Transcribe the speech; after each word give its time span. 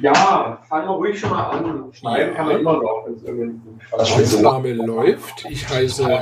Ja, 0.00 0.58
fangen 0.68 0.86
wir 0.88 0.94
ruhig 0.94 1.18
schon 1.18 1.30
mal 1.30 1.50
an. 1.50 1.84
Schneiden 1.92 2.34
kann 2.34 2.46
man 2.46 2.60
immer 2.60 2.72
noch, 2.74 3.04
wenn 3.06 3.14
es 3.14 3.22
irgendwie 3.22 3.60
Die 3.90 4.36
Aufnahme 4.46 4.72
läuft. 4.72 5.44
Ich 5.50 5.68
heiße 5.68 6.20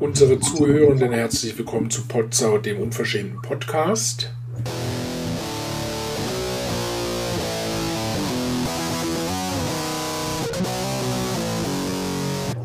unsere 0.00 0.40
Zuhörenden 0.40 1.12
herzlich 1.12 1.56
willkommen 1.56 1.88
zu 1.88 2.06
Potsau, 2.08 2.58
dem 2.58 2.80
unverschämten 2.80 3.40
Podcast. 3.42 4.32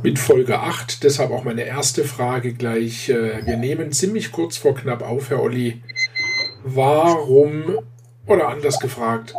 Mit 0.01 0.17
Folge 0.17 0.59
8, 0.59 1.03
deshalb 1.03 1.31
auch 1.31 1.43
meine 1.43 1.63
erste 1.63 2.03
Frage 2.03 2.53
gleich. 2.53 3.09
äh, 3.09 3.45
Wir 3.45 3.57
nehmen 3.57 3.91
ziemlich 3.91 4.31
kurz 4.31 4.57
vor 4.57 4.73
knapp 4.73 5.03
auf, 5.03 5.29
Herr 5.29 5.41
Olli. 5.41 5.83
Warum, 6.63 7.79
oder 8.25 8.47
anders 8.47 8.79
gefragt, 8.79 9.35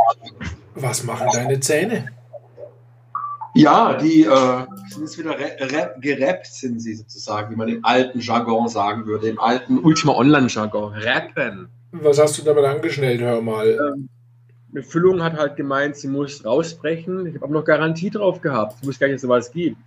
was 0.74 1.04
machen 1.04 1.28
deine 1.32 1.60
Zähne? 1.60 2.06
Ja, 3.54 3.94
die 3.94 4.22
äh, 4.22 4.66
sind 4.88 5.02
jetzt 5.02 5.18
wieder 5.18 5.34
gerappt, 6.00 6.46
sind 6.46 6.80
sie 6.80 6.94
sozusagen, 6.94 7.52
wie 7.52 7.56
man 7.56 7.68
im 7.68 7.84
alten 7.84 8.20
Jargon 8.20 8.68
sagen 8.68 9.06
würde, 9.06 9.28
im 9.28 9.40
alten 9.40 9.78
Ultima 9.80 10.12
Online-Jargon. 10.14 10.94
Rappen. 10.94 11.68
Was 11.92 12.20
hast 12.20 12.38
du 12.38 12.42
damit 12.42 12.64
angeschnellt, 12.64 13.20
hör 13.20 13.42
mal? 13.42 13.66
Ähm, 13.68 14.08
eine 14.72 14.84
Füllung 14.84 15.22
hat 15.22 15.36
halt 15.36 15.56
gemeint, 15.56 15.96
sie 15.96 16.06
muss 16.06 16.44
rausbrechen. 16.44 17.26
Ich 17.26 17.34
habe 17.34 17.46
auch 17.46 17.50
noch 17.50 17.64
Garantie 17.64 18.10
drauf 18.10 18.40
gehabt. 18.40 18.76
Ich 18.80 18.86
wusste 18.86 19.00
gar 19.00 19.06
nicht, 19.08 19.16
dass 19.16 19.22
es 19.22 19.28
sowas 19.28 19.50
gibt. 19.50 19.82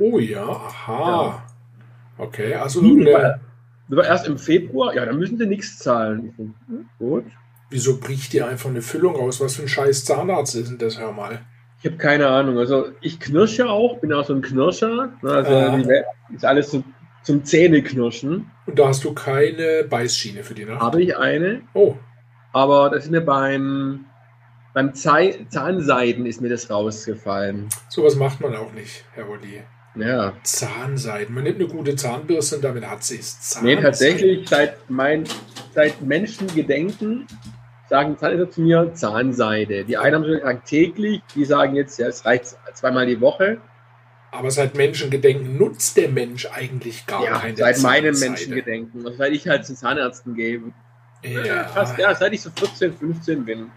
Oh 0.00 0.18
ja, 0.18 0.44
aha. 0.44 1.42
Okay, 2.18 2.54
also 2.54 2.80
Hm, 2.80 3.00
eine, 3.06 3.40
war 3.88 4.04
erst 4.04 4.26
im 4.26 4.38
Februar. 4.38 4.92
Ja, 4.94 5.06
dann 5.06 5.18
müssen 5.18 5.38
sie 5.38 5.46
nichts 5.46 5.78
zahlen. 5.78 6.34
Hm, 6.36 6.88
gut. 6.98 7.24
Wieso 7.70 7.98
bricht 7.98 8.32
dir 8.32 8.46
einfach 8.46 8.70
eine 8.70 8.82
Füllung 8.82 9.16
raus? 9.16 9.40
Was 9.40 9.56
für 9.56 9.62
ein 9.62 9.68
scheiß 9.68 10.04
Zahnarzt 10.04 10.54
ist 10.54 10.70
denn 10.70 10.78
das, 10.78 10.98
hör 10.98 11.12
mal? 11.12 11.40
Ich 11.80 11.86
habe 11.86 11.96
keine 11.96 12.26
Ahnung. 12.28 12.58
Also 12.58 12.86
ich 13.00 13.20
knirsche 13.20 13.68
auch, 13.68 14.00
bin 14.00 14.12
auch 14.12 14.24
so 14.24 14.34
ein 14.34 14.42
Knirscher. 14.42 15.12
Ne, 15.22 15.30
Also 15.30 15.50
Welt 15.88 16.04
ist 16.34 16.44
alles 16.44 16.70
zum, 16.70 16.84
zum 17.22 17.44
Zähneknirschen. 17.44 18.50
Und 18.66 18.78
da 18.78 18.88
hast 18.88 19.04
du 19.04 19.12
keine 19.14 19.84
Beißschiene 19.88 20.42
für 20.42 20.54
die 20.54 20.64
Nacht? 20.64 20.80
Habe 20.80 21.02
ich 21.02 21.16
eine, 21.16 21.62
Oh, 21.74 21.94
aber 22.52 22.90
das 22.90 23.04
ist 23.04 23.10
mir 23.10 23.20
beim, 23.20 24.06
beim 24.74 24.92
Zahnseiden 24.94 26.26
ist 26.26 26.40
mir 26.40 26.48
das 26.48 26.68
rausgefallen. 26.70 27.68
sowas 27.88 28.16
macht 28.16 28.40
man 28.40 28.56
auch 28.56 28.72
nicht, 28.72 29.04
Herr 29.14 29.28
Olli. 29.28 29.62
Ja. 29.94 30.32
Zahnseiden. 30.42 31.34
Man 31.34 31.44
nimmt 31.44 31.60
eine 31.60 31.68
gute 31.68 31.96
Zahnbürste 31.96 32.56
und 32.56 32.64
damit 32.64 32.88
hat 32.88 33.02
sie 33.02 33.18
es. 33.18 33.58
Nee, 33.62 33.76
tatsächlich, 33.76 34.48
seit, 34.48 34.88
mein, 34.90 35.24
seit 35.74 36.00
Menschengedenken 36.02 37.26
sagen 37.88 38.16
Zahnärzte 38.18 38.50
zu 38.50 38.60
mir 38.60 38.94
Zahnseide. 38.94 39.84
Die 39.84 39.96
einen 39.96 40.16
haben 40.16 40.24
schon 40.24 40.34
gesagt 40.34 40.66
täglich, 40.66 41.22
die 41.34 41.44
sagen 41.44 41.74
jetzt, 41.74 41.98
ja, 41.98 42.06
es 42.06 42.24
reicht 42.24 42.56
zweimal 42.74 43.06
die 43.06 43.20
Woche. 43.20 43.58
Aber 44.30 44.50
seit 44.50 44.74
Menschengedenken 44.76 45.56
nutzt 45.56 45.96
der 45.96 46.10
Mensch 46.10 46.46
eigentlich 46.52 47.06
gar 47.06 47.24
ja, 47.24 47.38
keine 47.38 47.56
seit 47.56 47.80
meinem 47.80 48.14
Zahnseide. 48.14 48.30
Menschengedenken. 48.30 49.06
Also 49.06 49.16
seit 49.16 49.32
ich 49.32 49.48
halt 49.48 49.64
zu 49.64 49.74
Zahnärzten 49.74 50.34
gehe. 50.34 50.60
Ja, 51.22 51.64
Fast, 51.64 51.98
ja, 51.98 52.14
seit 52.14 52.32
ich 52.32 52.42
so 52.42 52.50
14, 52.50 52.92
15 52.92 53.44
bin. 53.44 53.70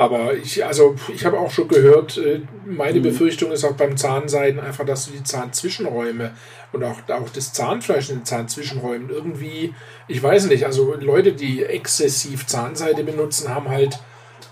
Aber 0.00 0.34
ich, 0.34 0.64
also 0.64 0.96
ich 1.14 1.24
habe 1.24 1.38
auch 1.38 1.50
schon 1.50 1.68
gehört, 1.68 2.18
äh, 2.18 2.40
meine 2.66 2.98
Mhm. 2.98 3.04
Befürchtung 3.04 3.52
ist 3.52 3.64
auch 3.64 3.74
beim 3.76 3.96
Zahnseiden 3.96 4.60
einfach, 4.60 4.84
dass 4.86 5.06
du 5.06 5.12
die 5.12 5.22
Zahnzwischenräume 5.22 6.32
und 6.72 6.84
auch, 6.84 7.00
auch 7.08 7.28
das 7.30 7.52
Zahnfleisch 7.52 8.10
in 8.10 8.20
den 8.20 8.24
Zahnzwischenräumen 8.24 9.10
irgendwie, 9.10 9.74
ich 10.08 10.22
weiß 10.22 10.46
nicht, 10.46 10.64
also 10.64 10.94
Leute, 10.94 11.32
die 11.32 11.64
exzessiv 11.64 12.46
Zahnseide 12.46 13.04
benutzen, 13.04 13.48
haben 13.54 13.68
halt 13.68 13.98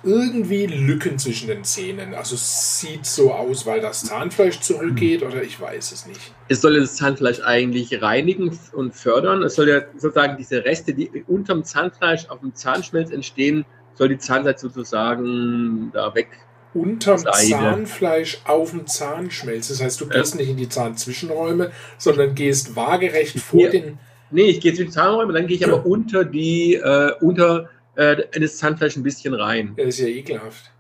irgendwie 0.05 0.67
Lücken 0.67 1.19
zwischen 1.19 1.49
den 1.49 1.65
Zähnen. 1.65 2.15
Also 2.15 2.37
es 2.37 2.81
sieht 2.81 3.05
so 3.05 3.33
aus, 3.33 3.67
weil 3.67 3.81
das 3.81 4.05
Zahnfleisch 4.05 4.61
zurückgeht 4.61 5.23
oder 5.23 5.43
ich 5.43 5.61
weiß 5.61 5.91
es 5.93 6.07
nicht. 6.07 6.21
Es 6.49 6.61
soll 6.61 6.79
das 6.79 6.95
Zahnfleisch 6.95 7.41
eigentlich 7.41 8.01
reinigen 8.01 8.57
und 8.73 8.95
fördern. 8.95 9.43
Es 9.43 9.57
soll 9.57 9.69
ja 9.69 9.81
sozusagen 9.97 10.37
diese 10.37 10.65
Reste, 10.65 10.95
die 10.95 11.25
unterm 11.27 11.65
Zahnfleisch 11.65 12.29
auf 12.29 12.41
dem 12.41 12.55
Zahnschmelz 12.55 13.11
entstehen, 13.11 13.65
soll 13.99 14.09
die 14.09 14.19
Zahnseide 14.19 14.59
sozusagen 14.59 15.91
da 15.93 16.15
weg. 16.15 16.29
Unterm 16.73 17.19
Seide. 17.19 17.51
Zahnfleisch 17.51 18.41
auf 18.45 18.71
dem 18.71 18.87
Zahnschmelz. 18.87 19.69
Das 19.69 19.83
heißt, 19.83 20.01
du 20.01 20.07
gehst 20.09 20.37
nicht 20.37 20.49
in 20.49 20.57
die 20.57 20.69
Zahnzwischenräume, 20.69 21.73
sondern 21.99 22.35
gehst 22.35 22.77
waagerecht 22.77 23.39
vor 23.41 23.61
Ja. 23.61 23.71
den 23.71 23.99
Nee, 24.31 24.43
ich 24.43 24.61
gehe 24.61 24.73
jetzt 24.73 24.79
in 24.79 24.87
die 24.89 24.93
Zahnräume, 24.93 25.33
dann 25.33 25.47
gehe 25.47 25.57
ich 25.57 25.67
aber 25.67 25.87
unter 25.87 26.23
die, 26.23 26.75
äh, 26.75 27.13
unter 27.23 27.71
äh, 27.97 28.23
in 28.35 28.43
das 28.43 28.59
Zahnfleisch 28.59 28.97
ein 28.97 29.03
bisschen 29.03 29.33
rein. 29.33 29.73
Das 29.77 29.87
ist 29.87 30.01
ja 30.01 30.07
ekelhaft. 30.07 30.71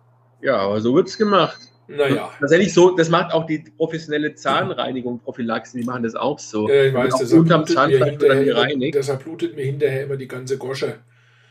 Ja, 0.42 0.58
aber 0.58 0.82
so 0.82 0.94
wird's 0.94 1.16
gemacht. 1.16 1.58
Naja. 1.88 2.30
Tatsächlich 2.38 2.74
so, 2.74 2.94
das 2.94 3.08
macht 3.08 3.32
auch 3.32 3.46
die 3.46 3.64
professionelle 3.78 4.34
Zahnreinigung, 4.34 5.20
Prophylaxe, 5.20 5.78
die 5.78 5.84
machen 5.84 6.02
das 6.02 6.14
auch 6.14 6.38
so. 6.38 6.68
Ja, 6.68 6.84
ich 6.84 6.94
weiß, 6.94 7.14
deshalb 7.18 7.40
unterm 7.40 7.66
Zahnfleisch 7.66 8.00
wird 8.00 8.20
hinterher, 8.20 8.44
gereinigt. 8.44 8.94
deshalb 8.94 9.24
blutet 9.24 9.56
mir 9.56 9.64
hinterher 9.64 10.04
immer 10.04 10.16
die 10.16 10.28
ganze 10.28 10.58
Gosche. 10.58 10.96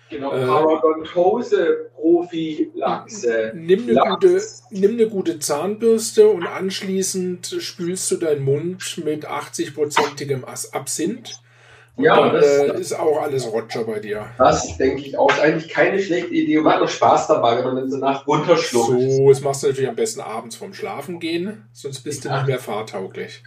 Genau, 0.09 0.31
Äh, 0.31 0.45
Parodontose 0.45 1.89
Prophylaxe. 1.95 3.51
Nimm 3.55 3.83
eine, 3.83 3.91
Lachs. 3.93 4.63
gute, 4.69 4.79
nimm 4.81 4.91
eine 4.91 5.07
gute 5.09 5.39
Zahnbürste 5.39 6.27
und 6.29 6.45
anschließend 6.47 7.57
spülst 7.59 8.09
du 8.11 8.17
deinen 8.17 8.43
Mund 8.43 9.01
mit 9.03 9.27
80-prozentigem 9.27 10.45
As- 10.45 10.73
Absinth. 10.73 11.41
Und 11.95 12.03
Ja, 12.05 12.15
dann 12.29 12.33
das- 12.35 12.45
äh, 12.45 12.79
ist 12.79 12.93
auch 12.93 13.21
alles 13.23 13.51
Roger 13.51 13.83
bei 13.83 13.99
dir. 13.99 14.27
Das 14.37 14.77
denke 14.77 15.01
ich 15.01 15.17
auch. 15.17 15.31
Ist 15.31 15.39
eigentlich 15.39 15.67
keine 15.69 15.99
schlechte 15.99 16.29
Idee 16.31 16.59
und 16.59 16.63
macht 16.65 16.79
noch 16.79 16.89
Spaß 16.89 17.27
dabei, 17.27 17.57
wenn 17.57 17.65
man 17.65 17.75
dann 17.77 17.89
so 17.89 17.97
nach 17.97 18.27
runterschluckt. 18.27 19.01
So, 19.01 19.29
das 19.29 19.41
machst 19.41 19.63
du 19.63 19.67
natürlich 19.67 19.89
am 19.89 19.95
besten 19.95 20.21
abends 20.21 20.55
vorm 20.55 20.75
Schlafen 20.75 21.19
gehen, 21.19 21.65
sonst 21.73 22.01
bist 22.01 22.23
du 22.23 22.29
nicht 22.29 22.45
mehr 22.45 22.59
fahrtauglich. 22.59 23.41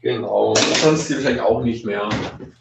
Genau. 0.00 0.54
Sonst 0.54 1.10
wahrscheinlich 1.12 1.42
auch 1.42 1.62
nicht 1.62 1.84
mehr. 1.84 2.08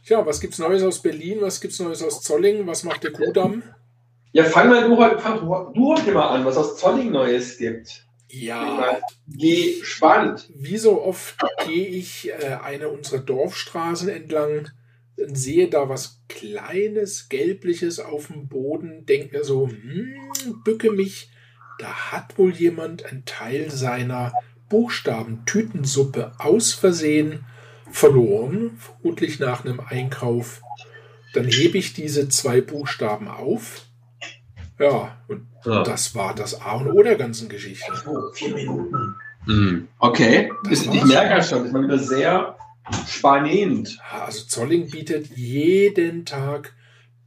Tja, 0.05 0.25
was 0.25 0.39
gibt's 0.41 0.57
Neues 0.57 0.83
aus 0.83 1.01
Berlin? 1.01 1.37
Was 1.41 1.61
gibt's 1.61 1.79
Neues 1.79 2.01
aus 2.01 2.21
Zolling? 2.21 2.65
Was 2.65 2.83
macht 2.83 3.03
der 3.03 3.11
Kudamm? 3.11 3.63
Ja, 4.31 4.43
fang 4.43 4.69
mal 4.69 4.87
du 4.87 4.97
heute, 4.97 5.19
fang 5.19 5.39
du 5.39 5.93
heute 5.93 6.11
mal 6.11 6.29
an, 6.29 6.45
was 6.45 6.57
aus 6.57 6.77
Zolling 6.77 7.11
Neues 7.11 7.57
gibt. 7.57 8.07
Ja, 8.29 8.99
Gespannt. 9.27 10.49
wie 10.53 10.77
so 10.77 11.01
oft 11.01 11.37
gehe 11.65 11.87
ich 11.87 12.29
äh, 12.29 12.57
eine 12.61 12.89
unserer 12.89 13.19
Dorfstraßen 13.19 14.09
entlang 14.09 14.69
und 15.15 15.37
sehe 15.37 15.69
da 15.69 15.87
was 15.87 16.21
Kleines, 16.27 17.29
Gelbliches 17.29 17.99
auf 17.99 18.27
dem 18.27 18.49
Boden, 18.49 19.05
denke 19.05 19.37
mir 19.37 19.43
so, 19.45 19.69
hm, 19.69 20.61
bücke 20.65 20.91
mich, 20.91 21.31
da 21.79 22.11
hat 22.11 22.37
wohl 22.37 22.53
jemand 22.53 23.05
einen 23.05 23.23
Teil 23.23 23.71
seiner 23.71 24.33
Buchstabentütensuppe 24.69 26.33
aus 26.37 26.73
Versehen 26.73 27.45
verloren, 27.91 28.77
vermutlich 28.77 29.39
nach 29.39 29.63
einem 29.65 29.79
Einkauf. 29.79 30.61
Dann 31.33 31.45
hebe 31.45 31.77
ich 31.77 31.93
diese 31.93 32.29
zwei 32.29 32.61
Buchstaben 32.61 33.27
auf. 33.27 33.83
Ja, 34.79 35.17
und 35.27 35.47
Ja. 35.65 35.83
das 35.83 36.13
war 36.15 36.35
das 36.35 36.61
A 36.61 36.73
und 36.77 36.91
O 36.91 37.01
der 37.03 37.15
ganzen 37.15 37.49
Geschichte. 37.49 37.91
Oh, 38.05 38.31
vier 38.33 38.53
Minuten. 38.53 39.15
Mhm. 39.45 39.87
Okay. 39.99 40.51
Das 40.63 40.73
Ist, 40.81 40.93
ich 40.93 41.05
merke 41.05 41.29
ja 41.29 41.41
schon, 41.43 41.65
ist 41.65 41.71
mal 41.73 41.83
wieder 41.83 41.97
sehr 41.97 42.57
spannend. 43.07 43.97
Also 44.11 44.45
Zolling 44.45 44.89
bietet 44.89 45.35
jeden 45.35 46.25
Tag 46.25 46.73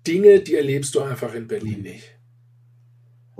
Dinge, 0.06 0.40
die 0.40 0.54
erlebst 0.54 0.94
du 0.94 1.00
einfach 1.00 1.34
in 1.34 1.46
Berlin 1.48 1.82
nicht. 1.82 2.14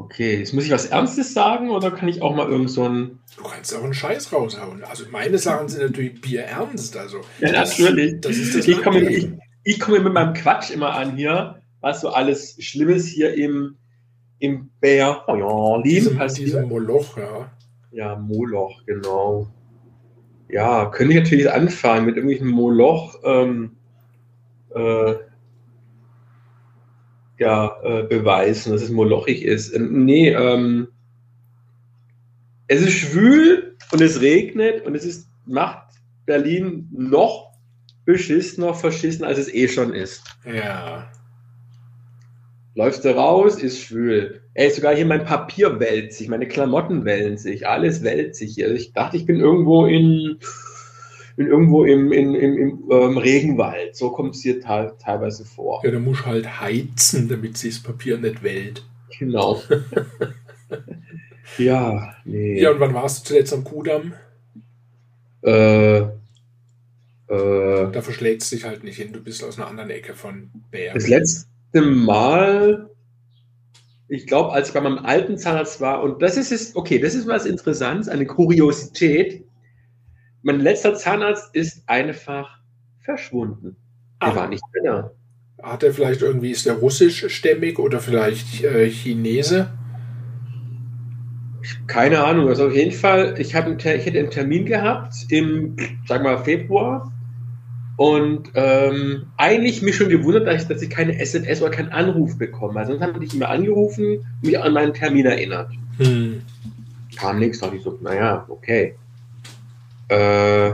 Okay, 0.01 0.39
jetzt 0.39 0.55
muss 0.55 0.65
ich 0.65 0.71
was 0.71 0.87
Ernstes 0.87 1.35
sagen 1.35 1.69
oder 1.69 1.91
kann 1.91 2.09
ich 2.09 2.23
auch 2.23 2.35
mal 2.35 2.49
irgend 2.49 2.71
so 2.71 2.89
ein. 2.89 3.19
Du 3.37 3.43
kannst 3.43 3.75
auch 3.77 3.85
einen 3.85 3.93
Scheiß 3.93 4.33
raushauen. 4.33 4.83
Also 4.83 5.05
meine 5.11 5.37
Sachen 5.37 5.69
sind 5.69 5.83
natürlich 5.83 6.23
bierernst. 6.23 6.97
Also 6.97 7.19
Ja, 7.39 7.53
das, 7.53 7.79
natürlich. 7.79 8.19
Das 8.23 8.39
ist 8.39 8.57
das 8.57 8.67
Ich 8.67 8.81
komme, 8.83 9.01
ich, 9.01 9.29
ich 9.63 9.79
komme 9.79 10.01
mit 10.01 10.15
meinem 10.15 10.33
Quatsch 10.33 10.71
immer 10.71 10.95
an 10.95 11.17
hier, 11.17 11.61
was 11.83 12.01
so 12.01 12.09
alles 12.09 12.57
Schlimmes 12.61 13.09
hier 13.09 13.35
im, 13.35 13.77
im 14.39 14.71
Berlin 14.81 15.83
diesem, 15.85 16.17
passiert. 16.17 16.47
diesem 16.47 16.69
Moloch, 16.71 17.19
ja. 17.19 17.51
Ja, 17.93 18.17
Moloch, 18.17 18.83
genau. 18.87 19.49
Ja, 20.49 20.87
könnte 20.87 21.13
ich 21.13 21.21
natürlich 21.21 21.51
anfangen 21.51 22.07
mit 22.07 22.17
irgendwelchen 22.17 22.49
Moloch, 22.49 23.17
ähm, 23.23 23.77
äh, 24.75 25.15
ja, 27.41 27.75
äh, 27.83 28.03
beweisen, 28.03 28.71
dass 28.71 28.83
es 28.83 28.91
molochig 28.91 29.43
ist. 29.43 29.75
Ähm, 29.75 30.05
nee, 30.05 30.29
ähm, 30.29 30.89
es 32.69 32.83
ist 32.83 32.93
schwül 32.93 33.77
und 33.91 34.03
es 34.03 34.21
regnet 34.21 34.85
und 34.85 34.95
es 34.95 35.07
ist, 35.07 35.29
macht 35.47 35.95
Berlin 36.27 36.87
noch 36.93 37.51
beschissener, 38.05 38.75
verschissen, 38.75 39.25
als 39.25 39.39
es 39.39 39.53
eh 39.53 39.69
schon 39.69 39.95
ist. 39.95 40.23
Ja. 40.45 41.11
Läufst 42.75 43.05
du 43.05 43.17
raus, 43.17 43.61
ist 43.61 43.81
schwül. 43.81 44.43
Ey, 44.53 44.71
sogar 44.71 44.95
hier 44.95 45.07
mein 45.07 45.25
Papier 45.25 45.81
wälzt 45.81 46.19
sich, 46.19 46.29
meine 46.29 46.47
Klamotten 46.47 47.07
wälzen 47.07 47.39
sich, 47.39 47.67
alles 47.67 48.05
wälzt 48.05 48.39
sich 48.39 48.55
hier. 48.55 48.71
Ich 48.75 48.93
dachte, 48.93 49.17
ich 49.17 49.25
bin 49.25 49.41
irgendwo 49.41 49.87
in, 49.87 50.39
bin 51.41 51.49
irgendwo 51.49 51.85
im, 51.87 52.13
in, 52.13 52.35
im, 52.35 52.59
im 52.59 52.91
ähm, 52.91 53.17
Regenwald. 53.17 53.97
So 53.97 54.11
kommt 54.11 54.35
es 54.35 54.43
hier 54.43 54.61
te 54.61 54.95
teilweise 55.03 55.47
vor. 55.47 55.81
Ja, 55.83 55.91
da 55.91 55.99
muss 55.99 56.27
halt 56.27 56.61
heizen, 56.61 57.31
damit 57.31 57.57
sich 57.57 57.77
das 57.77 57.83
Papier 57.83 58.19
nicht 58.19 58.43
wellt. 58.43 58.85
Genau. 59.19 59.63
Ja, 61.59 62.15
nee. 62.25 62.61
Ja, 62.61 62.71
und 62.71 62.79
wann 62.79 62.95
warst 62.95 63.25
du 63.25 63.29
zuletzt 63.31 63.53
am 63.53 63.65
Kudamm? 63.65 64.13
Äh, 65.43 65.99
äh, 65.99 66.09
Da 67.27 68.03
verschlägt 68.03 68.43
es 68.43 68.51
dich 68.51 68.65
halt 68.65 68.85
nicht 68.85 68.99
hin. 68.99 69.13
Du 69.13 69.21
bist 69.21 69.43
aus 69.43 69.59
einer 69.59 69.67
anderen 69.67 69.91
Ecke 69.91 70.15
von 70.15 70.51
Bern. 70.71 70.95
das 70.95 71.09
letzte 71.09 71.83
Mal, 71.83 72.89
ich 74.07 74.29
glaube, 74.29 74.53
als 74.53 74.69
ich 74.69 74.75
bei 74.75 74.81
meinem 74.81 74.99
alten 74.99 75.39
Zahnarzt 75.39 75.81
war, 75.81 76.05
und 76.05 76.23
das 76.23 76.37
ist 76.37 76.53
es, 76.53 76.77
okay, 76.77 77.01
das 77.01 77.17
ist 77.17 77.27
was 77.27 77.47
Interessantes, 77.47 78.09
eine 78.09 78.27
Kuriosität. 78.27 79.45
Mein 80.43 80.61
letzter 80.61 80.95
Zahnarzt 80.95 81.55
ist 81.55 81.83
einfach 81.87 82.59
verschwunden. 83.01 83.77
Ah. 84.21 84.35
war 84.35 84.49
nicht 84.49 84.63
mehr 84.73 84.93
da. 84.93 85.11
Hat 85.63 85.83
er 85.83 85.93
vielleicht 85.93 86.23
irgendwie, 86.23 86.51
ist 86.51 86.67
der 86.67 86.75
russischstämmig 86.75 87.79
oder 87.79 88.01
vielleicht 88.01 88.63
äh, 88.65 88.89
Chinese? 88.89 89.71
Keine 91.87 92.25
Ahnung, 92.25 92.49
also 92.49 92.69
auf 92.69 92.75
jeden 92.75 92.93
Fall, 92.93 93.35
ich, 93.39 93.55
hab 93.55 93.67
einen, 93.67 93.79
ich 93.79 93.85
hätte 93.85 94.19
einen 94.19 94.31
Termin 94.31 94.65
gehabt 94.65 95.15
im, 95.29 95.77
sag 96.07 96.23
mal, 96.23 96.43
Februar 96.43 97.13
und 97.97 98.51
ähm, 98.55 99.27
eigentlich 99.37 99.83
mich 99.83 99.97
schon 99.97 100.09
gewundert, 100.09 100.47
dass 100.47 100.63
ich, 100.63 100.69
dass 100.69 100.81
ich 100.81 100.89
keine 100.89 101.19
SMS 101.19 101.61
oder 101.61 101.71
keinen 101.71 101.91
Anruf 101.91 102.39
bekomme. 102.39 102.81
Also 102.81 102.93
sonst 102.93 103.03
haben 103.03 103.13
die 103.13 103.21
mich 103.21 103.35
immer 103.35 103.51
angerufen 103.51 104.21
und 104.21 104.43
mich 104.43 104.59
an 104.59 104.73
meinen 104.73 104.95
Termin 104.95 105.27
erinnert. 105.27 105.71
Hm. 105.99 106.41
Kam 107.17 107.39
nichts, 107.39 107.59
dachte 107.59 107.77
ich 107.77 107.83
so, 107.83 107.99
naja, 108.01 108.47
okay. 108.49 108.95
Äh, 110.11 110.71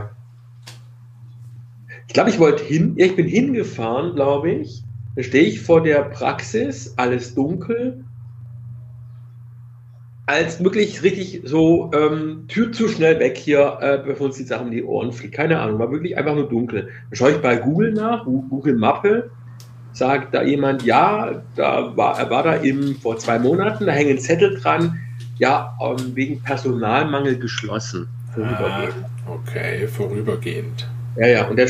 ich 2.07 2.13
glaube, 2.13 2.29
ich 2.29 2.39
wollte 2.39 2.63
hin, 2.63 2.95
ich 2.97 3.15
bin 3.15 3.27
hingefahren, 3.27 4.15
glaube 4.15 4.51
ich. 4.51 4.83
Da 5.15 5.23
stehe 5.23 5.45
ich 5.45 5.61
vor 5.61 5.81
der 5.81 6.01
Praxis, 6.03 6.93
alles 6.97 7.35
dunkel. 7.35 8.03
Als 10.25 10.61
wirklich 10.61 11.03
richtig 11.03 11.41
so, 11.45 11.91
ähm, 11.93 12.45
Tür 12.47 12.71
zu 12.71 12.89
schnell 12.89 13.19
weg 13.19 13.37
hier, 13.37 13.77
äh, 13.81 14.01
bevor 14.05 14.27
uns 14.27 14.37
die 14.37 14.43
Sachen 14.43 14.67
in 14.67 14.73
die 14.73 14.83
Ohren 14.83 15.13
fliegt. 15.13 15.35
Keine 15.35 15.59
Ahnung, 15.59 15.79
war 15.79 15.91
wirklich 15.91 16.17
einfach 16.17 16.35
nur 16.35 16.49
dunkel. 16.49 16.89
Dann 17.09 17.15
schaue 17.15 17.31
ich 17.31 17.41
bei 17.41 17.55
Google 17.55 17.93
nach, 17.93 18.25
Google 18.25 18.75
Mappe, 18.75 19.29
sagt 19.93 20.33
da 20.33 20.43
jemand, 20.43 20.83
ja, 20.83 21.43
da 21.55 21.95
war, 21.95 22.19
er 22.19 22.29
war 22.29 22.43
da 22.43 22.61
eben 22.61 22.95
vor 22.95 23.17
zwei 23.17 23.39
Monaten, 23.39 23.85
da 23.85 23.93
hängen 23.93 24.19
Zettel 24.19 24.59
dran, 24.59 24.99
ja, 25.37 25.77
ähm, 25.81 26.15
wegen 26.15 26.41
Personalmangel 26.41 27.39
geschlossen. 27.39 28.07
Vorübergehend. 28.45 29.05
Ah, 29.25 29.31
okay, 29.31 29.87
vorübergehend. 29.87 30.87
Ja, 31.17 31.27
ja, 31.27 31.47
und 31.47 31.57
der, 31.57 31.67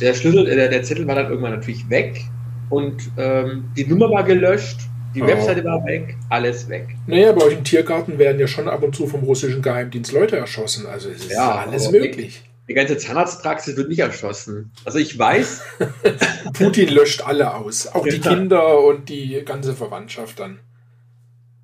der 0.00 0.14
Schlüssel, 0.14 0.48
äh, 0.48 0.54
der, 0.54 0.68
der 0.68 0.82
Zettel 0.84 1.06
war 1.06 1.16
dann 1.16 1.28
irgendwann 1.28 1.52
natürlich 1.52 1.88
weg 1.90 2.22
und 2.70 3.10
ähm, 3.16 3.64
die 3.76 3.86
Nummer 3.86 4.10
war 4.10 4.22
gelöscht, 4.24 4.80
die 5.14 5.22
Oh. 5.22 5.26
Webseite 5.26 5.64
war 5.64 5.84
weg, 5.84 6.16
alles 6.28 6.68
weg. 6.68 6.88
Naja, 7.06 7.32
bei 7.32 7.44
euch 7.44 7.54
im 7.54 7.64
Tiergarten 7.64 8.18
werden 8.18 8.40
ja 8.40 8.46
schon 8.48 8.68
ab 8.68 8.82
und 8.82 8.94
zu 8.96 9.06
vom 9.06 9.20
russischen 9.24 9.62
Geheimdienst 9.62 10.12
Leute 10.12 10.36
erschossen. 10.36 10.86
Also 10.86 11.08
es 11.08 11.24
ist 11.26 11.32
Ja, 11.32 11.64
alles 11.66 11.90
möglich. 11.90 12.42
Die 12.68 12.74
ganze 12.74 12.96
Zahnarztpraxis 12.96 13.76
wird 13.76 13.88
nicht 13.90 13.98
erschossen. 14.00 14.72
Also 14.84 14.98
ich 14.98 15.16
weiß, 15.18 15.62
Putin 16.54 16.88
löscht 16.88 17.22
alle 17.26 17.54
aus. 17.54 17.86
Auch 17.88 18.04
die 18.06 18.16
Ja. 18.16 18.34
Kinder 18.34 18.80
und 18.84 19.08
die 19.08 19.42
ganze 19.44 19.74
Verwandtschaft 19.74 20.40
dann. 20.40 20.58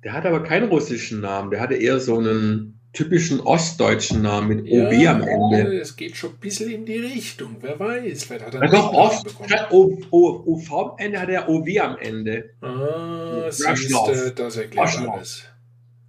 der 0.03 0.13
hat 0.13 0.25
aber 0.25 0.43
keinen 0.43 0.69
russischen 0.69 1.21
Namen, 1.21 1.51
der 1.51 1.59
hatte 1.59 1.75
eher 1.75 1.99
so 1.99 2.17
einen 2.19 2.79
typischen 2.93 3.39
ostdeutschen 3.39 4.21
Namen 4.21 4.47
mit 4.49 4.67
Ja, 4.67 4.85
OB 4.87 5.07
am 5.07 5.21
Ende. 5.21 5.79
Es 5.79 5.95
geht 5.95 6.17
schon 6.17 6.31
ein 6.31 6.39
bisschen 6.39 6.69
in 6.71 6.85
die 6.85 6.97
Richtung. 6.97 7.55
Wer 7.61 7.79
weiß, 7.79 8.25
vielleicht 8.25 8.45
hat 8.45 8.53
er 8.55 8.65
Ja, 8.73 8.89
Ost, 8.89 9.23
bekommen. 9.23 9.49
statt 9.49 9.67
O- 9.71 9.97
O- 10.11 10.43
OV 10.45 10.71
am 10.73 10.91
Ende 10.97 11.19
hat 11.19 11.29
er 11.29 11.47
OW 11.49 11.79
am 11.79 11.97
Ende. 11.97 12.49
Ah, 12.61 13.45
Rushloff. 13.45 14.07
siehste, 14.07 14.31
das 14.35 14.57
erklärt 14.57 14.87
Rushloff. 14.87 15.13
alles. 15.15 15.43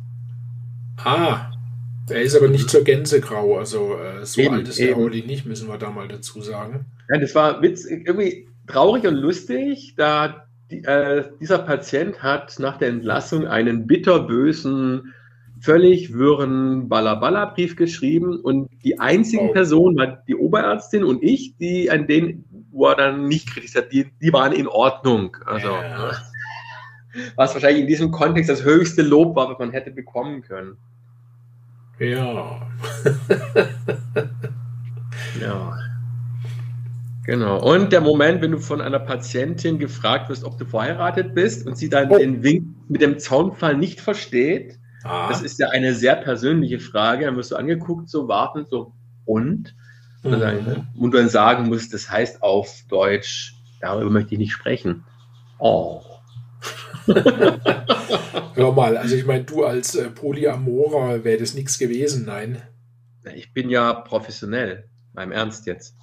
Ah, 1.05 1.50
er 2.11 2.23
ist 2.23 2.37
aber 2.37 2.49
nicht 2.49 2.69
zur 2.71 2.85
Gänse 2.85 3.21
grau. 3.21 3.59
Also 3.59 3.97
äh, 3.97 4.25
so 4.25 4.41
Eben, 4.41 4.55
alt 4.57 4.69
ist 4.69 4.79
der. 4.79 4.97
Olli 4.99 5.23
nicht, 5.23 5.47
müssen 5.47 5.69
wir 5.69 5.79
da 5.79 5.91
mal 5.91 6.09
dazu 6.09 6.41
sagen. 6.43 6.87
Ja, 7.13 7.19
das 7.19 7.35
war 7.35 7.63
Witz, 7.63 7.85
irgendwie 7.85 8.49
traurig 8.67 9.07
und 9.07 9.15
lustig, 9.15 9.95
da 9.97 10.47
die, 10.71 10.85
äh, 10.85 11.25
dieser 11.41 11.59
Patient 11.59 12.23
hat 12.23 12.59
nach 12.59 12.79
der 12.79 12.89
Entlassung 12.89 13.47
einen 13.47 13.87
bitterbösen, 13.87 15.13
völlig 15.61 16.15
wirren 16.15 16.89
Balla-Balla-Brief 16.89 17.77
geschrieben 17.77 18.39
und 18.41 18.69
die 18.85 18.99
einzigen 19.01 19.51
Oh. 19.51 19.53
Personen 19.53 19.97
war 19.99 20.23
die 20.27 20.37
Oberärztin 20.37 21.05
und 21.05 21.23
ich, 21.23 21.57
die 21.59 21.91
an 21.91 22.07
denen, 22.07 22.45
wo 22.71 22.87
er 22.87 22.97
dann 22.97 23.27
nicht 23.27 23.49
kritisiert, 23.51 23.93
die, 23.93 24.07
die 24.23 24.33
waren 24.33 24.53
in 24.53 24.69
Ordnung. 24.69 25.37
Also, 25.45 25.69
Ja. 25.69 26.13
was 27.37 27.53
wahrscheinlich 27.55 27.83
in 27.83 27.89
diesem 27.89 28.11
Kontext 28.13 28.49
das 28.49 28.63
höchste 28.65 29.03
Lob 29.03 29.35
war, 29.37 29.51
was 29.51 29.59
man 29.59 29.73
hätte 29.73 29.91
bekommen 29.91 30.43
können. 30.43 30.77
Ja. 32.01 32.61
Ja. 35.41 35.77
Genau. 37.25 37.61
Und 37.63 37.93
der 37.93 38.01
Moment, 38.01 38.43
wenn 38.43 38.53
du 38.53 38.59
von 38.59 38.81
einer 38.81 38.99
Patientin 38.99 39.79
gefragt 39.79 40.29
wirst, 40.29 40.45
ob 40.45 40.59
du 40.59 40.65
verheiratet 40.65 41.35
bist 41.35 41.67
und 41.67 41.77
sie 41.77 41.89
dann 41.89 42.11
Oh. 42.11 42.19
den 42.19 42.43
Wink 42.43 42.67
mit 42.89 43.03
dem 43.03 43.19
Zaunfall 43.19 43.77
nicht 43.77 44.01
versteht, 44.01 44.79
Ah, 45.05 45.29
das 45.29 45.43
ist 45.43 45.59
ja 45.59 45.69
eine 45.71 45.95
sehr 45.95 46.17
persönliche 46.17 46.79
Frage, 46.79 47.25
dann 47.25 47.37
wirst 47.37 47.53
du 47.53 47.57
angeguckt, 47.57 48.11
so 48.11 48.29
wartend, 48.29 48.69
so 48.69 48.93
und? 49.25 49.75
Und 50.23 50.33
mhm. 50.33 50.41
dann, 50.41 50.89
und 50.95 51.13
du 51.13 51.19
dann 51.19 51.29
sagen 51.31 51.69
musst, 51.69 51.95
das 51.95 52.11
heißt 52.11 52.43
auf 52.43 52.83
Deutsch, 52.89 53.55
darüber 53.81 54.11
möchte 54.11 54.35
ich 54.35 54.39
nicht 54.39 54.53
sprechen. 54.53 55.05
Oh. 55.59 56.03
Hör 58.55 58.73
mal, 58.73 58.97
also 58.97 59.17
ich 59.17 59.27
meine, 59.27 59.45
du 59.45 59.65
als 59.65 59.95
äh, 59.95 60.11
Polyamorer 60.11 61.25
wäre 61.25 61.39
das 61.39 61.55
nichts 61.55 61.79
gewesen, 61.79 62.25
nein. 62.27 62.63
Ich 63.35 63.53
bin 63.53 63.71
ja 63.71 63.93
professionell, 63.93 64.89
beim 65.13 65.33
Ernst 65.33 65.67
jetzt. 65.67 65.95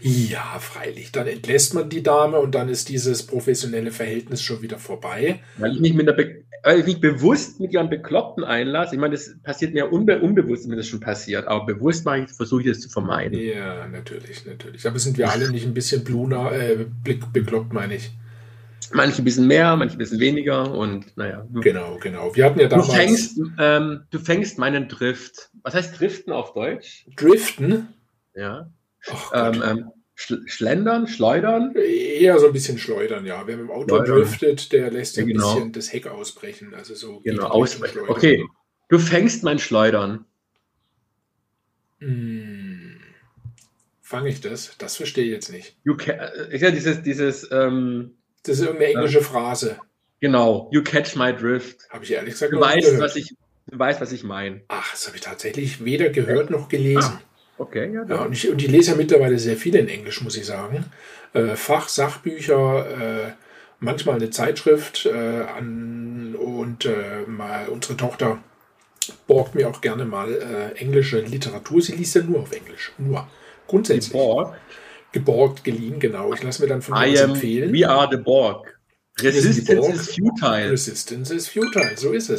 Ja, 0.00 0.58
freilich. 0.58 1.12
Dann 1.12 1.26
entlässt 1.26 1.74
man 1.74 1.88
die 1.88 2.02
Dame 2.02 2.38
und 2.38 2.54
dann 2.54 2.68
ist 2.68 2.88
dieses 2.88 3.26
professionelle 3.26 3.92
Verhältnis 3.92 4.42
schon 4.42 4.62
wieder 4.62 4.78
vorbei. 4.78 5.40
Weil 5.58 5.74
ich 5.74 5.80
mich 5.80 5.94
mit 5.94 6.08
einer 6.08 6.16
weil 6.62 6.80
ich 6.80 6.86
mich 6.86 7.00
bewusst 7.00 7.60
mit 7.60 7.72
ihrem 7.72 7.88
Bekloppten 7.88 8.44
einlasse. 8.44 8.94
Ich 8.94 9.00
meine, 9.00 9.14
das 9.14 9.34
passiert 9.42 9.72
mir 9.72 9.92
unbe 9.92 10.20
unbewusst, 10.20 10.68
mir 10.68 10.76
das 10.76 10.88
schon 10.88 11.00
passiert, 11.00 11.46
aber 11.46 11.66
bewusst 11.66 12.04
mache 12.04 12.20
ich, 12.20 12.30
versuche 12.30 12.62
ich 12.62 12.68
das 12.68 12.80
zu 12.80 12.88
vermeiden. 12.88 13.38
Ja, 13.38 13.88
natürlich, 13.88 14.44
natürlich. 14.44 14.86
Aber 14.86 14.98
sind 14.98 15.16
wir 15.16 15.30
alle 15.30 15.50
nicht 15.50 15.66
ein 15.66 15.74
bisschen 15.74 16.04
bluna, 16.04 16.52
äh, 16.52 16.86
bekloppt, 17.02 17.72
meine 17.72 17.94
ich. 17.96 18.10
Manche 18.92 19.22
ein 19.22 19.24
bisschen 19.24 19.46
mehr, 19.46 19.76
manche 19.76 19.96
ein 19.96 19.98
bisschen 19.98 20.20
weniger 20.20 20.72
und 20.72 21.16
naja. 21.16 21.46
Genau, 21.52 21.98
genau. 22.00 22.34
Wir 22.34 22.44
hatten 22.44 22.58
ja 22.58 22.66
Du 22.68 22.76
damals 22.76 22.92
fängst, 22.94 23.40
ähm, 23.58 24.02
du 24.10 24.18
fängst 24.18 24.58
meinen 24.58 24.88
Drift. 24.88 25.50
Was 25.62 25.74
heißt 25.74 25.98
Driften 26.00 26.32
auf 26.32 26.54
Deutsch? 26.54 27.06
Driften. 27.16 27.88
Ja. 28.34 28.70
Ach. 29.08 29.30
Ähm, 29.54 29.62
ähm, 29.64 29.90
schl 30.14 30.42
schlendern, 30.46 31.06
schleudern? 31.06 31.74
Eher 31.74 32.38
so 32.38 32.46
ein 32.48 32.52
bisschen 32.52 32.78
schleudern, 32.78 33.24
ja. 33.26 33.46
Wer 33.46 33.56
mit 33.56 33.66
dem 33.66 33.70
Auto 33.70 33.96
Schleudern. 33.96 34.16
driftet, 34.18 34.72
der 34.72 34.90
lässt 34.90 35.16
ja 35.16 35.22
Ja, 35.22 35.26
ein 35.26 35.32
genau. 35.34 35.54
bisschen 35.54 35.72
das 35.72 35.92
Heck 35.92 36.06
ausbrechen. 36.08 36.74
Also 36.74 36.94
so. 36.94 37.20
Genau, 37.20 37.46
ausbrechen. 37.46 38.00
Okay. 38.08 38.44
Du 38.88 38.98
fängst 38.98 39.44
mein 39.44 39.58
Schleudern. 39.58 40.24
Hm. 42.00 42.98
Fange 44.00 44.30
ich 44.30 44.40
das? 44.40 44.76
Das 44.78 44.96
verstehe 44.96 45.24
ich 45.24 45.30
jetzt 45.30 45.52
nicht. 45.52 45.76
You 45.84 45.96
ca 45.96 46.10
äh, 46.12 46.56
ja 46.58 46.70
dieses, 46.70 47.02
dieses, 47.02 47.48
ähm, 47.52 48.16
Das 48.42 48.56
ist 48.58 48.62
irgendeine 48.64 48.92
englische 48.94 49.20
Phrase. 49.22 49.78
genau, 50.20 50.68
you 50.72 50.82
catch 50.82 51.16
my 51.16 51.34
drift. 51.34 51.88
Habe 51.90 52.04
ich 52.04 52.12
ehrlich 52.12 52.34
gesagt 52.34 52.52
Du 52.52 52.60
weißt, 52.60 52.86
gehört. 52.86 53.02
was 53.02 53.16
ich, 53.16 53.34
du 53.66 53.78
weißt, 53.78 54.00
was 54.00 54.12
ich 54.12 54.24
meine. 54.24 54.62
Ach, 54.68 54.90
das 54.92 55.06
habe 55.06 55.16
ich 55.16 55.22
tatsächlich 55.22 55.84
weder 55.84 56.08
gehört 56.10 56.50
noch 56.50 56.68
gelesen. 56.68 57.18
Okay, 57.58 57.92
ja, 57.92 58.04
Ja, 58.08 58.22
und, 58.22 58.32
ich, 58.32 58.48
und 58.48 58.62
ich 58.62 58.68
lese 58.70 58.92
ja 58.92 58.96
mittlerweile 58.96 59.38
sehr 59.38 59.56
viel 59.56 59.74
in 59.76 59.88
Englisch, 59.88 60.22
muss 60.22 60.36
ich 60.36 60.46
sagen. 60.46 60.86
Äh, 61.34 61.56
Fach, 61.56 61.88
Sachbücher, 61.88 62.86
äh, 63.28 63.32
manchmal 63.80 64.16
eine 64.16 64.30
Zeitschrift 64.30 65.04
äh, 65.06 65.10
an, 65.56 66.34
und 66.36 66.86
äh, 66.86 67.26
mal 67.26 67.68
unsere 67.68 67.96
Tochter 67.98 68.38
borgt 69.26 69.54
mir 69.54 69.68
auch 69.68 69.80
gerne 69.82 70.04
mal 70.06 70.32
äh, 70.32 70.78
englische 70.78 71.20
Literatur. 71.20 71.82
Sie 71.82 71.92
liest 71.92 72.14
ja 72.14 72.22
nur 72.22 72.40
auf 72.40 72.52
Englisch. 72.52 72.92
Nur. 72.96 73.28
Grundsätzlich. 73.66 74.12
Borg. 74.12 74.56
Geborgt, 75.12 75.64
geliehen, 75.64 75.98
genau. 75.98 76.32
Ich 76.32 76.42
lasse 76.42 76.62
mir 76.62 76.68
dann 76.68 76.82
von 76.82 76.94
I 76.96 77.10
uns 77.10 77.20
empfehlen. 77.20 77.72
we 77.72 77.88
are 77.88 78.08
the 78.10 78.16
Borg. 78.16 78.78
Wir 79.18 79.32
sind 79.32 79.42
die 79.42 79.72
Resistance 79.72 79.80
Borg. 79.80 79.94
is 79.94 80.14
futile. 80.14 80.70
Resistance 80.70 81.34
is 81.34 81.48
futile, 81.48 81.96
so 81.96 82.12
ist 82.12 82.30
es. 82.30 82.38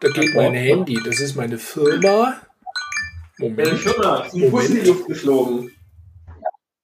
Da 0.00 0.08
geht 0.08 0.34
Herr 0.34 0.42
mein 0.42 0.52
Borg. 0.52 0.54
Handy, 0.54 0.98
das 1.04 1.20
ist 1.20 1.34
meine 1.34 1.58
Firma. 1.58 2.40
Moment. 3.38 3.78
Firma, 3.78 4.26
die 4.32 4.48
Fuß 4.48 4.68
in 4.70 4.74
die 4.76 4.88
Luft 4.88 5.06
geflogen. 5.08 5.72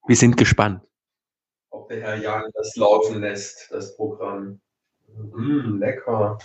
Wir 0.06 0.16
sind 0.16 0.36
gespannt. 0.36 0.82
Ob 1.70 1.88
der 1.88 2.00
Herr 2.00 2.16
Jan 2.16 2.50
das 2.54 2.74
laufen 2.74 3.20
lässt, 3.20 3.68
das 3.70 3.96
Programm. 3.96 4.60
Mm, 5.32 5.78
lecker. 5.78 6.38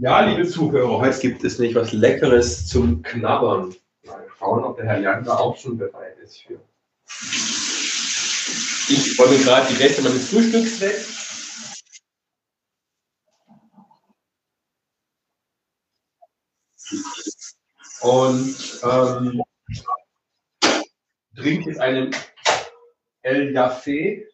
Ja, 0.00 0.20
liebe 0.20 0.46
Zuhörer, 0.46 1.00
heute 1.00 1.18
gibt 1.20 1.44
es 1.44 1.58
nicht 1.58 1.74
was 1.74 1.92
Leckeres 1.92 2.66
zum 2.66 3.02
Knabbern. 3.02 3.74
Schauen, 4.40 4.64
ob 4.64 4.74
der 4.78 4.86
Herr 4.86 5.00
Jan 5.00 5.22
da 5.22 5.36
auch 5.36 5.54
schon 5.54 5.76
bereit 5.76 6.16
ist 6.18 6.38
für. 6.38 6.58
Ich 8.88 9.18
räume 9.18 9.36
gerade 9.36 9.66
die 9.68 9.82
Reste 9.82 10.00
meines 10.00 10.30
Frühstücks 10.30 10.80
weg. 10.80 10.96
Und 18.00 18.56
ähm, 18.82 19.42
trinke 21.36 21.68
jetzt 21.68 21.80
einen 21.80 22.16
El 23.20 23.52
Jaffe. 23.52 24.26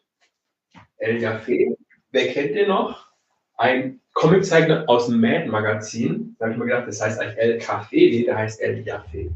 El 0.99 1.21
Jaffe. 1.21 1.75
Wer 2.11 2.31
kennt 2.31 2.55
den 2.55 2.69
noch? 2.69 3.11
Ein 3.57 3.99
Comiczeichner 4.13 4.85
aus 4.87 5.07
dem 5.07 5.19
Mad-Magazin. 5.19 6.37
Da 6.39 6.45
habe 6.45 6.53
ich 6.53 6.59
mir 6.59 6.67
gedacht, 6.67 6.87
das 6.87 7.01
heißt 7.01 7.19
eigentlich 7.19 7.39
El 7.39 7.59
Café. 7.59 8.09
Nee, 8.09 8.23
der 8.23 8.37
heißt 8.37 8.61
El 8.61 8.87
Jaffe. 8.87 9.29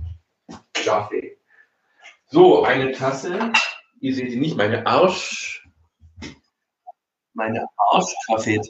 Jaffe. 0.83 1.37
So, 2.27 2.63
eine 2.63 2.91
Tasse. 2.91 3.51
Ihr 3.99 4.15
seht 4.15 4.31
sie 4.31 4.39
nicht, 4.39 4.57
meine 4.57 4.85
Arsch. 4.85 5.67
Meine 7.33 7.65
Arschkaffee. 7.91 8.61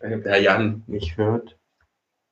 Wenn 0.00 0.22
der 0.22 0.40
Jan 0.40 0.82
nicht 0.86 1.16
hört. 1.16 1.58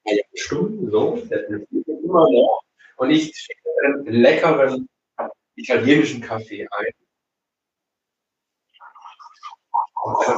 Ja, 0.04 0.22
stumm, 0.34 0.90
so, 0.90 1.16
immer 1.16 2.30
noch. 2.30 2.62
Und 2.96 3.10
ich 3.10 3.34
schicke 3.34 3.68
einen 3.84 4.06
leckeren 4.06 4.88
italienischen 5.56 6.20
Kaffee 6.20 6.66
ein. 6.70 6.92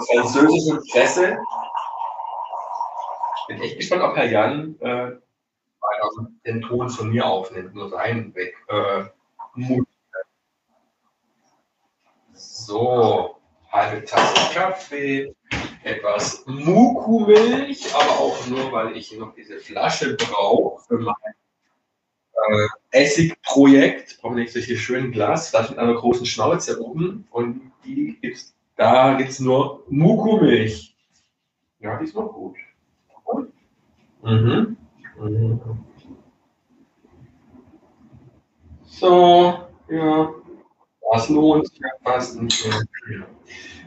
Französischen 0.07 0.81
Presse. 0.91 1.39
Bin 3.49 3.61
echt 3.63 3.77
gespannt, 3.77 4.03
ob 4.03 4.17
Herr 4.17 4.31
Jan 4.31 4.77
äh, 4.81 5.13
den 6.45 6.63
Ton 6.63 6.91
von 6.91 7.11
mir 7.11 7.27
aufnimmt, 7.27 7.75
nur 7.75 7.89
seinen 7.89 8.35
weg. 8.35 8.57
Äh, 8.69 9.05
so, 12.33 13.37
halbe 13.71 14.05
Tasse 14.05 14.55
Kaffee, 14.55 15.35
etwas 15.85 16.45
Muku-Milch, 16.47 17.95
aber 17.95 18.11
auch 18.19 18.47
nur, 18.49 18.73
weil 18.73 18.97
ich 18.97 19.17
noch 19.17 19.35
diese 19.35 19.59
Flasche 19.59 20.17
brauche 20.17 20.83
für 20.87 20.99
mein 20.99 21.15
äh, 22.33 22.67
Essigprojekt. 22.91 24.19
Brauche 24.21 24.35
nicht 24.35 24.53
solche 24.53 24.77
schönen 24.77 25.13
Glasflaschen 25.13 25.77
mit 25.77 25.79
einer 25.79 25.95
großen 25.95 26.27
Schnauze 26.27 26.83
oben 26.83 27.27
und 27.31 27.73
die 27.85 28.19
gibt's, 28.21 28.55
da 28.77 29.15
gibt 29.15 29.31
es 29.31 29.41
nur 29.41 29.85
Muku-Milch. 29.89 30.97
Ja, 31.79 31.99
die 31.99 32.05
ist 32.05 32.15
noch. 32.15 32.33
Gut. 32.33 32.57
Mhm. 34.27 34.77
Mhm. 35.19 35.61
So, 38.85 39.69
ja, 39.89 40.35
das 41.13 41.29
lohnt 41.29 41.69
sich 41.69 41.79
ja 41.79 41.89
fast 42.03 42.41
nicht 42.41 42.67
mehr. 43.09 43.27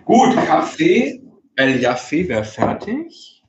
Gut, 0.05 0.36
Kaffee. 0.36 1.22
El 1.55 1.81
Jaffe 1.81 2.27
wäre 2.29 2.46
fertig. 2.46 3.43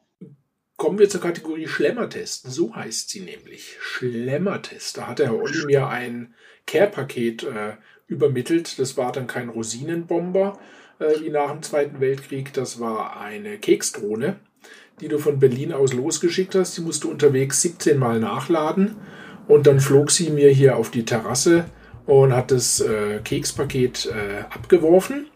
Kommen 0.77 0.99
wir 0.99 1.09
zur 1.09 1.21
Kategorie 1.21 1.69
Schlemmertest. 1.69 2.51
So 2.51 2.75
heißt 2.75 3.11
sie 3.11 3.21
nämlich. 3.21 3.77
Schlemmertest. 3.81 4.97
Da 4.97 5.07
hat 5.07 5.21
der 5.21 5.27
Herr 5.27 5.39
Olli 5.39 5.65
mir 5.67 5.87
ein 5.87 6.35
Care-Paket 6.67 7.45
äh, 7.45 7.77
übermittelt. 8.09 8.79
Das 8.81 8.97
war 8.97 9.13
dann 9.13 9.29
kein 9.29 9.49
Rosinenbomber 9.49 10.59
äh, 10.99 11.21
wie 11.21 11.31
nach 11.31 11.53
dem 11.53 11.63
Zweiten 11.63 12.01
Weltkrieg. 12.01 12.53
Das 12.53 12.81
war 12.81 13.21
eine 13.21 13.59
Kekskrone, 13.59 14.41
die 15.01 15.09
du 15.09 15.19
von 15.19 15.39
Berlin 15.39 15.73
aus 15.73 15.93
losgeschickt 15.93 16.55
hast. 16.55 16.77
Die 16.77 16.83
musst 16.83 17.05
du 17.05 17.11
unterwegs 17.11 17.63
17 17.63 17.99
Mal 17.99 18.21
nachladen. 18.21 18.97
Und 19.49 19.67
dann 19.67 19.81
flog 19.81 20.11
sie 20.11 20.31
mir 20.31 20.51
hier 20.51 20.77
auf 20.77 20.91
die 20.91 21.05
Terrasse 21.05 21.65
und 22.07 22.35
hat 22.35 22.51
das 22.51 22.81
äh, 22.81 23.19
Kekspaket 23.25 24.07
äh, 24.07 24.43
abgeworfen 24.53 25.27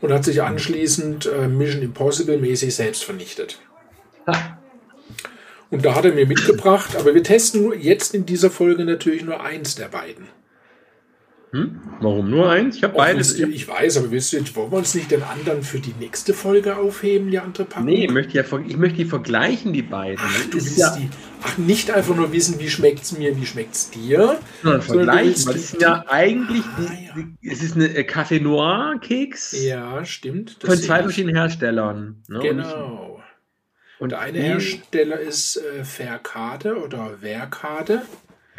und 0.00 0.12
hat 0.12 0.24
sich 0.24 0.42
anschließend 0.42 1.26
äh, 1.26 1.48
Mission 1.48 1.82
Impossible 1.82 2.38
mäßig 2.38 2.74
selbst 2.74 3.04
vernichtet. 3.04 3.60
Und 5.70 5.84
da 5.84 5.94
hat 5.94 6.04
er 6.04 6.12
mir 6.12 6.26
mitgebracht, 6.26 6.96
aber 6.96 7.14
wir 7.14 7.22
testen 7.22 7.72
jetzt 7.80 8.14
in 8.14 8.26
dieser 8.26 8.50
Folge 8.50 8.84
natürlich 8.84 9.22
nur 9.22 9.40
eins 9.40 9.76
der 9.76 9.88
beiden. 9.88 10.26
Hm? 11.52 11.80
Warum 12.00 12.30
nur 12.30 12.48
eins? 12.48 12.76
Ich 12.76 12.84
habe 12.84 12.94
beides. 12.94 13.36
Du- 13.36 13.48
Ich 13.48 13.66
weiß, 13.66 13.96
aber 13.98 14.12
willst 14.12 14.32
du, 14.32 14.36
jetzt- 14.36 14.54
wollen 14.54 14.70
wir 14.70 14.78
uns 14.78 14.94
nicht 14.94 15.10
den 15.10 15.24
anderen 15.24 15.62
für 15.64 15.80
die 15.80 15.94
nächste 15.98 16.32
Folge 16.32 16.76
aufheben, 16.76 17.30
die 17.32 17.40
andere 17.40 17.64
Packung? 17.64 17.86
Nee, 17.86 18.04
ich 18.04 18.10
möchte, 18.12 18.34
ja, 18.38 18.44
ich 18.68 18.76
möchte 18.76 18.98
die 18.98 19.04
vergleichen, 19.04 19.72
die 19.72 19.82
beiden. 19.82 20.20
Ach, 20.24 20.44
du 20.46 20.52
willst 20.54 20.78
ja, 20.78 20.96
die. 20.96 21.08
Ach, 21.42 21.58
nicht 21.58 21.90
einfach 21.90 22.14
nur 22.14 22.30
wissen, 22.32 22.60
wie 22.60 22.70
schmeckt's 22.70 23.18
mir, 23.18 23.36
wie 23.36 23.46
schmeckt's 23.46 23.90
dir. 23.90 24.38
sondern 24.62 24.82
vergleichen. 24.82 25.46
weil 25.46 25.56
es 25.56 25.72
ist 25.72 25.82
ja 25.82 26.04
eigentlich, 26.06 26.62
Ah, 26.76 26.92
ja. 27.16 27.24
es 27.52 27.62
ist 27.64 27.74
eine 27.74 27.96
äh, 27.96 28.02
Café 28.08 28.40
Noir 28.40 29.00
Keks 29.00 29.60
Ja, 29.64 30.04
stimmt. 30.04 30.58
das 30.62 30.70
von 30.74 30.78
zwei 30.78 30.98
ich. 30.98 31.02
verschiedenen 31.02 31.34
Herstellern. 31.34 32.22
Ne? 32.28 32.38
Genau. 32.40 33.16
Und, 33.98 34.04
Und 34.04 34.12
der 34.12 34.20
eine 34.20 34.38
Hersteller 34.38 35.18
ist 35.18 35.56
äh, 35.56 35.82
Verkade 35.84 36.76
oder 36.76 37.14
Verkade. 37.20 38.02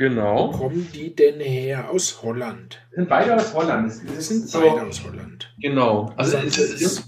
Wo 0.02 0.08
Genau. 0.10 0.48
kommen 0.52 0.88
die 0.96 1.16
denn 1.16 1.40
her? 1.40 1.92
Aus 1.92 2.24
Holland. 2.24 2.80
Sind 2.96 3.08
beide 3.08 3.36
aus 3.36 3.54
Holland. 3.54 3.94
Das, 4.16 4.28
sind 4.30 4.52
beide 4.52 4.82
aus 4.88 5.04
Holland. 5.04 5.54
Genau. 5.62 6.12
Also 6.18 6.38
das, 6.38 6.58
ist, 6.58 6.82
ist, 6.82 7.04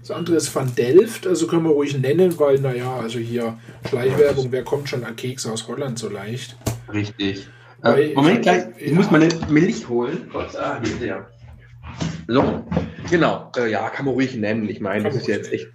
das 0.00 0.10
andere 0.10 0.34
ist 0.36 0.52
Van 0.52 0.74
Delft, 0.74 1.28
also 1.28 1.46
können 1.46 1.62
wir 1.62 1.70
ruhig 1.70 1.96
nennen, 1.96 2.36
weil, 2.40 2.58
naja, 2.58 2.96
also 2.96 3.20
hier 3.20 3.56
Schleichwerbung, 3.88 4.48
wer 4.50 4.64
kommt 4.64 4.88
schon 4.88 5.04
an 5.04 5.14
Kekse 5.14 5.52
aus 5.52 5.68
Holland 5.68 5.96
so 5.98 6.08
leicht? 6.08 6.56
Richtig. 6.92 7.46
Weil 7.82 8.10
Äh, 8.10 8.14
Moment, 8.14 8.36
ich- 8.38 8.42
gleich. 8.42 8.64
Ich 8.78 8.88
ja. 8.90 8.94
muss 8.96 9.10
meine 9.12 9.28
Milch 9.48 9.88
holen. 9.88 10.28
Gott, 10.32 10.56
ah, 10.56 10.80
hier 10.82 10.92
ist 10.92 11.02
der. 11.02 11.26
So, 12.26 12.64
genau. 13.10 13.52
Äh, 13.56 13.70
ja, 13.70 13.88
kann 13.90 14.06
man 14.06 14.14
ruhig 14.14 14.34
nennen. 14.34 14.68
Ich 14.68 14.80
meine, 14.80 15.04
das 15.04 15.14
ist 15.14 15.28
jetzt 15.28 15.52
echt. 15.52 15.68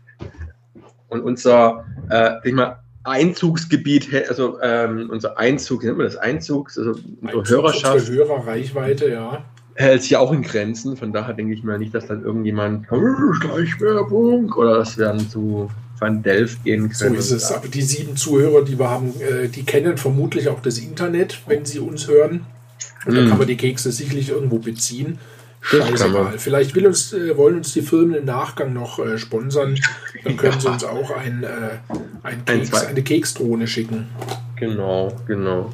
Und 1.07 1.21
unser, 1.21 1.85
äh, 2.09 2.15
sag 2.31 2.45
ich 2.45 2.53
mal, 2.53 2.79
Einzugsgebiet, 3.09 4.09
also 4.29 4.59
ähm, 4.61 5.09
unser 5.11 5.37
Einzug, 5.37 5.83
nennt 5.83 5.97
man 5.97 6.05
das 6.07 6.15
Einzugs, 6.17 6.77
also 6.77 6.95
unsere 7.21 7.43
Hörerschaft 7.61 8.09
Hörerreichweite, 8.09 9.09
ja. 9.11 9.43
hält 9.75 10.01
sich 10.01 10.11
ja 10.11 10.19
auch 10.19 10.31
in 10.31 10.41
Grenzen. 10.41 10.95
Von 10.97 11.11
daher 11.13 11.33
denke 11.33 11.53
ich 11.53 11.63
mal 11.63 11.77
nicht, 11.79 11.93
dass 11.93 12.07
dann 12.07 12.23
irgendjemand 12.23 12.85
"Äh, 12.91 13.33
Schleichwerbung 13.41 14.51
oder 14.53 14.77
dass 14.79 14.97
wir 14.97 15.05
dann 15.05 15.29
zu 15.29 15.69
Van 15.99 16.23
Delft 16.23 16.63
gehen 16.63 16.89
So 16.93 17.05
können. 17.05 17.15
ist 17.17 17.31
es. 17.31 17.51
Aber 17.51 17.67
die 17.67 17.81
sieben 17.81 18.15
Zuhörer, 18.15 18.63
die 18.63 18.79
wir 18.79 18.89
haben, 18.89 19.13
äh, 19.19 19.47
die 19.49 19.63
kennen 19.63 19.97
vermutlich 19.97 20.47
auch 20.47 20.61
das 20.61 20.77
Internet, 20.77 21.41
wenn 21.47 21.65
sie 21.65 21.79
uns 21.79 22.07
hören. 22.07 22.45
Und 23.05 23.15
da 23.15 23.21
Mm. 23.21 23.29
kann 23.29 23.37
man 23.37 23.47
die 23.47 23.57
Kekse 23.57 23.91
sicherlich 23.91 24.29
irgendwo 24.29 24.59
beziehen. 24.59 25.19
Scheißegal. 25.61 26.37
Vielleicht 26.39 26.73
will 26.75 26.87
uns, 26.87 27.11
äh, 27.13 27.35
wollen 27.35 27.57
uns 27.57 27.73
die 27.73 27.81
Firmen 27.81 28.15
im 28.15 28.25
Nachgang 28.25 28.73
noch 28.73 28.97
äh, 28.99 29.17
sponsern. 29.17 29.77
Dann 30.23 30.37
können 30.37 30.59
sie 30.59 30.67
uns 30.69 30.83
auch 30.83 31.11
ein, 31.11 31.43
äh, 31.43 31.47
ein 32.23 32.43
Ein, 32.45 32.45
Keks, 32.45 32.69
zwei. 32.69 32.87
eine 32.87 33.03
Keksdrohne 33.03 33.67
schicken. 33.67 34.07
Genau, 34.55 35.13
genau. 35.27 35.71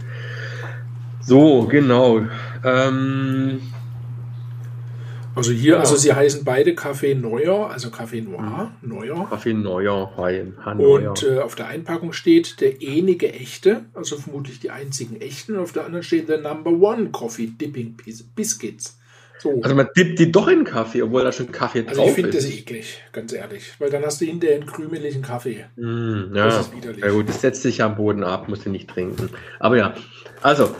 So, 1.22 1.63
genau. 1.68 2.22
Ähm, 2.63 3.62
Also 5.38 5.51
hier, 5.51 5.74
Ja. 5.74 5.80
also 5.82 5.98
sie 5.98 6.13
heißen 6.13 6.46
beide 6.46 6.72
Café 6.72 7.13
Neuer, 7.13 7.70
also 7.70 7.89
Café 7.89 8.24
Noir, 8.24 8.72
Neuer. 8.82 9.27
Kaffee 9.30 9.54
Neuer, 9.54 10.13
Haneuer. 10.18 11.10
Und 11.10 11.24
äh, 11.24 11.39
auf 11.39 11.56
der 11.56 11.68
Einpackung 11.68 12.13
steht 12.13 12.62
der 12.62 12.82
enige 12.82 13.34
echte, 13.34 13.82
also 13.94 14.15
vermutlich 14.18 14.62
die 14.62 14.72
einzigen 14.72 15.20
echten. 15.20 15.56
Und 15.58 15.63
auf 15.63 15.74
der 15.74 15.86
anderen 15.86 16.04
steht 16.04 16.30
der 16.30 16.39
Number 16.39 16.72
One 16.72 17.10
Coffee 17.10 17.48
Dipping 17.48 17.96
Bis- 17.98 18.24
Biscuits. 18.24 18.98
So. 19.39 19.60
also 19.62 19.75
man 19.75 19.88
dippt 19.96 20.20
die 20.20 20.32
doch 20.32 20.48
in 20.48 20.63
Kaffee, 20.63 21.01
obwohl 21.04 21.24
da 21.24 21.32
schon 21.32 21.51
Kaffee 21.51 21.80
Also 21.80 21.92
ich 21.92 21.98
drauf 21.98 22.13
finde 22.15 22.32
das 22.32 22.46
ist. 22.46 22.54
eklig, 22.60 23.01
ganz 23.12 23.34
ehrlich. 23.34 23.74
Weil 23.80 23.89
dann 23.89 24.04
hast 24.04 24.22
du 24.22 24.25
hinterher 24.25 24.56
einen 24.58 24.65
krümeligen 24.65 25.22
Kaffee. 25.22 25.65
Mm, 25.75 26.34
Das 26.34 26.54
ja. 26.54 26.60
ist 26.62 26.74
widerlich. 26.75 27.04
ja 27.04 27.10
gut, 27.12 27.27
das 27.30 27.42
setzt 27.42 27.62
sich 27.62 27.77
ja 27.80 27.86
am 27.88 27.96
Boden 27.96 28.24
ab, 28.24 28.48
musst 28.50 28.65
du 28.65 28.70
nicht 28.70 28.89
trinken. 28.89 29.30
Aber 29.60 29.77
ja, 29.77 29.94
also, 30.42 30.74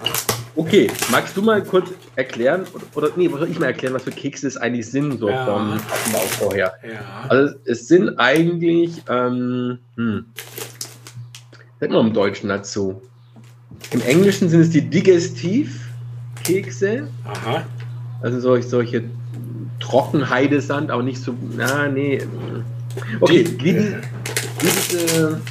okay, 0.56 0.90
magst 1.12 1.36
du 1.38 1.42
mal 1.42 1.62
kurz 1.64 1.90
erklären, 2.16 2.66
oder, 2.74 2.84
oder 2.96 3.10
nee, 3.18 3.28
soll 3.28 3.50
ich 3.50 3.60
mal 3.60 3.68
erklären, 3.68 3.94
was 3.94 4.04
für 4.04 4.12
Kekse 4.12 4.48
es 4.48 4.58
eigentlich 4.58 4.90
sind, 4.90 5.20
so 5.20 5.30
Ja. 5.30 5.46
vom 5.46 5.74
Aufbau 6.16 6.54
her? 6.54 6.74
Ja. 6.84 7.26
Also 7.30 7.56
es 7.66 7.88
sind 7.88 8.18
eigentlich, 8.18 9.02
ähm, 9.10 9.80
hm, 9.96 10.26
was 10.36 11.80
sagt 11.82 11.92
man 11.92 12.08
im 12.08 12.14
Deutschen 12.14 12.50
dazu? 12.50 13.02
Im 13.92 14.02
Englischen 14.02 14.48
sind 14.50 14.62
es 14.62 14.70
die 14.70 14.82
Digestivkekse, 14.82 17.08
Aha. 17.26 17.64
Also 18.22 18.40
solche, 18.40 18.68
solche 18.68 19.04
Trockenheidesand, 19.80 20.92
aber 20.92 21.04
nicht 21.04 21.20
so, 21.22 21.34
na, 21.56 21.88
nee. 21.88 22.20
Okay, 23.20 23.44
Die- 23.44 23.60
wie, 23.64 23.74
die, 23.74 23.98
diese, 24.62 25.42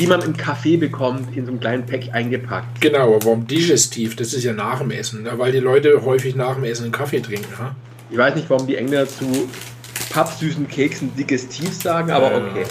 die 0.00 0.06
man 0.06 0.22
im 0.22 0.34
Café 0.34 0.78
bekommt, 0.78 1.36
in 1.36 1.44
so 1.44 1.50
einem 1.50 1.60
kleinen 1.60 1.84
Pack 1.86 2.12
eingepackt. 2.12 2.80
Genau, 2.80 3.14
aber 3.14 3.24
warum 3.24 3.46
digestiv? 3.46 4.16
Das 4.16 4.32
ist 4.32 4.42
ja 4.44 4.52
nach 4.52 4.78
dem 4.80 4.90
Essen, 4.90 5.22
ne? 5.24 5.32
weil 5.36 5.52
die 5.52 5.58
Leute 5.60 6.02
häufig 6.04 6.34
nach 6.34 6.54
dem 6.54 6.64
Essen 6.64 6.84
einen 6.84 6.92
Kaffee 6.92 7.20
trinken. 7.20 7.58
Ha? 7.58 7.74
Ich 8.10 8.16
weiß 8.16 8.34
nicht, 8.36 8.48
warum 8.48 8.66
die 8.66 8.76
Engländer 8.76 9.06
zu 9.08 9.24
pappsüßen 10.14 10.68
Keksen 10.68 11.10
digestiv 11.16 11.72
sagen, 11.74 12.12
aber 12.12 12.30
Ja, 12.30 12.36
okay. 12.38 12.64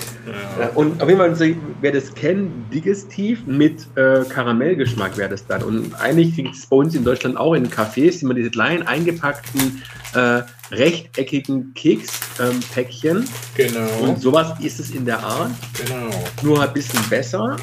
Ja. 0.58 0.64
Ja, 0.64 0.70
Und 0.76 1.02
auf 1.02 1.10
jeden 1.10 1.20
Fall, 1.36 1.56
wer 1.82 1.92
das 1.92 2.14
kennt, 2.16 2.74
digestiv 2.74 3.46
mit 3.46 3.86
äh, 3.96 4.22
Karamellgeschmack 4.30 5.18
wäre 5.18 5.30
das 5.30 5.46
dann. 5.46 5.62
Und 5.62 5.94
eigentlich 6.00 6.36
gibt 6.38 6.56
es 6.56 6.66
bei 6.68 6.78
uns 6.78 6.96
in 6.96 7.04
Deutschland 7.04 7.36
auch 7.36 7.54
in 7.54 7.70
Cafés 7.70 8.22
immer 8.22 8.34
diese 8.34 8.50
kleinen 8.50 8.84
eingepackten, 8.88 9.82
äh, 10.14 10.44
rechteckigen 10.72 11.74
Kekspäckchen. 11.74 13.26
Genau, 13.56 13.90
Und 14.02 14.22
sowas 14.22 14.54
ist 14.62 14.80
es 14.80 14.92
in 14.92 15.06
der 15.06 15.20
Art, 15.20 15.52
genau. 15.86 16.10
nur 16.44 16.62
ein 16.64 16.74
bisschen 16.74 17.00
besser. 17.10 17.58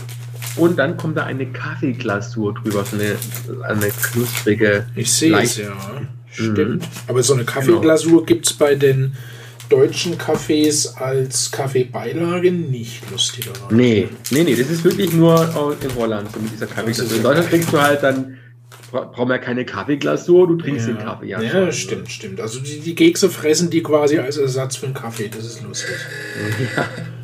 Und 0.57 0.79
dann 0.79 0.97
kommt 0.99 1.17
da 1.17 1.25
eine 1.25 1.47
Kaffeeglasur 1.47 2.55
drüber, 2.55 2.85
so 2.85 2.97
eine, 2.97 3.17
eine 3.65 3.89
knusprige. 3.89 4.85
Ich 4.95 5.11
sehe 5.13 5.33
es 5.41 5.57
Leicht- 5.57 5.59
Mhm. 5.59 5.65
ja. 5.65 6.01
Stimmt. 6.33 6.85
Aber 7.09 7.23
so 7.23 7.35
eine 7.35 7.45
Kaffeeglasur 7.45 8.25
gibt 8.27 8.47
es 8.47 8.53
bei 8.53 8.75
den 8.77 9.15
deutschen 9.71 10.19
Cafés 10.19 10.95
als 10.97 11.51
Kaffeebeilage 11.51 12.53
nicht, 12.53 13.09
lustigerweise. 13.11 13.75
Nee, 13.75 14.09
nee, 14.31 14.45
nee, 14.45 14.55
das 14.55 14.69
ist 14.69 14.85
wirklich 14.85 15.13
nur 15.13 15.41
in 15.81 15.95
Holland, 15.97 16.31
so 16.33 16.41
mit 16.41 16.53
dieser 16.53 16.67
Kaffeeglasur. 16.67 17.17
In 17.17 17.23
ja 17.23 17.23
Deutschland 17.23 17.49
trinkst 17.49 17.73
du 17.73 17.81
halt 17.81 18.03
dann, 18.03 18.37
bra 18.91 19.05
brauchen 19.05 19.29
wir 19.29 19.39
keine 19.39 19.65
Kaffeeglasur, 19.65 20.49
du 20.49 20.57
trinkst 20.57 20.89
ja. 20.89 20.95
den 20.95 21.03
Kaffee. 21.03 21.27
Ja, 21.27 21.41
schon, 21.41 21.65
ne? 21.65 21.73
stimmt, 21.73 22.11
stimmt. 22.11 22.41
Also 22.41 22.61
die, 22.61 22.81
die 22.81 22.95
Kekse 22.95 23.31
fressen 23.31 23.71
die 23.71 23.83
quasi 23.83 24.19
als 24.19 24.37
Ersatz 24.37 24.77
für 24.77 24.87
einen 24.87 24.95
Kaffee. 24.95 25.29
Das 25.29 25.45
ist 25.45 25.63
lustig. 25.63 25.95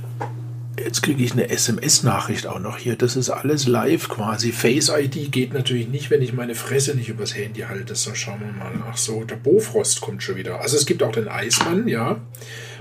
Jetzt 0.86 1.02
kriege 1.02 1.24
ich 1.24 1.32
eine 1.32 1.48
SMS-Nachricht 1.50 2.46
auch 2.46 2.60
noch 2.60 2.78
hier. 2.78 2.94
Das 2.94 3.16
ist 3.16 3.28
alles 3.28 3.66
live 3.66 4.08
quasi. 4.08 4.52
Face 4.52 4.88
ID 4.88 5.32
geht 5.32 5.52
natürlich 5.52 5.88
nicht, 5.88 6.10
wenn 6.10 6.22
ich 6.22 6.32
meine 6.32 6.54
Fresse 6.54 6.94
nicht 6.94 7.08
übers 7.08 7.34
Handy 7.36 7.62
halte. 7.62 7.96
So, 7.96 8.14
schauen 8.14 8.38
wir 8.40 8.52
mal. 8.52 8.72
Ach 8.88 8.96
so, 8.96 9.24
der 9.24 9.34
Bofrost 9.34 10.00
kommt 10.00 10.22
schon 10.22 10.36
wieder. 10.36 10.60
Also 10.60 10.76
es 10.76 10.86
gibt 10.86 11.02
auch 11.02 11.10
den 11.10 11.26
Eismann, 11.26 11.88
ja. 11.88 12.20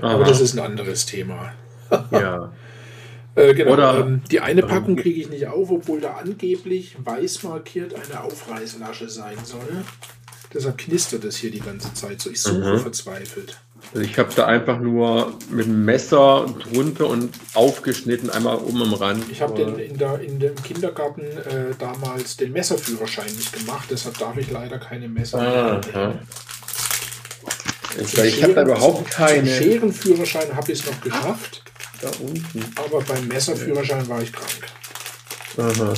Aber 0.00 0.22
Aha. 0.22 0.24
das 0.24 0.40
ist 0.40 0.54
ein 0.54 0.60
anderes 0.64 1.04
Thema. 1.06 1.52
Ja. 2.12 2.52
Äh, 3.38 3.52
genau. 3.52 3.72
Oder- 3.74 3.98
ähm, 4.00 4.22
die 4.30 4.40
eine 4.40 4.62
Packung 4.62 4.96
kriege 4.96 5.20
ich 5.20 5.28
nicht 5.28 5.46
auf, 5.46 5.70
obwohl 5.70 6.00
da 6.00 6.14
angeblich 6.14 6.96
weiß 7.04 7.42
markiert 7.42 7.92
eine 7.94 8.22
Aufreißlasche 8.22 9.10
sein 9.10 9.36
soll. 9.44 9.84
Deshalb 10.54 10.78
knistert 10.78 11.22
es 11.24 11.36
hier 11.36 11.50
die 11.50 11.60
ganze 11.60 11.92
Zeit 11.92 12.22
so. 12.22 12.30
Ich 12.30 12.40
suche 12.40 12.76
Mhm. 12.76 12.78
verzweifelt. 12.78 13.58
Also 13.94 14.00
ich 14.06 14.18
habe 14.18 14.30
da 14.34 14.46
einfach 14.46 14.78
nur 14.78 15.32
mit 15.50 15.66
dem 15.66 15.84
Messer 15.84 16.46
drunter 16.62 17.06
und 17.06 17.30
aufgeschnitten, 17.54 18.28
einmal 18.30 18.56
oben 18.58 18.82
am 18.82 18.94
Rand. 18.94 19.24
Ich 19.30 19.40
habe 19.40 19.54
den 19.54 19.78
in, 19.78 19.96
der, 19.96 20.20
in 20.20 20.38
dem 20.38 20.54
Kindergarten 20.62 21.22
äh, 21.22 21.74
damals 21.78 22.36
den 22.36 22.52
Messerführerschein 22.52 23.26
nicht 23.26 23.52
gemacht, 23.52 23.86
deshalb 23.90 24.18
darf 24.18 24.36
ich 24.36 24.50
leider 24.50 24.78
keine 24.78 25.08
Messer 25.08 25.38
Ah, 25.38 25.80
mehr 25.80 25.80
ja. 25.94 26.14
Ich, 27.98 28.14
Zum 28.14 28.24
ich 28.24 28.42
habe 28.42 28.54
da 28.54 28.62
überhaupt 28.62 28.96
Zum 29.12 29.24
keine. 29.26 29.46
Scherenführerschein 29.48 30.54
habe 30.54 30.72
ich 30.72 30.80
es 30.80 30.86
noch 30.86 31.00
geschafft, 31.00 31.62
Da 32.02 32.08
unten. 32.20 32.64
aber 32.76 33.00
beim 33.02 33.26
Messerführerschein 33.28 34.06
war 34.08 34.20
ich 34.20 34.32
krank. 34.32 34.66
Aha. 35.56 35.94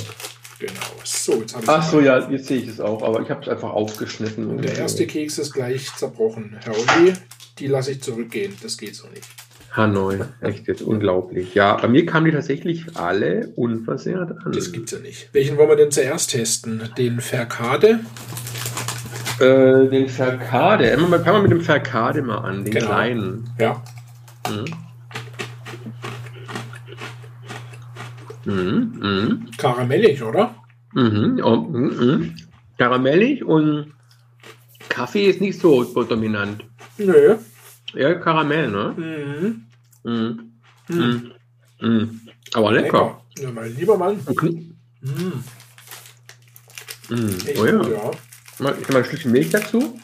Genau. 0.61 0.73
So, 1.05 1.41
jetzt 1.41 1.55
habe 1.55 1.65
ich 1.65 1.71
Ach 1.71 1.91
so, 1.91 2.01
ja, 2.01 2.29
jetzt 2.31 2.47
sehe 2.47 2.59
ich 2.59 2.69
es 2.69 2.81
auch, 2.81 3.03
aber 3.03 3.23
ich 3.23 3.31
habe 3.31 3.43
es 3.43 3.49
einfach 3.49 3.71
aufgeschnitten. 3.71 4.49
Und 4.51 4.63
der 4.65 4.77
erste 4.77 5.07
Keks 5.07 5.39
ist 5.39 5.53
gleich 5.53 5.93
zerbrochen. 5.97 6.57
Herr 6.63 6.75
Olli, 6.75 7.15
die 7.59 7.67
lasse 7.67 7.93
ich 7.93 8.03
zurückgehen. 8.03 8.55
Das 8.63 8.77
geht 8.79 8.95
so 8.95 9.09
nicht. 9.09 9.25
Hanoi, 9.73 10.19
echt 10.41 10.67
jetzt 10.67 10.83
unglaublich. 10.83 11.55
Ja, 11.55 11.77
bei 11.77 11.89
mir 11.89 12.07
kamen 12.07 12.27
die 12.27 12.33
tatsächlich 12.33 12.97
alle 12.97 13.53
unversehrt 13.55 14.33
an. 14.45 14.53
Das 14.53 14.73
gibt's 14.73 14.93
ja 14.93 14.99
nicht. 14.99 15.29
Welchen 15.33 15.57
wollen 15.59 15.69
wir 15.69 15.77
denn 15.77 15.91
zuerst 15.91 16.31
testen? 16.31 16.89
Den 16.97 17.21
Ferkade? 17.21 18.01
Äh, 19.41 19.89
den 19.89 20.09
mal- 21.09 21.23
Fangen 21.23 21.37
wir 21.37 21.43
mit 21.43 21.51
dem 21.53 21.61
Ferkade 21.61 22.23
mal 22.23 22.39
an, 22.39 22.65
den 22.65 22.73
Genau. 22.75 22.87
kleinen. 22.87 23.51
Ja. 23.61 23.83
Mhm. 24.49 24.65
Mhm. 28.45 28.93
Mhm. 29.01 29.51
Karamellig, 29.59 30.23
oder? 30.23 30.55
Mhm. 30.95 31.41
Oh, 31.45 31.57
mhm. 31.57 31.87
mhm. 31.99 32.37
Karamellig 32.79 33.45
und 33.45 33.93
Kaffee 34.89 35.27
ist 35.27 35.41
nicht 35.41 35.61
so 35.61 35.85
dominant. 35.85 36.65
Nö. 36.99 37.37
Ja, 37.95 38.15
Karamell, 38.15 38.69
ne? 38.71 38.95
Mhm. 38.97 39.67
Mhm. 40.05 40.53
Mhm. 40.89 40.97
Mhm. 40.99 41.33
Mhm. 41.81 42.21
Aber 42.55 42.73
lecker. 42.73 43.23
Ja, 43.39 43.51
mein 43.51 43.75
lieber 43.77 43.97
Mann. 43.97 44.21
Mhm. 44.27 45.45
Mhm. 47.09 47.39
Echt 47.47 47.59
Oh 47.59 47.67
ja. 47.67 47.83
ja. 47.89 48.11
Mal- 48.59 48.77
Ich 48.81 48.89
mal 48.89 48.99
ein 48.99 49.05
Stückchen 49.05 49.33
Milch 49.33 49.51
dazu. 49.51 49.99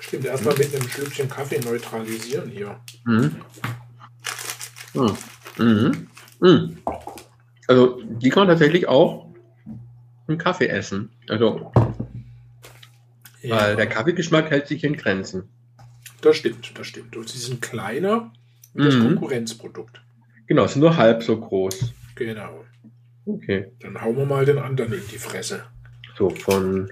Stimmt, 0.00 0.24
erstmal 0.26 0.56
mit 0.56 0.74
einem 0.74 0.88
Schlückchen 0.88 1.28
Kaffee 1.28 1.60
neutralisieren 1.60 2.50
hier. 2.50 2.78
Mhm. 3.04 3.36
Mhm. 4.94 5.16
Mhm. 5.58 6.06
Mhm. 6.40 6.78
Also, 7.68 8.00
die 8.02 8.28
kann 8.30 8.40
man 8.40 8.48
tatsächlich 8.48 8.88
auch 8.88 9.28
im 10.26 10.36
Kaffee 10.38 10.66
essen. 10.68 11.10
Also, 11.28 11.72
weil 13.46 13.76
der 13.76 13.86
Kaffeegeschmack 13.86 14.50
hält 14.50 14.66
sich 14.66 14.82
in 14.84 14.96
Grenzen. 14.96 15.48
Das 16.22 16.36
stimmt, 16.36 16.72
das 16.78 16.86
stimmt. 16.86 17.16
Und 17.16 17.28
sie 17.28 17.38
sind 17.38 17.60
kleiner 17.62 18.32
wie 18.74 18.84
das 18.84 18.94
Mhm. 18.96 19.02
Konkurrenzprodukt. 19.08 20.00
Genau, 20.46 20.66
sind 20.66 20.80
nur 20.80 20.96
halb 20.96 21.22
so 21.22 21.38
groß. 21.38 21.92
Genau. 22.14 22.64
Okay. 23.26 23.70
Dann 23.80 24.00
hauen 24.00 24.16
wir 24.16 24.26
mal 24.26 24.44
den 24.44 24.58
anderen 24.58 24.92
in 24.92 25.02
die 25.10 25.18
Fresse. 25.18 25.64
So, 26.16 26.30
von 26.30 26.90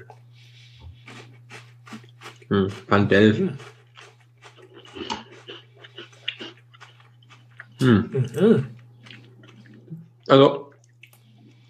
hm, 2.48 2.68
Van 2.88 3.08
Delft. 3.08 3.40
Mhm. 3.40 3.58
Hm. 7.80 8.10
Mhm. 8.12 8.66
Also, 10.28 10.72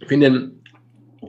ich 0.00 0.08
finde 0.08 0.30
den 0.30 0.62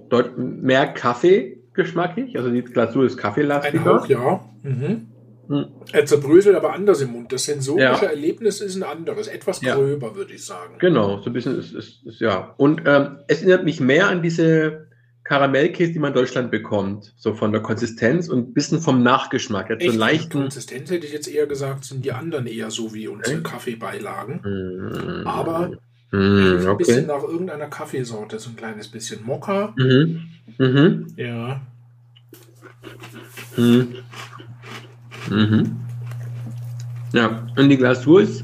dort 0.10 0.38
mehr 0.38 0.88
Kaffee 0.88 1.58
geschmackig. 1.74 2.36
Also 2.38 2.50
die 2.50 2.62
Glasur 2.64 3.06
ist 3.06 3.16
Ein 3.16 3.20
kaffeelastiger. 3.22 3.86
Hauch, 3.86 4.08
ja. 4.08 4.46
Mhm. 4.64 5.09
Hm. 5.50 5.66
Er 5.92 6.06
zerbröselt 6.06 6.56
aber 6.56 6.74
anders 6.74 7.02
im 7.02 7.12
Mund. 7.12 7.32
Das 7.34 7.46
sensorische 7.46 7.84
Ja. 8.06 8.10
Erlebnis 8.12 8.62
ist 8.62 8.76
ein 8.76 8.84
anderes. 8.84 9.28
Etwas 9.28 9.62
Ja. 9.62 9.76
gröber, 9.76 10.16
würde 10.16 10.34
ich 10.34 10.46
sagen. 10.46 10.76
Genau, 10.78 11.20
so 11.22 11.30
ein 11.32 11.34
bisschen 11.34 11.58
ist, 11.58 11.74
ist, 11.74 12.06
ist 12.06 12.22
ja. 12.22 12.54
Und 12.58 12.84
ähm, 12.86 13.18
es 13.28 13.40
erinnert 13.42 13.64
mich 13.66 13.80
mehr 13.80 14.08
an 14.10 14.22
diese 14.22 14.88
Karamellkäse, 15.24 15.92
die 15.92 16.00
man 16.00 16.10
in 16.10 16.16
Deutschland 16.16 16.52
bekommt. 16.52 17.14
So 17.18 17.34
von 17.34 17.52
der 17.52 17.62
Konsistenz 17.62 18.30
und 18.30 18.50
ein 18.50 18.54
bisschen 18.54 18.80
vom 18.80 19.02
Nachgeschmack. 19.02 19.68
So 19.70 19.74
Echt, 19.74 19.90
einen 19.90 19.98
leichten. 20.00 20.40
Konsistenz 20.42 20.92
hätte 20.92 21.08
ich 21.08 21.14
jetzt 21.14 21.28
eher 21.28 21.48
gesagt, 21.48 21.84
sind 21.84 22.06
die 22.06 22.12
anderen 22.12 22.46
eher 22.46 22.70
so 22.70 22.94
wie 22.94 23.08
unsere 23.08 23.40
Okay. 23.40 23.50
Kaffeebeilagen. 23.50 24.42
Mm, 24.44 25.28
Aber 25.28 25.72
mm, 26.12 26.68
ein 26.68 26.78
bisschen 26.78 27.10
okay. 27.10 27.18
nach 27.18 27.24
irgendeiner 27.24 27.68
Kaffeesorte, 27.68 28.38
so 28.38 28.52
ein 28.52 28.56
kleines 28.56 28.88
bisschen 28.88 29.24
Mokka. 29.26 29.74
Mhm. 29.78 30.22
Mhm. 30.60 31.08
Ja. 31.16 31.62
Mhm. 33.58 33.96
Mhm. 35.30 35.76
Ja, 37.14 37.48
und 37.56 37.70
die 37.70 37.78
Glasur 37.78 38.22
ist. 38.22 38.44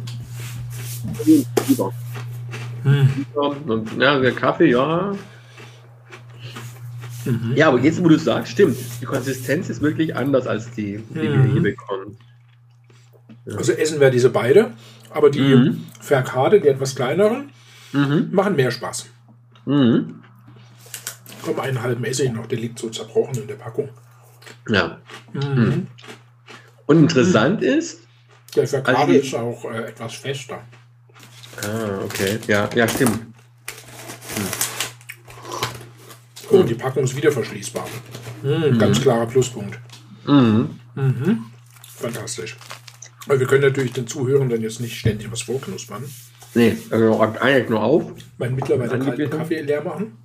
Hm. 2.84 3.26
Und, 3.68 4.02
ja, 4.02 4.20
der 4.20 4.32
Kaffee, 4.32 4.70
ja. 4.72 5.14
Mhm. 7.26 7.54
Ja, 7.56 7.70
aber 7.70 7.80
jetzt, 7.80 8.04
wo 8.04 8.08
du 8.08 8.18
sagst, 8.20 8.52
stimmt. 8.52 8.78
Die 9.02 9.06
Konsistenz 9.06 9.70
ist 9.70 9.82
wirklich 9.82 10.16
anders 10.16 10.46
als 10.46 10.72
die, 10.72 10.98
die 11.10 11.22
wir 11.22 11.30
Mhm. 11.32 11.52
hier 11.54 11.62
bekommen. 11.64 12.18
Also 13.58 13.72
essen 13.74 14.00
wir 14.00 14.10
diese 14.12 14.30
beide, 14.30 14.72
aber 15.12 15.30
die 15.30 15.40
Mhm. 15.42 15.84
Verkade, 16.00 16.62
die 16.62 16.68
etwas 16.68 16.96
kleineren, 16.96 17.50
Mhm. 17.94 18.30
machen 18.32 18.56
mehr 18.56 18.72
Spaß. 18.72 19.08
Mhm. 19.66 20.16
Komm, 21.44 21.60
einen 21.60 21.82
halben 21.82 22.04
esse 22.06 22.24
ich 22.26 22.32
noch, 22.32 22.48
der 22.48 22.58
liegt 22.60 22.78
so 22.80 22.90
zerbrochen 22.90 23.36
in 23.42 23.48
der 23.48 23.56
Packung. 23.56 23.90
Ja. 24.70 24.98
Mhm. 25.34 25.88
Und 26.88 27.00
interessant 27.00 27.62
ist. 27.62 28.00
Der 28.56 28.68
Verkade 28.68 28.98
Also 28.98 29.14
ist 29.14 29.36
auch 29.36 29.66
äh, 29.66 29.88
etwas 29.90 30.14
fester. 30.14 30.62
Ah, 31.64 32.00
okay. 32.04 32.40
Ja, 32.48 32.70
ja, 32.76 32.88
stimmt. 32.88 33.34
Oh, 36.52 36.64
die 36.64 36.76
Packung 36.76 37.04
ist 37.04 37.16
wieder 37.16 37.32
verschließbar. 37.32 37.86
Mhm, 38.44 38.78
Ganz 38.78 39.02
klarer 39.02 39.26
Pluspunkt. 39.26 39.80
Mhm. 40.26 40.80
Mhm. 40.96 41.46
Fantastisch. 41.96 42.56
Weil 43.26 43.40
wir 43.40 43.48
können 43.48 43.64
natürlich 43.64 43.94
den 43.94 44.08
Zuhörern 44.08 44.50
jetzt 44.62 44.80
nicht 44.80 44.98
ständig 44.98 45.32
was 45.32 45.42
vorknuspern. 45.42 46.04
Nee, 46.54 46.78
also 46.92 47.20
eigentlich 47.20 47.70
nur 47.70 47.82
auf. 47.82 48.12
Weil 48.38 48.52
mittlerweile 48.52 49.00
kalten. 49.00 49.30
Kaffee 49.30 49.62
leer 49.62 49.84
machen. 49.84 50.18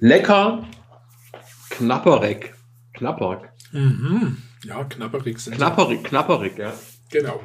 Lecker. 0.00 0.64
Knapperig. 1.76 2.54
Knapperig. 2.94 3.40
Mhm. 3.72 4.38
Ja, 4.64 4.84
knapperig 4.84 5.38
sind. 5.38 5.56
Knapperig, 5.56 6.04
knapperig, 6.04 6.56
ja. 6.58 6.72
Genau. 7.10 7.40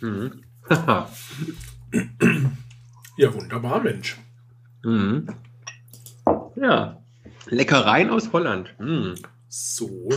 Mhm. 0.00 0.42
Ja, 3.16 3.34
wunderbar, 3.34 3.80
Mensch. 3.82 4.16
mhm. 4.84 5.26
Ja. 6.54 7.02
Leckereien 7.46 8.10
aus 8.10 8.32
Holland. 8.32 8.72
Mhm. 8.78 9.14
So. 9.48 10.08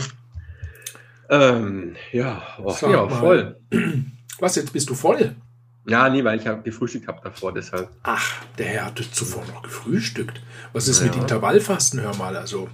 Ähm, 1.28 1.96
ja, 2.12 2.42
oh, 2.62 2.76
ja, 2.82 3.08
voll. 3.08 3.56
Was, 4.38 4.54
jetzt 4.56 4.72
bist 4.72 4.88
du 4.90 4.94
voll? 4.94 5.34
Ja, 5.88 6.08
nee, 6.10 6.22
weil 6.22 6.38
ich 6.38 6.46
habe 6.46 6.62
gefrühstückt 6.62 7.08
habe 7.08 7.20
davor, 7.24 7.52
deshalb. 7.52 7.88
Ach, 8.04 8.44
der 8.58 8.66
Herr 8.66 8.84
hatte 8.86 9.10
zuvor 9.10 9.44
noch 9.46 9.62
gefrühstückt. 9.62 10.40
Was 10.72 10.86
ist 10.86 11.02
mit 11.02 11.16
Ja. 11.16 11.22
Intervallfasten, 11.22 12.00
hör 12.00 12.14
mal, 12.16 12.36
also. 12.36 12.68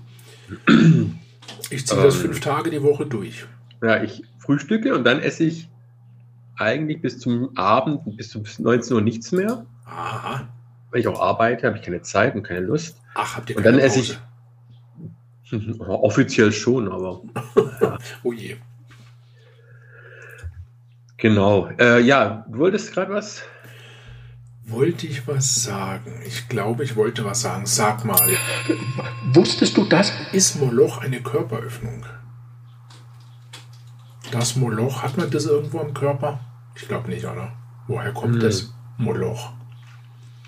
Ich 1.71 1.87
ziehe 1.87 2.03
das 2.03 2.15
Ähm. 2.17 2.21
fünf 2.23 2.41
Tage 2.41 2.71
die 2.71 2.83
Woche 2.83 3.07
durch. 3.07 3.47
Ja, 3.83 4.03
ich 4.03 4.23
frühstücke 4.39 4.95
und 4.95 5.05
dann 5.05 5.21
esse 5.21 5.45
ich 5.45 5.69
eigentlich 6.57 7.01
bis 7.01 7.19
zum 7.19 7.57
Abend, 7.57 8.17
bis 8.17 8.31
zum 8.31 8.45
19 8.59 8.97
Uhr 8.97 9.03
nichts 9.03 9.31
mehr. 9.33 9.65
Aha. 9.85 10.49
Weil 10.91 11.01
ich 11.01 11.09
auch 11.09 11.21
arbeite, 11.21 11.67
habe 11.67 11.77
ich 11.77 11.83
keine 11.83 12.03
Zeit 12.03 12.35
und 12.35 12.43
keine 12.43 12.61
Lust. 12.61 13.01
Ach, 13.15 13.37
habt 13.37 13.51
ihr 13.51 13.57
Und 13.57 13.63
keine 13.63 13.77
dann 13.79 13.87
esse 13.87 14.01
ich 14.01 14.19
offiziell 15.81 16.53
schon, 16.53 16.89
aber 16.91 17.23
Oh 18.23 18.33
je. 18.33 18.57
genau. 21.17 21.69
Äh, 21.79 22.01
ja, 22.01 22.45
du 22.51 22.59
wolltest 22.59 22.93
gerade 22.93 23.13
was? 23.13 23.43
Wollte 24.69 25.07
ich 25.07 25.27
was 25.27 25.63
sagen? 25.63 26.21
Ich 26.27 26.49
glaube, 26.49 26.85
ich 26.85 26.95
wollte 26.95 27.25
was 27.25 27.41
sagen. 27.41 27.65
Sag 27.67 28.05
mal. 28.05 28.29
Wusstest 29.33 29.77
du 29.77 29.85
das? 29.85 30.13
Ist 30.33 30.57
Moloch 30.57 30.99
eine 30.99 31.23
Körperöffnung? 31.23 32.05
Das 34.31 34.57
Moloch, 34.57 35.03
hat 35.03 35.17
man 35.17 35.31
das 35.31 35.47
irgendwo 35.47 35.81
am 35.81 35.95
Körper? 35.95 36.41
Ich 36.77 36.87
glaube 36.87 37.09
nicht, 37.09 37.25
oder? 37.25 37.53
Woher 37.87 38.13
kommt 38.13 38.35
Hm. 38.35 38.41
das 38.41 38.75
Moloch? 38.99 39.53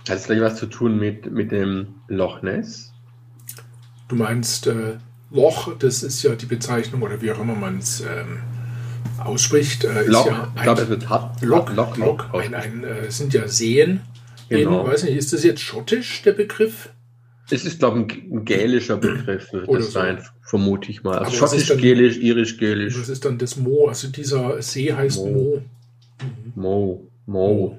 Hat 0.09 0.17
es 0.19 0.25
gleich 0.25 0.41
was 0.43 0.57
zu 0.57 0.67
tun 0.67 0.99
mit, 0.99 1.31
mit 1.33 1.51
dem 1.51 1.95
Loch 2.09 2.43
Ness? 2.43 2.93
Du 4.09 4.17
meinst 4.17 4.67
äh, 4.67 4.99
Loch, 5.31 5.79
das 5.79 6.03
ist 6.03 6.23
ja 6.23 6.35
die 6.35 6.47
Bezeichnung, 6.47 7.01
oder 7.03 7.23
wie 7.23 7.33
auch 7.33 7.39
immer 7.39 7.55
man 7.55 7.79
es 7.79 8.01
ähm, 8.01 8.41
ausspricht, 9.23 9.85
äh, 9.85 10.03
ist 10.03 10.09
Loch, 10.09 10.27
ja 10.27 10.53
ich 10.57 10.63
glaube, 10.63 10.81
es 10.83 10.87
ein 10.87 10.91
wird 10.91 11.09
hart. 11.09 11.43
Loch, 11.43 11.73
Loch, 11.75 11.97
Loch, 11.97 12.33
Loch. 12.33 12.41
ein, 12.41 12.55
ein, 12.55 12.85
äh, 12.85 13.11
sind 13.11 13.33
ja 13.35 13.47
Seen. 13.49 14.01
Genau. 14.49 14.81
In, 14.85 14.87
weiß 14.93 15.05
nicht, 15.05 15.17
ist 15.17 15.33
das 15.33 15.45
jetzt 15.45 15.61
schottisch, 15.63 16.23
der 16.23 16.33
Begriff? 16.33 16.91
Es 17.53 17.65
ist, 17.65 17.79
glaube 17.81 18.01
ich, 18.09 18.23
ein, 18.23 18.33
ein 18.39 18.45
gälischer 18.45 18.97
Begriff, 18.97 19.53
wird 19.53 19.69
Oder 19.69 19.79
das 19.81 19.87
so. 19.89 19.93
sein, 19.93 20.19
vermute 20.43 20.91
ich 20.91 21.03
mal. 21.03 21.19
Also 21.19 21.41
was 21.41 21.53
ist 21.53 21.67
Schottisch, 21.67 21.69
dann- 21.69 21.79
Gälisch, 21.79 22.17
Irisch, 22.19 22.59
Gälisch. 22.59 22.99
Was 22.99 23.09
ist 23.09 23.25
dann 23.25 23.39
das 23.39 23.57
Mo? 23.57 23.87
Also 23.89 24.09
dieser 24.09 24.61
See 24.63 24.93
heißt 24.93 25.19
Mo. 25.19 25.63
Mo. 26.55 27.09
Mo, 27.27 27.79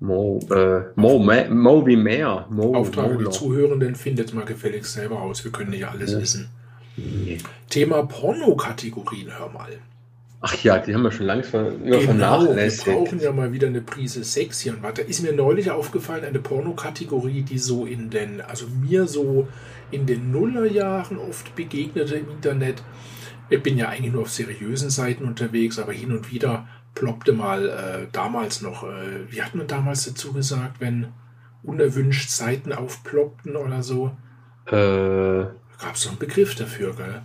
Mo, 0.00 0.40
äh, 0.54 0.82
Mo, 0.96 1.18
Ma, 1.18 1.44
Mo 1.50 1.86
wie 1.86 1.96
Meer. 1.96 2.46
Mo, 2.50 2.74
Auftrag 2.74 3.10
an 3.12 3.18
die 3.18 3.24
Mo, 3.24 3.30
Zuhörenden, 3.30 3.94
findet 3.94 4.32
mal 4.34 4.44
gefälligst 4.46 4.92
selber 4.94 5.16
raus. 5.16 5.44
Wir 5.44 5.52
können 5.52 5.70
nicht 5.70 5.86
alles 5.86 6.12
Ja. 6.12 6.20
wissen. 6.20 6.48
Nee. 6.96 7.38
Thema 7.68 8.02
Pornokategorien, 8.04 9.30
hör 9.38 9.48
mal. 9.50 9.68
Ach 10.42 10.54
ja, 10.62 10.78
die 10.78 10.94
haben 10.94 11.02
wir 11.02 11.12
schon 11.12 11.26
langsam 11.26 11.66
über 11.66 11.74
Genau, 11.82 11.90
wir 11.92 12.00
vernachlässigt. 12.00 12.86
brauchen 12.86 13.20
ja 13.20 13.30
mal 13.32 13.52
wieder 13.52 13.66
eine 13.68 13.82
Prise 13.82 14.24
Sex 14.24 14.60
hier 14.60 14.72
und 14.72 14.82
weiter. 14.82 15.04
Ist 15.04 15.22
mir 15.22 15.32
neulich 15.34 15.70
aufgefallen, 15.70 16.24
eine 16.24 16.38
Pornokategorie, 16.38 17.42
die 17.42 17.58
so 17.58 17.84
in 17.84 18.08
den, 18.08 18.40
also 18.40 18.66
mir 18.66 19.06
so 19.06 19.48
in 19.90 20.06
den 20.06 20.30
Nullerjahren 20.30 21.18
oft 21.18 21.54
begegnete 21.54 22.16
im 22.16 22.30
Internet. 22.30 22.82
Ich 23.50 23.62
bin 23.62 23.76
ja 23.76 23.88
eigentlich 23.88 24.12
nur 24.12 24.22
auf 24.22 24.30
seriösen 24.30 24.88
Seiten 24.88 25.24
unterwegs, 25.24 25.78
aber 25.78 25.92
hin 25.92 26.12
und 26.12 26.32
wieder 26.32 26.66
ploppte 26.94 27.32
mal 27.32 27.68
äh, 27.68 28.06
damals 28.12 28.62
noch, 28.62 28.84
äh, 28.84 29.30
wie 29.30 29.42
hat 29.42 29.54
man 29.54 29.66
damals 29.66 30.04
dazu 30.06 30.32
gesagt, 30.32 30.80
wenn 30.80 31.08
unerwünscht 31.62 32.30
Seiten 32.30 32.72
aufploppten 32.72 33.56
oder 33.56 33.82
so? 33.82 34.12
Äh, 34.66 34.72
Gab 34.72 35.94
es 35.94 36.04
doch 36.04 36.10
einen 36.10 36.18
Begriff 36.18 36.54
dafür, 36.54 36.94
gell? 36.94 37.22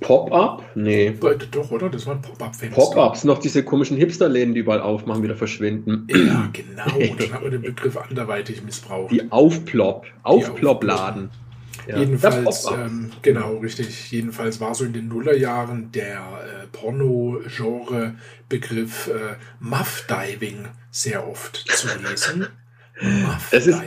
Pop-up? 0.00 0.64
Nee. 0.74 1.06
Äh, 1.06 1.14
Doch, 1.50 1.70
oder? 1.70 1.88
Das 1.88 2.06
waren 2.06 2.20
Pop-Up-Fenster. 2.20 2.80
Pop-ups, 2.80 3.24
noch 3.24 3.38
diese 3.38 3.62
komischen 3.62 3.96
Hipsterläden, 3.96 4.52
die 4.54 4.60
überall 4.60 4.80
aufmachen, 4.80 5.22
wieder 5.22 5.36
verschwinden. 5.36 6.06
Ja, 6.10 6.50
genau. 6.52 7.14
Dann 7.18 7.32
hat 7.32 7.42
man 7.42 7.52
den 7.52 7.62
Begriff 7.62 7.96
anderweitig 7.96 8.64
missbraucht. 8.64 9.12
Die 9.12 9.30
Aufplopp, 9.30 10.06
Aufploppladen. 10.22 11.30
Ja, 11.86 11.98
Jedenfalls, 11.98 12.66
ähm, 12.66 13.12
genau, 13.22 13.58
richtig. 13.58 14.10
Jedenfalls 14.10 14.60
war 14.60 14.74
so 14.74 14.84
in 14.84 14.92
den 14.92 15.06
Nullerjahren 15.06 15.92
der 15.92 16.16
äh, 16.16 16.66
Porno-Genre-Begriff 16.72 19.06
äh, 19.06 19.36
Muff-Diving 19.60 20.66
sehr 20.90 21.28
oft 21.28 21.64
zu 21.68 21.86
lesen. 22.02 22.48
Es 23.50 23.66
ist-. 23.66 23.82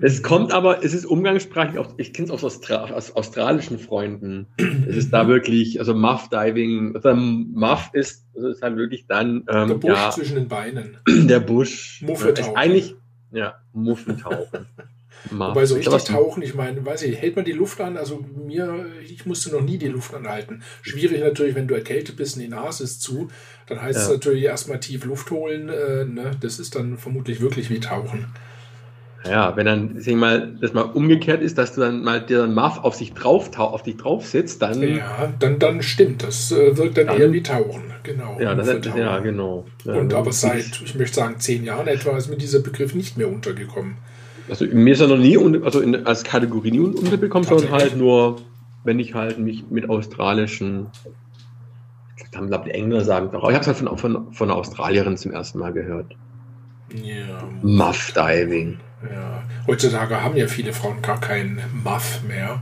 Es 0.00 0.22
kommt 0.22 0.52
aber, 0.52 0.84
es 0.84 0.92
ist 0.92 1.06
umgangssprachlich, 1.06 1.78
auch, 1.78 1.94
ich 1.98 2.12
kenne 2.12 2.26
es 2.26 2.30
aus, 2.32 2.44
Austra 2.44 2.84
aus 2.90 3.14
australischen 3.14 3.78
Freunden. 3.78 4.48
Es 4.88 4.96
ist 4.96 5.12
da 5.12 5.28
wirklich, 5.28 5.78
also 5.78 5.94
Muff 5.94 6.28
Diving, 6.28 6.94
also 6.94 7.14
Muff 7.14 7.90
ist, 7.92 8.26
also 8.34 8.48
ist 8.48 8.60
halt 8.60 8.76
wirklich 8.76 9.06
dann, 9.06 9.46
Der 9.46 9.54
ähm, 9.54 9.80
Busch 9.80 9.90
ja, 9.90 10.10
zwischen 10.10 10.34
den 10.34 10.48
Beinen. 10.48 10.98
der 11.08 11.40
Busch. 11.40 12.02
Muffe 12.02 12.30
äh, 12.30 12.40
ist 12.40 12.50
eigentlich, 12.54 12.96
ja, 13.32 13.54
Muffentauchen. 13.72 14.66
Muff. 15.30 15.50
Wobei 15.50 15.64
so 15.66 15.74
richtig 15.76 16.04
tauchen, 16.04 16.42
ich 16.42 16.54
meine, 16.54 16.84
weiß 16.84 17.02
ich, 17.02 17.16
hält 17.16 17.36
man 17.36 17.44
die 17.44 17.52
Luft 17.52 17.80
an? 17.80 17.96
Also 17.96 18.24
mir, 18.46 18.86
ich 19.08 19.24
musste 19.26 19.50
noch 19.50 19.62
nie 19.62 19.78
die 19.78 19.88
Luft 19.88 20.14
anhalten. 20.14 20.62
Schwierig 20.82 21.20
natürlich, 21.20 21.54
wenn 21.54 21.66
du 21.66 21.74
erkältet 21.74 22.16
bist 22.16 22.36
und 22.36 22.42
die 22.42 22.48
Nase 22.48 22.84
ist 22.84 23.00
zu, 23.02 23.28
dann 23.66 23.80
heißt 23.80 23.98
es 23.98 24.06
Ja. 24.08 24.12
natürlich 24.14 24.44
erstmal 24.44 24.80
tief 24.80 25.04
Luft 25.04 25.30
holen. 25.30 25.68
Äh, 25.70 26.04
ne? 26.04 26.32
Das 26.40 26.58
ist 26.58 26.74
dann 26.76 26.98
vermutlich 26.98 27.40
wirklich 27.40 27.70
wie 27.70 27.80
Tauchen. 27.80 28.26
Ja, 29.26 29.56
wenn 29.56 29.64
dann, 29.64 29.94
sag 30.00 30.08
ich 30.08 30.16
mal, 30.16 30.54
das 30.60 30.74
mal 30.74 30.82
umgekehrt 30.82 31.40
ist, 31.40 31.56
dass 31.56 31.74
du 31.74 31.80
dann 31.80 32.02
mal 32.04 32.20
der 32.20 32.46
Muff 32.46 32.80
auf 32.84 32.94
sich 32.94 33.14
drauf, 33.14 33.56
auf 33.58 33.82
dich 33.82 33.96
drauf 33.96 34.26
sitzt, 34.26 34.60
dann, 34.60 34.82
ja, 34.82 34.88
Ja, 34.88 35.32
dann, 35.38 35.58
dann 35.58 35.82
stimmt. 35.82 36.22
Das 36.22 36.52
äh, 36.52 36.76
wirkt 36.76 36.98
dann, 36.98 37.06
Dann- 37.06 37.18
eher 37.18 37.32
wie 37.32 37.42
Tauchen. 37.42 37.84
Genau. 38.02 38.36
das, 38.38 38.66
Muffe-Tauchen. 38.66 39.00
ja, 39.00 39.18
genau. 39.20 39.64
Ja, 39.86 39.94
Und 39.94 40.12
aber 40.12 40.30
seit, 40.30 40.82
ich 40.84 40.94
möchte 40.94 41.16
sagen, 41.16 41.36
zehn 41.38 41.64
Jahren 41.64 41.86
etwa 41.88 42.14
ist 42.18 42.28
mir 42.28 42.36
dieser 42.36 42.58
Begriff 42.58 42.94
nicht 42.94 43.16
mehr 43.16 43.28
untergekommen. 43.30 43.96
Also 44.48 44.66
mir 44.66 44.92
ist 44.92 45.00
er 45.00 45.08
noch 45.08 45.16
nie 45.18 45.36
also 45.64 45.80
in, 45.80 46.06
als 46.06 46.22
Kategorie 46.24 46.70
nie 46.70 46.80
un- 46.80 46.94
unterbekommen, 46.94 47.48
sondern 47.48 47.70
halt 47.70 47.96
nur 47.96 48.36
wenn 48.84 48.98
ich 48.98 49.14
halt 49.14 49.38
mich 49.38 49.64
mit 49.70 49.88
australischen, 49.88 50.88
ich 52.16 52.30
glaube 52.30 52.64
die 52.66 52.70
Engländer 52.72 53.04
sagen 53.04 53.30
doch, 53.32 53.48
ich 53.48 53.54
habe 53.54 53.60
es 53.60 53.66
halt 53.66 53.76
von, 53.78 53.96
von, 53.98 54.32
von 54.32 54.50
einer 54.50 54.58
Australierin 54.58 55.16
zum 55.16 55.32
ersten 55.32 55.58
Mal 55.58 55.72
gehört. 55.72 56.14
Ja. 56.92 57.48
Muff 57.62 58.12
Diving. 58.12 58.78
ja. 59.10 59.42
Heutzutage 59.66 60.22
haben 60.22 60.36
ja 60.36 60.46
viele 60.46 60.72
Frauen 60.72 61.00
gar 61.00 61.18
keinen 61.20 61.58
Muff 61.82 62.20
mehr. 62.28 62.60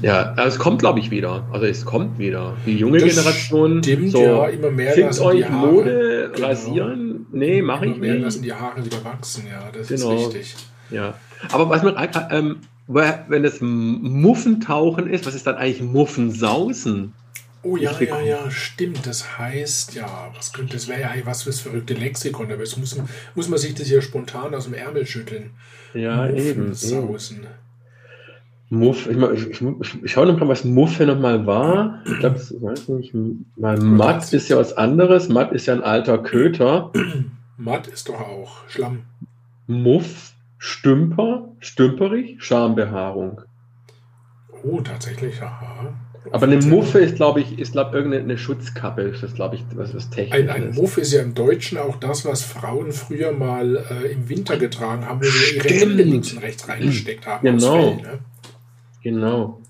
Ja, 0.00 0.34
es 0.46 0.58
kommt 0.58 0.78
glaube 0.78 1.00
ich 1.00 1.10
wieder. 1.10 1.44
Also 1.52 1.66
es 1.66 1.84
kommt 1.84 2.18
wieder. 2.18 2.54
Die 2.64 2.76
junge 2.76 2.98
Das 2.98 3.14
Generation. 3.16 3.82
stimmt, 3.82 4.10
so, 4.12 4.22
ja, 4.22 4.46
immer 4.46 4.70
mehr 4.70 4.92
Fickt 4.92 5.20
euch. 5.20 5.48
Mode 5.50 6.30
Genau. 6.34 6.46
rasieren? 6.48 7.26
Nee, 7.32 7.60
mache 7.62 7.84
ich 7.86 7.92
Immer 7.92 8.00
mehr 8.00 8.14
nicht. 8.14 8.22
lassen 8.24 8.42
die 8.42 8.52
Haare 8.54 8.84
wieder 8.84 9.04
wachsen, 9.04 9.44
ja, 9.50 9.68
das 9.76 9.88
Genau. 9.88 10.14
ist 10.14 10.26
richtig. 10.34 10.56
Ja. 10.90 11.14
Aber 11.52 11.68
was 11.68 11.82
man 11.82 11.96
ähm, 12.30 12.60
wenn 12.86 13.42
das 13.42 13.60
Muffentauchen 13.60 15.08
ist, 15.08 15.26
was 15.26 15.34
ist 15.34 15.46
dann 15.46 15.56
eigentlich 15.56 15.82
Muffensausen? 15.82 17.12
Oh 17.62 17.76
ja, 17.76 17.92
ja, 18.00 18.20
ja, 18.20 18.50
stimmt. 18.50 19.06
Das 19.06 19.38
heißt, 19.38 19.94
ja, 19.94 20.30
was 20.34 20.52
könnte 20.52 20.74
das 20.74 20.88
wäre 20.88 21.00
ja 21.00 21.08
hey, 21.08 21.26
was 21.26 21.42
fürs 21.42 21.60
verrückte 21.60 21.94
Lexikon, 21.94 22.46
aber 22.52 22.60
jetzt 22.60 22.78
muss, 22.78 22.96
muss 23.34 23.48
man 23.48 23.58
sich 23.58 23.74
das 23.74 23.88
hier 23.88 24.00
spontan 24.00 24.54
aus 24.54 24.64
dem 24.64 24.74
Ärmel 24.74 25.06
schütteln. 25.06 25.50
Ja, 25.92 26.28
eben. 26.28 26.68
Muffensausen. 26.68 27.46
Muff, 28.70 29.06
ich, 29.08 29.16
mal- 29.16 29.34
ich, 29.34 29.48
ich, 29.48 29.62
ich, 30.02 30.12
schaue 30.12 30.26
noch 30.26 30.38
mal, 30.38 30.48
was 30.48 30.64
Muffe 30.64 31.06
nochmal 31.06 31.46
war. 31.46 32.02
Ich 32.04 32.18
glaube, 32.18 32.36
ich 32.36 32.62
weiß 32.62 32.88
nicht, 32.88 33.14
weil 33.56 33.78
Matt 33.78 34.32
ist 34.32 34.48
ja 34.50 34.56
was 34.58 34.74
anderes. 34.74 35.28
Matt 35.28 35.52
ist 35.52 35.66
ja 35.66 35.74
ein 35.74 35.82
alter 35.82 36.18
Köter. 36.18 36.92
Matt 37.56 37.86
ist 37.86 38.08
doch 38.08 38.20
auch 38.20 38.68
Schlamm. 38.68 39.04
Muff, 39.66 40.32
Stümper, 40.58 41.48
stümperig, 41.60 42.42
Schambehaarung. 42.42 43.42
Oh, 44.64 44.80
tatsächlich, 44.80 45.40
aha. 45.40 45.94
Aber 46.32 46.46
eine 46.46 46.60
Muffe 46.66 46.98
ist, 46.98 47.16
glaube 47.16 47.40
ich, 47.40 47.58
ist, 47.58 47.72
glaube 47.72 47.96
irgendeine 47.96 48.36
Schutzkappe, 48.36 49.02
ist 49.02 49.22
das, 49.22 49.34
glaube 49.34 49.54
ich, 49.56 49.64
was 49.74 49.92
das 49.92 50.10
technisch 50.10 50.38
Ein, 50.40 50.50
ein 50.50 50.62
ist. 50.70 50.76
Muff 50.76 50.98
ist 50.98 51.12
ja 51.12 51.22
im 51.22 51.34
Deutschen 51.34 51.78
auch 51.78 51.96
das, 51.96 52.24
was 52.26 52.42
Frauen 52.42 52.92
früher 52.92 53.32
mal 53.32 53.76
äh, 53.76 54.12
im 54.12 54.28
Winter 54.28 54.56
getragen 54.58 55.06
haben, 55.06 55.20
wo 55.20 55.24
sie 55.24 55.56
ihre. 55.56 55.68
Hände 55.68 56.02
links 56.02 56.32
und 56.32 56.42
rechts 56.42 56.68
reingesteckt 56.68 57.26
haben. 57.26 57.46
Genau. 57.46 57.72
Fell, 57.72 57.96
ne? 57.96 58.18
Genau. 59.02 59.60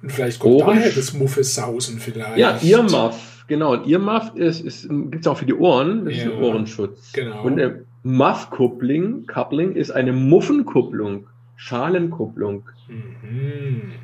Und 0.00 0.12
vielleicht 0.12 0.38
kommt 0.38 0.54
Orange. 0.62 0.78
daher 0.80 0.92
das 0.92 1.12
Muffesausen 1.12 1.98
vielleicht. 1.98 2.38
Ja, 2.38 2.58
Earmuff, 2.62 3.44
genau. 3.48 3.72
Und 3.72 3.86
Earmuff 3.88 4.34
ist, 4.36 4.60
ist, 4.60 4.88
gibt 4.88 5.20
es 5.20 5.26
auch 5.26 5.36
für 5.36 5.46
die 5.46 5.54
Ohren, 5.54 6.04
das 6.04 6.14
ist 6.14 6.24
Ja. 6.24 6.30
ein 6.30 6.38
Ohrenschutz. 6.42 7.12
Genau. 7.12 7.42
Und 7.42 7.56
der 7.56 7.80
Muff-Coupling 8.06 9.26
Coupling 9.26 9.72
ist 9.72 9.90
eine 9.90 10.12
Muffenkupplung, 10.12 11.26
Schalenkupplung. 11.56 12.62
Mhm. 12.88 13.94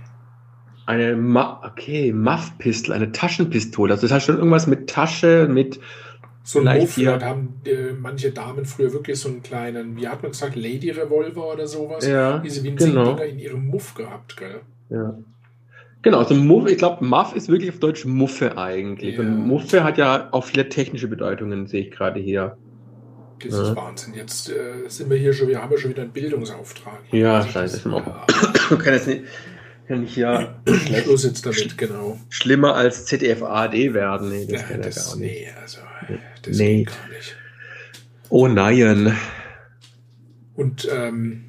Eine 0.87 1.15
Ma 1.15 1.63
okay, 1.65 2.13
Muff-Pistol, 2.13 2.97
eine 2.97 3.13
Taschenpistole. 3.13 3.93
Also 3.93 4.09
das 4.09 4.13
heißt 4.13 4.27
schon 4.27 4.39
irgendwas 4.39 4.67
mit 4.67 4.91
Tasche, 4.91 5.47
mit 5.49 5.79
So 6.43 6.59
ein 6.59 6.65
da 6.65 7.21
haben 7.25 7.61
äh, 7.65 7.93
manche 7.93 8.33
Damen 8.33 8.65
früher 8.65 8.93
wirklich 8.93 9.21
so 9.21 9.29
einen 9.29 9.45
kleinen, 9.45 9.97
wie 9.97 10.09
hat 10.09 10.21
man 10.25 10.33
gesagt, 10.33 10.57
Lady-Revolver 10.57 11.53
oder 11.53 11.69
sowas. 11.69 12.05
ja, 12.05 12.39
Diese 12.39 12.65
winzigen 12.65 12.95
genau. 12.95 13.13
Dinger 13.13 13.25
in 13.27 13.39
ihrem 13.39 13.67
Muff 13.69 13.95
gehabt, 13.95 14.37
gell? 14.37 14.63
Ja. 14.91 15.17
Genau, 16.03 16.19
also 16.19 16.35
Muff, 16.35 16.69
ich 16.69 16.79
glaube, 16.79 17.05
Muff 17.05 17.37
ist 17.37 17.49
wirklich 17.49 17.71
auf 17.71 17.79
Deutsch 17.79 18.05
Muffe 18.05 18.59
eigentlich. 18.59 19.15
Ja. 19.15 19.21
Und 19.21 19.47
Muffe 19.47 19.85
hat 19.85 19.97
ja 19.97 20.27
auch 20.33 20.45
viele 20.45 20.69
technische 20.69 21.07
Bedeutungen, 21.07 21.69
sehe 21.69 21.83
ich 21.83 21.93
gerade 21.93 22.19
hier. 22.19 22.57
Das 23.43 23.53
Ja. 23.55 23.71
ist 23.71 23.77
Wahnsinn. 23.77 24.15
Jetzt 24.15 24.49
äh, 24.51 24.89
sind 24.89 25.11
wir 25.11 25.17
hier 25.17 25.33
schon, 25.33 25.49
wir 25.49 25.61
haben 25.63 25.71
ja 25.73 25.79
schon 25.79 25.91
wieder 25.91 26.03
einen 26.03 26.13
Bildungsauftrag. 26.13 27.01
Ja, 27.13 27.37
Also 27.39 27.49
scheiße, 27.51 27.93
auch- 27.93 28.07
ja. 28.07 28.27
Kann 28.77 28.95
jetzt 28.95 29.07
nicht, 29.07 29.25
kann 29.89 30.05
ich 30.05 30.15
hier 30.15 30.61
schlecht, 30.67 31.05
Schluss 31.05 31.25
jetzt 31.25 31.45
damit, 31.45 31.77
genau. 31.79 32.19
schlimmer 32.31 32.75
als 32.75 33.05
ZDF 33.07 33.43
ARD 33.43 33.93
werden. 33.95 34.31
Nee, 34.31 34.47
das 34.47 34.61
Ja, 34.63 34.67
kann 34.67 34.77
ja 34.79 34.83
das, 34.87 35.09
gar 35.11 35.17
nicht. 35.17 35.33
nee, 35.33 35.49
also, 35.61 35.79
das 36.43 36.57
Nee. 36.59 36.77
geht 36.85 36.87
gar 36.87 37.09
nicht. 37.09 37.37
Oh 38.29 38.49
nein. 38.49 39.17
Und 40.55 40.89
ähm, 40.91 41.45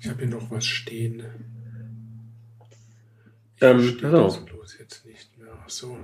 ich 0.00 0.08
habe 0.08 0.18
hier 0.20 0.28
noch 0.28 0.50
was 0.50 0.64
stehen. 0.66 1.22
Ich 3.56 3.62
Ähm, 3.62 3.96
bloß 3.98 4.78
jetzt 4.78 5.06
nicht 5.06 5.38
mehr. 5.38 5.48
Ach 5.64 5.70
so. 5.70 5.96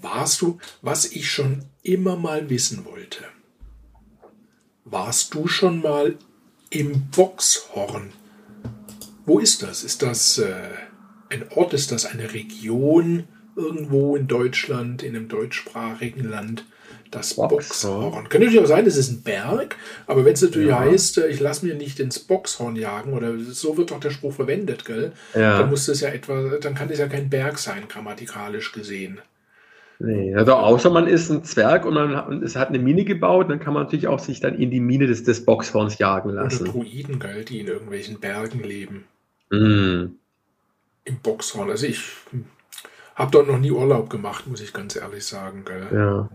Warst 0.00 0.40
du, 0.42 0.58
was 0.82 1.04
ich 1.06 1.30
schon 1.30 1.64
immer 1.82 2.16
mal 2.16 2.50
wissen 2.50 2.84
wollte, 2.84 3.24
warst 4.90 5.34
du 5.34 5.46
schon 5.46 5.80
mal 5.82 6.16
im 6.70 7.08
Boxhorn? 7.10 8.12
Wo 9.26 9.38
ist 9.38 9.62
das? 9.62 9.84
Ist 9.84 10.02
das 10.02 10.38
äh, 10.38 10.52
ein 11.28 11.44
Ort? 11.54 11.74
Ist 11.74 11.92
das 11.92 12.06
eine 12.06 12.32
Region 12.32 13.24
irgendwo 13.56 14.16
in 14.16 14.26
Deutschland, 14.26 15.02
in 15.02 15.14
einem 15.14 15.28
deutschsprachigen 15.28 16.24
Land? 16.28 16.64
Das 17.10 17.34
Boxhorn? 17.34 17.56
Boxhorn. 17.58 18.28
Könnte 18.28 18.46
natürlich 18.46 18.60
auch 18.60 18.68
sein, 18.68 18.86
es 18.86 18.96
ist 18.96 19.10
ein 19.10 19.22
Berg, 19.22 19.76
aber 20.06 20.24
wenn 20.24 20.32
es 20.34 20.42
natürlich 20.42 20.68
Ja. 20.68 20.78
heißt, 20.78 21.18
äh, 21.18 21.26
ich 21.28 21.40
lasse 21.40 21.66
mir 21.66 21.74
nicht 21.74 21.98
ins 21.98 22.20
Boxhorn 22.20 22.76
jagen, 22.76 23.14
oder 23.14 23.36
so 23.38 23.76
wird 23.76 23.90
doch 23.90 23.98
der 23.98 24.10
Spruch 24.10 24.32
verwendet, 24.34 24.84
gell? 24.84 25.12
Ja. 25.34 25.58
Dann 25.58 25.70
muss 25.70 25.86
das 25.86 26.00
ja 26.00 26.08
etwa, 26.10 26.58
dann 26.60 26.76
kann 26.76 26.88
das 26.88 26.98
ja 26.98 27.08
kein 27.08 27.28
Berg 27.28 27.58
sein, 27.58 27.88
grammatikalisch 27.88 28.70
gesehen. 28.70 29.20
Nee, 30.02 30.34
also 30.34 30.54
außer 30.54 30.88
man 30.88 31.06
ist 31.06 31.28
ein 31.28 31.44
Zwerg 31.44 31.84
und 31.84 31.92
man 31.92 32.16
hat, 32.16 32.28
und 32.28 32.42
es 32.42 32.56
hat 32.56 32.70
eine 32.70 32.78
Mine 32.78 33.04
gebaut, 33.04 33.50
dann 33.50 33.60
kann 33.60 33.74
man 33.74 33.82
natürlich 33.82 34.08
auch 34.08 34.18
sich 34.18 34.40
dann 34.40 34.54
in 34.54 34.70
die 34.70 34.80
Mine 34.80 35.06
des, 35.06 35.24
des 35.24 35.44
Boxhorns 35.44 35.98
jagen 35.98 36.30
Oder 36.30 36.44
lassen. 36.44 36.64
Druiden, 36.64 37.18
gell, 37.18 37.44
die 37.44 37.60
in 37.60 37.66
irgendwelchen 37.66 38.18
Bergen 38.18 38.62
leben. 38.62 39.04
Mm. 39.50 40.16
Im 41.04 41.18
Boxhorn. 41.22 41.68
Also 41.68 41.86
ich 41.86 42.00
habe 43.14 43.30
dort 43.30 43.48
noch 43.48 43.58
nie 43.58 43.72
Urlaub 43.72 44.08
gemacht, 44.08 44.46
muss 44.46 44.62
ich 44.62 44.72
ganz 44.72 44.96
ehrlich 44.96 45.26
sagen, 45.26 45.66
gell? 45.66 45.86
Ja. 45.92 46.30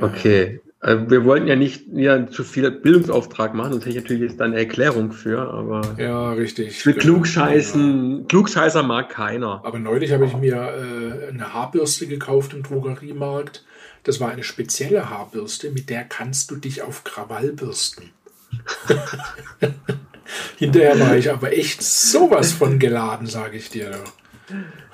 okay. 0.00 0.60
Also 0.86 1.10
wir 1.10 1.24
wollten 1.24 1.48
ja 1.48 1.56
nicht 1.56 1.86
ja, 1.92 2.28
zu 2.30 2.44
viel 2.44 2.70
Bildungsauftrag 2.70 3.54
machen, 3.54 3.72
sonst 3.72 3.86
hätte 3.86 3.98
ich 3.98 4.02
natürlich 4.04 4.22
jetzt 4.22 4.38
da 4.38 4.44
eine 4.44 4.56
Erklärung 4.56 5.10
für, 5.10 5.40
aber 5.40 5.82
Ja, 5.98 6.30
richtig. 6.30 6.78
für. 6.78 6.92
Ja. 6.92 6.98
Klugscheißen, 6.98 8.28
Klugscheißer 8.28 8.84
mag 8.84 9.08
keiner. 9.08 9.62
Aber 9.64 9.80
neulich 9.80 10.12
habe 10.12 10.26
ich 10.26 10.36
mir 10.36 10.54
äh, 10.54 11.28
eine 11.30 11.52
Haarbürste 11.52 12.06
gekauft 12.06 12.54
im 12.54 12.62
Drogeriemarkt. 12.62 13.64
Das 14.04 14.20
war 14.20 14.30
eine 14.30 14.44
spezielle 14.44 15.10
Haarbürste, 15.10 15.72
mit 15.72 15.90
der 15.90 16.04
kannst 16.04 16.52
du 16.52 16.56
dich 16.56 16.82
auf 16.82 17.02
Krawall 17.02 17.50
bürsten. 17.50 18.10
Hinterher 20.56 21.00
war 21.00 21.16
ich 21.16 21.32
aber 21.32 21.52
echt 21.52 21.82
sowas 21.82 22.52
von 22.52 22.78
geladen, 22.78 23.26
sage 23.26 23.56
ich 23.56 23.70
dir. 23.70 23.90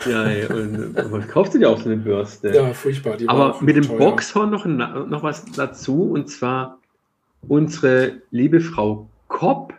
Ja, 0.06 0.30
ja, 0.30 0.48
und 0.48 0.94
was 1.12 1.28
kaufst 1.28 1.54
du 1.54 1.58
dir 1.58 1.68
auch 1.68 1.78
so 1.78 1.86
eine 1.86 1.96
Bürste? 1.96 2.54
Ja, 2.54 2.72
furchtbar. 2.72 3.16
Aber 3.26 3.56
mit 3.60 3.76
dem 3.76 3.84
teuer. 3.84 3.98
Boxhorn 3.98 4.50
noch, 4.50 4.64
noch 4.64 5.22
was 5.22 5.44
dazu, 5.52 6.04
und 6.10 6.28
zwar 6.30 6.78
unsere 7.48 8.22
liebe 8.30 8.60
Frau 8.60 9.08
Kopp. 9.28 9.74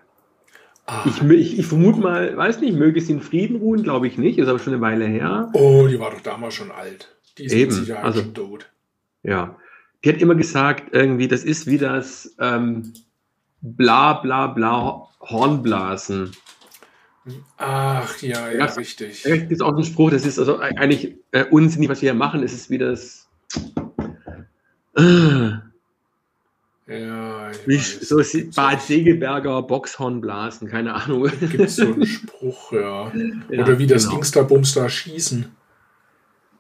Ah, 0.86 1.04
Ich, 1.06 1.22
ich, 1.24 1.60
ich 1.60 1.66
vermute 1.66 2.00
mal, 2.00 2.36
weiß 2.36 2.60
nicht, 2.60 2.78
möge 2.78 3.00
sie 3.02 3.14
in 3.14 3.22
Frieden 3.22 3.56
ruhen, 3.58 3.84
glaube 3.84 4.06
ich 4.08 4.18
nicht, 4.18 4.38
ist 4.38 4.48
aber 4.48 4.60
schon 4.60 4.74
eine 4.74 4.82
Weile 4.82 5.06
her. 5.06 5.50
oh, 5.54 5.88
die 5.90 6.00
war 6.00 6.12
doch 6.12 6.22
damals 6.22 6.56
schon 6.56 6.72
alt. 6.72 7.16
Die 7.38 7.46
ist 7.46 7.54
Eben, 7.54 7.72
mit 7.74 7.86
Sicherheit 7.86 8.04
also- 8.04 8.20
schon 8.22 8.34
tot. 8.34 8.70
Ja. 9.24 9.56
Die 10.04 10.10
hat 10.10 10.18
immer 10.22 10.36
gesagt, 10.36 10.94
irgendwie, 10.94 11.30
das 11.30 11.46
ist 11.46 11.66
wie 11.66 11.78
das 11.78 12.36
ähm, 12.38 12.92
bla 13.62 14.14
bla 14.14 14.48
bla 14.48 15.08
Hornblasen. 15.22 16.32
Ach, 17.58 18.22
ja, 18.22 18.52
ja, 18.52 18.60
Ja, 18.60 18.66
richtig. 18.66 19.24
Gibt 19.24 19.52
es 19.52 19.62
auch 19.62 19.74
einen 19.74 19.84
Spruch, 19.84 20.12
das 20.12 20.26
ist 20.26 20.40
also 20.40 20.60
eigentlich 20.60 21.16
äh, 21.32 21.46
unsinnig, 21.46 21.90
was 21.90 22.02
wir 22.02 22.12
hier 22.12 22.18
machen, 22.18 22.44
es 22.44 22.54
ist 22.54 22.70
wie 22.70 22.78
das. 22.78 23.30
Äh, 24.98 25.52
Ja, 26.86 27.52
wie, 27.66 27.78
so 27.78 28.20
ist 28.20 28.56
Bad 28.56 28.82
Segeberger 28.82 29.62
Boxhornblasen, 29.64 30.68
keine 30.68 30.94
Ahnung. 30.96 31.30
Gibt 31.40 31.60
es 31.62 31.78
so 31.78 31.94
einen 31.94 32.06
Spruch, 32.06 32.74
ja. 32.74 33.12
Ja, 33.50 33.64
Oder 33.64 33.80
wie 33.80 33.88
das 33.88 34.04
genau. 34.04 34.16
Dingster 34.16 34.44
Bumster 34.44 34.90
schießen. 34.90 35.46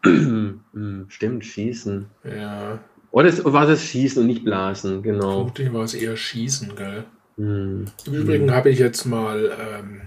Hm, 0.05 1.05
Stimmt, 1.09 1.45
schießen. 1.45 2.05
Ja, 2.23 2.79
Oder 3.11 3.29
es, 3.29 3.43
war 3.43 3.65
das 3.67 3.83
Schießen 3.83 4.21
und 4.21 4.27
nicht 4.27 4.43
Blasen, 4.45 5.03
genau. 5.03 5.31
vermutlich 5.35 5.73
war 5.73 5.83
es 5.83 5.93
eher 5.93 6.15
schießen, 6.17 6.75
gell? 6.75 7.03
Hm. 7.37 7.85
Im 8.05 8.13
Übrigen 8.13 8.51
habe 8.51 8.69
ich 8.69 8.79
jetzt 8.79 9.05
mal 9.05 9.51
ähm, 9.59 10.01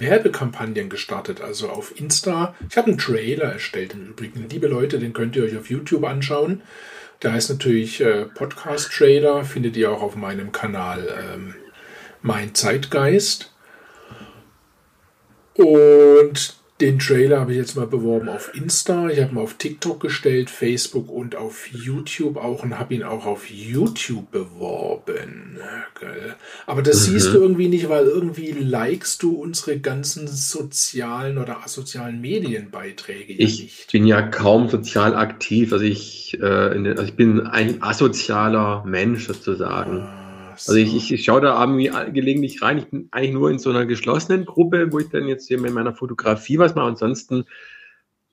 Werbekampagnen 0.00 0.88
gestartet, 0.88 1.40
also 1.40 1.68
auf 1.68 1.98
Insta. 1.98 2.54
Ich 2.68 2.76
habe 2.76 2.88
einen 2.88 2.98
Trailer 2.98 3.52
erstellt 3.52 3.94
im 3.94 4.08
Übrigen. 4.08 4.48
Liebe 4.48 4.68
Leute, 4.68 4.98
den 4.98 5.12
könnt 5.12 5.36
ihr 5.36 5.44
euch 5.44 5.56
auf 5.56 5.70
YouTube 5.70 6.04
anschauen. 6.04 6.62
Der 7.22 7.32
heißt 7.32 7.50
natürlich 7.50 8.00
äh, 8.00 8.26
Podcast-Trailer, 8.26 9.44
findet 9.44 9.76
ihr 9.76 9.90
auch 9.90 10.02
auf 10.02 10.16
meinem 10.16 10.52
Kanal 10.52 11.08
ähm, 11.34 11.54
Mein 12.22 12.54
Zeitgeist. 12.54 13.52
Und 15.54 16.56
den 16.80 16.98
Trailer 16.98 17.38
habe 17.38 17.52
ich 17.52 17.58
jetzt 17.58 17.76
mal 17.76 17.86
beworben 17.86 18.28
auf 18.28 18.52
Insta. 18.52 19.08
Ich 19.08 19.20
habe 19.20 19.32
ihn 19.32 19.38
auf 19.38 19.54
TikTok 19.54 20.00
gestellt, 20.00 20.50
Facebook 20.50 21.08
und 21.08 21.36
auf 21.36 21.68
YouTube 21.68 22.36
auch 22.36 22.64
und 22.64 22.76
habe 22.78 22.94
ihn 22.94 23.04
auch 23.04 23.26
auf 23.26 23.48
YouTube 23.48 24.32
beworben. 24.32 25.58
Aber 26.66 26.82
das 26.82 27.06
mhm. 27.06 27.12
siehst 27.12 27.32
du 27.32 27.38
irgendwie 27.38 27.68
nicht, 27.68 27.88
weil 27.88 28.06
irgendwie 28.06 28.50
likest 28.50 29.22
du 29.22 29.36
unsere 29.36 29.78
ganzen 29.78 30.26
sozialen 30.26 31.38
oder 31.38 31.62
asozialen 31.62 32.20
Medienbeiträge 32.20 33.34
ich 33.34 33.62
nicht. 33.62 33.92
bin 33.92 34.04
ja 34.04 34.22
kaum 34.22 34.68
sozial 34.68 35.14
aktiv. 35.14 35.72
Also 35.72 35.84
ich, 35.84 36.36
äh, 36.40 36.44
also 36.44 37.04
ich 37.04 37.14
bin 37.14 37.46
ein 37.46 37.82
asozialer 37.84 38.82
Mensch 38.84 39.28
sozusagen. 39.28 40.00
Ah. 40.00 40.23
Also 40.66 40.74
ich, 40.74 40.94
ich, 40.94 41.12
ich 41.12 41.24
schaue 41.24 41.40
da 41.40 41.60
irgendwie 41.60 41.90
gelegentlich 42.12 42.62
rein. 42.62 42.78
Ich 42.78 42.86
bin 42.86 43.08
eigentlich 43.10 43.32
nur 43.32 43.50
in 43.50 43.58
so 43.58 43.70
einer 43.70 43.86
geschlossenen 43.86 44.44
Gruppe, 44.44 44.92
wo 44.92 44.98
ich 44.98 45.08
dann 45.10 45.28
jetzt 45.28 45.48
hier 45.48 45.60
mit 45.60 45.74
meiner 45.74 45.94
Fotografie 45.94 46.58
was 46.58 46.74
mache. 46.74 46.86
Ansonsten, 46.86 47.44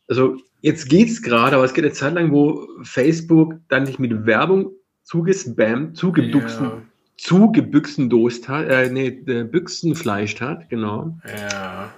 also 0.07 0.37
jetzt 0.61 0.89
geht's 0.89 1.21
gerade, 1.21 1.55
aber 1.55 1.65
es 1.65 1.73
geht 1.73 1.83
eine 1.83 1.93
Zeit 1.93 2.13
lang, 2.13 2.31
wo 2.31 2.67
Facebook 2.83 3.55
dann 3.67 3.83
nicht 3.83 3.99
mit 3.99 4.25
Werbung 4.25 4.71
zugespammt, 5.03 5.97
zugebuchsen, 5.97 6.65
ja. 6.65 6.81
zugebüchsen 7.17 8.09
dost 8.09 8.47
hat, 8.47 8.69
äh, 8.69 8.89
nee, 8.89 9.07
äh, 9.07 9.43
Büchsenfleisch 9.43 10.39
hat, 10.39 10.69
genau. 10.69 11.17
Ja. 11.27 11.91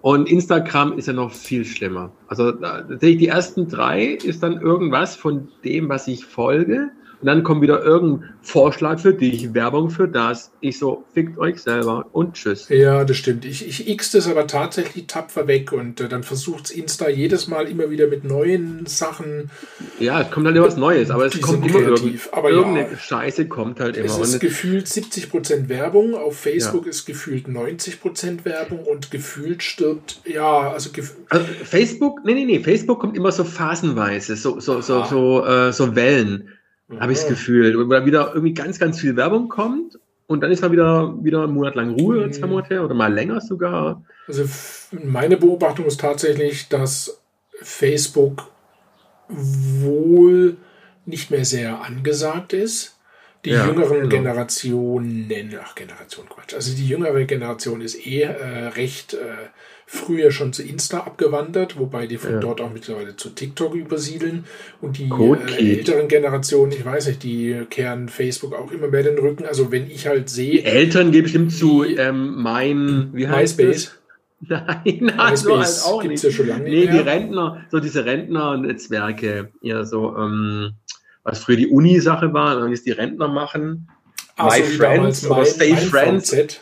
Und 0.00 0.28
Instagram 0.30 0.96
ist 0.96 1.08
ja 1.08 1.12
noch 1.12 1.32
viel 1.32 1.64
schlimmer. 1.64 2.12
Also 2.28 2.52
tatsächlich 2.52 3.18
die 3.18 3.26
ersten 3.26 3.66
drei 3.66 4.04
ist 4.04 4.42
dann 4.44 4.60
irgendwas 4.60 5.16
von 5.16 5.48
dem, 5.64 5.88
was 5.88 6.06
ich 6.06 6.24
folge. 6.24 6.90
Und 7.20 7.26
dann 7.26 7.42
kommt 7.42 7.62
wieder 7.62 7.82
irgendein 7.82 8.28
Vorschlag 8.42 9.00
für 9.00 9.14
dich, 9.14 9.54
Werbung 9.54 9.90
für 9.90 10.06
das. 10.06 10.52
Ich 10.60 10.78
so, 10.78 11.04
fickt 11.14 11.38
euch 11.38 11.60
selber 11.60 12.06
und 12.12 12.34
tschüss. 12.34 12.68
Ja, 12.68 13.04
das 13.04 13.16
stimmt. 13.16 13.44
Ich, 13.44 13.66
ich 13.66 13.88
x 13.88 14.10
das 14.10 14.28
aber 14.28 14.46
tatsächlich 14.46 15.06
tapfer 15.06 15.46
weg 15.46 15.72
und 15.72 16.00
äh, 16.00 16.08
dann 16.08 16.22
versucht 16.22 16.70
Insta 16.70 17.08
jedes 17.08 17.48
Mal 17.48 17.68
immer 17.68 17.90
wieder 17.90 18.06
mit 18.06 18.24
neuen 18.24 18.84
Sachen. 18.86 19.50
Ja, 19.98 20.20
es 20.20 20.30
kommt 20.30 20.46
halt 20.46 20.56
immer 20.56 20.66
was 20.66 20.76
Neues, 20.76 21.10
aber 21.10 21.26
es 21.26 21.40
kommt 21.40 21.66
immer 21.66 21.80
kreativ. 21.80 22.28
aber 22.32 22.50
irgendeine 22.50 22.90
ja, 22.90 22.96
Scheiße 22.98 23.48
kommt 23.48 23.80
halt 23.80 23.96
immer. 23.96 24.06
Es 24.06 24.18
ist 24.18 24.40
gefühlt 24.40 24.86
70% 24.86 25.68
Werbung, 25.68 26.14
auf 26.14 26.38
Facebook 26.38 26.84
ja. 26.84 26.90
ist 26.90 27.06
gefühlt 27.06 27.48
90% 27.48 28.44
Werbung 28.44 28.80
und 28.80 29.10
gefühlt 29.10 29.62
stirbt, 29.62 30.20
ja, 30.24 30.70
also, 30.70 30.90
also 31.30 31.46
Facebook, 31.64 32.20
nee, 32.24 32.34
nee, 32.34 32.44
nee, 32.44 32.60
Facebook 32.60 33.00
kommt 33.00 33.16
immer 33.16 33.32
so 33.32 33.44
phasenweise, 33.44 34.36
so, 34.36 34.60
so, 34.60 34.80
so, 34.80 35.00
ah. 35.00 35.06
so, 35.06 35.46
äh, 35.46 35.72
so 35.72 35.96
Wellen 35.96 36.50
habe 37.00 37.12
ich 37.12 37.18
das 37.18 37.28
Gefühl. 37.28 37.88
Da 37.88 38.06
wieder 38.06 38.30
irgendwie 38.34 38.54
ganz, 38.54 38.78
ganz 38.78 39.00
viel 39.00 39.16
Werbung 39.16 39.48
kommt 39.48 39.98
und 40.26 40.40
dann 40.40 40.50
ist 40.50 40.62
mal 40.62 40.72
wieder, 40.72 41.14
wieder 41.22 41.44
einen 41.44 41.54
Monat 41.54 41.74
lang 41.74 41.90
Ruhe, 41.90 42.26
mhm. 42.26 42.32
zwei 42.32 42.46
Monate 42.46 42.80
oder 42.82 42.94
mal 42.94 43.12
länger 43.12 43.40
sogar. 43.40 44.02
Also 44.26 44.44
meine 44.92 45.36
Beobachtung 45.36 45.86
ist 45.86 46.00
tatsächlich, 46.00 46.68
dass 46.68 47.20
Facebook 47.60 48.48
wohl 49.28 50.56
nicht 51.04 51.30
mehr 51.30 51.44
sehr 51.44 51.80
angesagt 51.82 52.52
ist. 52.52 52.92
Die 53.44 53.50
ja, 53.50 53.64
jüngeren 53.64 54.08
genau. 54.08 54.08
Generationen, 54.08 55.30
ach 55.62 55.76
Generation 55.76 56.28
Quatsch, 56.28 56.54
also 56.54 56.74
die 56.74 56.88
jüngere 56.88 57.24
Generation 57.26 57.80
ist 57.80 58.04
eh 58.04 58.22
äh, 58.22 58.68
recht 58.68 59.14
äh, 59.14 59.50
früher 59.86 60.32
schon 60.32 60.52
zu 60.52 60.64
Insta 60.64 60.98
abgewandert, 60.98 61.78
wobei 61.78 62.08
die 62.08 62.18
von 62.18 62.32
ja. 62.32 62.40
dort 62.40 62.60
auch 62.60 62.72
mittlerweile 62.72 63.16
zu 63.16 63.30
TikTok 63.30 63.74
übersiedeln. 63.74 64.44
Und 64.80 64.98
die 64.98 65.08
äh, 65.08 65.76
älteren 65.76 66.08
Generationen, 66.08 66.72
ich 66.72 66.84
weiß 66.84 67.06
nicht, 67.06 67.22
die 67.22 67.64
kehren 67.70 68.08
Facebook 68.08 68.54
auch 68.54 68.72
immer 68.72 68.88
mehr 68.88 69.04
den 69.04 69.18
Rücken. 69.18 69.44
Also 69.44 69.70
wenn 69.70 69.88
ich 69.88 70.08
halt 70.08 70.28
sehe. 70.28 70.50
Die 70.50 70.64
Eltern 70.64 71.12
gebe 71.12 71.28
ich 71.28 71.34
ihm 71.36 71.50
zu 71.50 71.84
ähm, 71.84 72.34
mein, 72.42 73.10
wie 73.12 73.28
heißt 73.28 73.58
MySpace. 73.58 73.84
Das? 73.84 73.96
Nein, 74.48 75.12
also 75.16 75.58
halt 75.58 75.82
auch 75.84 76.02
nicht. 76.04 76.22
Ja 76.22 76.30
schon 76.30 76.48
lange 76.48 76.64
nee, 76.64 76.80
nicht 76.80 76.92
die 76.92 76.98
Rentner, 76.98 77.64
so 77.70 77.80
diese 77.80 78.04
Rentner-Netzwerke, 78.04 79.50
ja, 79.62 79.84
so, 79.84 80.14
ähm, 80.14 80.74
was 81.22 81.38
früher 81.38 81.56
die 81.56 81.68
Uni-Sache 81.68 82.34
war, 82.34 82.60
dann 82.60 82.70
ist 82.70 82.84
die 82.84 82.92
Rentner 82.92 83.28
machen. 83.28 83.88
Ach 84.36 84.54
My 84.54 84.62
Friends 84.62 85.24
oder 85.24 85.36
mein, 85.36 85.46
Stay 85.46 85.76
Friends. 85.76 86.30
VZ. 86.30 86.60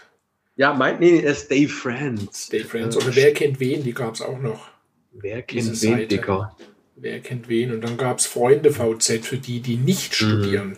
Ja, 0.57 0.73
mein, 0.73 1.01
nee, 1.01 1.23
nee, 1.23 1.35
Stay 1.35 1.67
Friends. 1.67 2.47
Stay 2.47 2.61
Friends. 2.61 2.97
Oder 2.97 3.15
Wer 3.15 3.33
kennt 3.33 3.59
wen, 3.59 3.83
die 3.83 3.93
gab 3.93 4.15
es 4.15 4.23
auch 4.23 4.39
noch. 4.39 4.69
Wer 5.13 5.43
kennt 5.43 5.83
wen, 5.83 6.09
Dicker? 6.09 6.57
Wer 6.97 7.21
kennt 7.21 7.49
wen? 7.49 7.73
Und 7.73 7.83
dann 7.83 7.97
gab 7.97 8.19
es 8.19 8.27
Freunde 8.27 8.71
VZ 8.71 9.25
für 9.25 9.39
die, 9.39 9.61
die 9.61 9.77
nicht 9.77 10.11
mhm. 10.11 10.15
studieren. 10.15 10.77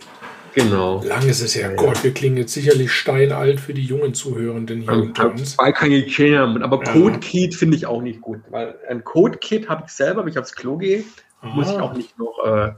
Genau. 0.55 1.03
Lang 1.03 1.27
ist 1.29 1.41
es 1.41 1.55
her. 1.55 1.69
Ja. 1.69 1.75
Gott, 1.75 2.03
wir 2.03 2.11
klingen 2.11 2.37
jetzt 2.37 2.53
sicherlich 2.53 2.91
steinalt 2.91 3.59
für 3.59 3.75
die 3.75 3.83
jungen 3.83 4.15
Zuhörenden 4.15 4.81
hier 4.81 4.93
unter 4.93 5.29
uns. 5.29 5.55
Weil 5.59 5.73
keine 5.73 6.01
Kinder, 6.03 6.47
aber 6.63 6.83
ja. 6.83 6.93
CodeKit 6.93 7.53
finde 7.53 7.77
ich 7.77 7.85
auch 7.85 8.01
nicht 8.01 8.21
gut. 8.21 8.39
Weil 8.49 8.75
ein 8.89 9.03
CodeKit 9.03 9.69
habe 9.69 9.83
ich 9.85 9.91
selber, 9.91 10.23
wenn 10.23 10.31
ich 10.31 10.39
aufs 10.39 10.55
Klo 10.55 10.77
gehe, 10.77 11.03
ah. 11.41 11.49
muss 11.49 11.69
ich 11.69 11.77
auch 11.77 11.93
nicht 11.93 12.17
noch 12.17 12.43
äh, 12.43 12.71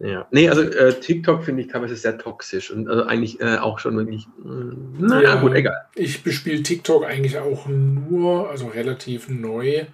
ja. 0.00 0.26
Nee, 0.30 0.48
also 0.48 0.62
äh, 0.62 0.98
TikTok 0.98 1.44
finde 1.44 1.62
ich 1.62 1.68
teilweise 1.68 1.94
sehr 1.94 2.16
toxisch 2.16 2.70
und 2.70 2.88
also 2.88 3.04
eigentlich 3.04 3.40
äh, 3.40 3.58
auch 3.58 3.78
schon 3.78 3.96
wirklich. 3.96 4.26
Mh, 4.42 4.74
na 4.98 5.22
ja, 5.22 5.34
gut, 5.40 5.54
egal. 5.54 5.76
Ich 5.94 6.22
bespiele 6.22 6.62
TikTok 6.62 7.04
eigentlich 7.04 7.38
auch 7.38 7.66
nur, 7.66 8.48
also 8.48 8.68
relativ 8.68 9.28
neu, 9.28 9.84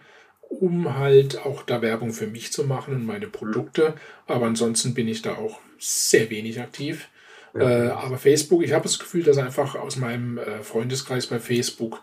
um 0.48 0.96
halt 0.96 1.44
auch 1.44 1.62
da 1.62 1.82
Werbung 1.82 2.12
für 2.12 2.28
mich 2.28 2.52
zu 2.52 2.64
machen 2.64 2.94
und 2.94 3.04
meine 3.04 3.26
Produkte. 3.26 3.94
Aber 4.28 4.46
ansonsten 4.46 4.94
bin 4.94 5.08
ich 5.08 5.22
da 5.22 5.34
auch 5.34 5.58
sehr 5.78 6.30
wenig 6.30 6.60
aktiv. 6.60 7.08
Ja. 7.52 7.86
Äh, 7.86 7.88
aber 7.90 8.16
Facebook, 8.18 8.62
ich 8.62 8.72
habe 8.72 8.84
das 8.84 9.00
Gefühl, 9.00 9.24
dass 9.24 9.38
einfach 9.38 9.74
aus 9.74 9.96
meinem 9.96 10.38
äh, 10.38 10.62
Freundeskreis 10.62 11.26
bei 11.26 11.40
Facebook 11.40 12.00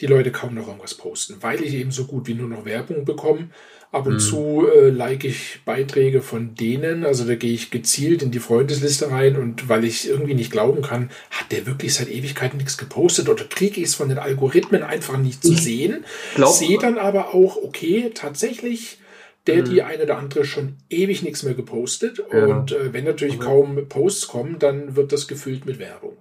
die 0.00 0.06
Leute 0.06 0.30
kaum 0.30 0.54
noch 0.54 0.68
irgendwas 0.68 0.94
posten, 0.94 1.36
weil 1.40 1.62
ich 1.62 1.74
eben 1.74 1.90
so 1.90 2.04
gut 2.04 2.26
wie 2.26 2.34
nur 2.34 2.48
noch 2.48 2.64
Werbung 2.64 3.04
bekomme. 3.04 3.48
Ab 3.92 4.06
und 4.06 4.14
mhm. 4.14 4.18
zu 4.18 4.66
äh, 4.68 4.90
like 4.90 5.24
ich 5.24 5.60
Beiträge 5.64 6.20
von 6.20 6.54
denen, 6.54 7.04
also 7.04 7.24
da 7.24 7.34
gehe 7.34 7.52
ich 7.52 7.70
gezielt 7.70 8.22
in 8.22 8.30
die 8.30 8.40
Freundesliste 8.40 9.10
rein 9.10 9.36
und 9.36 9.68
weil 9.68 9.84
ich 9.84 10.08
irgendwie 10.08 10.34
nicht 10.34 10.50
glauben 10.50 10.82
kann, 10.82 11.10
hat 11.30 11.52
der 11.52 11.66
wirklich 11.66 11.94
seit 11.94 12.08
Ewigkeiten 12.08 12.58
nichts 12.58 12.76
gepostet 12.76 13.28
oder 13.28 13.44
kriege 13.44 13.80
ich 13.80 13.86
es 13.86 13.94
von 13.94 14.08
den 14.08 14.18
Algorithmen 14.18 14.82
einfach 14.82 15.16
nicht 15.16 15.42
zu 15.42 15.54
sehen. 15.54 16.04
Sehe 16.46 16.78
dann 16.78 16.98
aber 16.98 17.34
auch, 17.34 17.56
okay, 17.56 18.10
tatsächlich 18.12 18.98
der, 19.46 19.62
die 19.62 19.80
mhm. 19.80 19.86
eine 19.86 20.02
oder 20.02 20.18
andere 20.18 20.44
schon 20.44 20.74
ewig 20.90 21.22
nichts 21.22 21.42
mehr 21.42 21.54
gepostet. 21.54 22.22
Ja. 22.32 22.46
Und 22.46 22.72
äh, 22.72 22.92
wenn 22.92 23.04
natürlich 23.04 23.38
kaum 23.38 23.88
Posts 23.88 24.28
kommen, 24.28 24.58
dann 24.58 24.96
wird 24.96 25.12
das 25.12 25.28
gefüllt 25.28 25.66
mit 25.66 25.78
Werbung. 25.78 26.16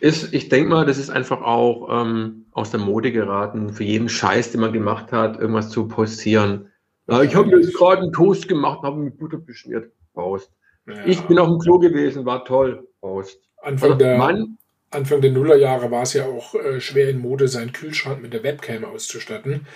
Ist, 0.00 0.32
ich 0.32 0.48
denke 0.48 0.70
mal, 0.70 0.86
das 0.86 0.96
ist 0.96 1.10
einfach 1.10 1.42
auch 1.42 1.88
ähm, 1.90 2.46
aus 2.52 2.70
der 2.70 2.80
Mode 2.80 3.12
geraten, 3.12 3.74
für 3.74 3.84
jeden 3.84 4.08
Scheiß, 4.08 4.50
den 4.50 4.62
man 4.62 4.72
gemacht 4.72 5.12
hat, 5.12 5.38
irgendwas 5.38 5.68
zu 5.68 5.88
postieren. 5.88 6.69
Ja, 7.10 7.22
ich 7.22 7.34
habe 7.34 7.48
mir 7.48 7.60
jetzt 7.60 7.74
gerade 7.74 8.02
einen 8.02 8.12
Toast 8.12 8.46
gemacht, 8.46 8.82
habe 8.82 8.96
mit 8.96 9.18
Butter 9.18 9.38
beschmiert. 9.38 9.90
Post. 10.14 10.52
Ja. 10.86 11.04
Ich 11.06 11.20
bin 11.22 11.38
auf 11.38 11.48
dem 11.48 11.58
Klo 11.58 11.78
gewesen, 11.78 12.24
war 12.24 12.44
toll. 12.44 12.86
Post. 13.00 13.40
Anfang, 13.62 13.92
also, 13.92 13.98
der, 13.98 14.16
Mann, 14.16 14.58
Anfang 14.90 15.20
der 15.20 15.32
Nullerjahre 15.32 15.90
war 15.90 16.02
es 16.02 16.14
ja 16.14 16.26
auch 16.26 16.54
äh, 16.54 16.80
schwer 16.80 17.08
in 17.08 17.18
Mode, 17.18 17.48
seinen 17.48 17.72
Kühlschrank 17.72 18.22
mit 18.22 18.32
der 18.32 18.42
Webcam 18.42 18.84
auszustatten. 18.84 19.66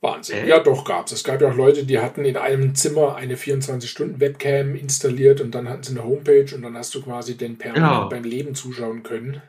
Wahnsinn. 0.00 0.44
Äh? 0.44 0.48
Ja, 0.48 0.60
doch 0.60 0.84
gab 0.84 1.06
es. 1.06 1.12
Es 1.12 1.24
gab 1.24 1.40
ja 1.40 1.50
auch 1.50 1.56
Leute, 1.56 1.84
die 1.84 1.98
hatten 1.98 2.24
in 2.24 2.36
einem 2.36 2.74
Zimmer 2.74 3.16
eine 3.16 3.36
24-Stunden-Webcam 3.36 4.76
installiert 4.76 5.40
und 5.40 5.54
dann 5.54 5.68
hatten 5.68 5.82
sie 5.82 5.92
eine 5.92 6.04
Homepage 6.04 6.54
und 6.54 6.62
dann 6.62 6.76
hast 6.76 6.94
du 6.94 7.02
quasi 7.02 7.36
den 7.36 7.58
permanent 7.58 8.02
ja. 8.02 8.08
beim 8.08 8.24
Leben 8.24 8.54
zuschauen 8.54 9.02
können. 9.02 9.42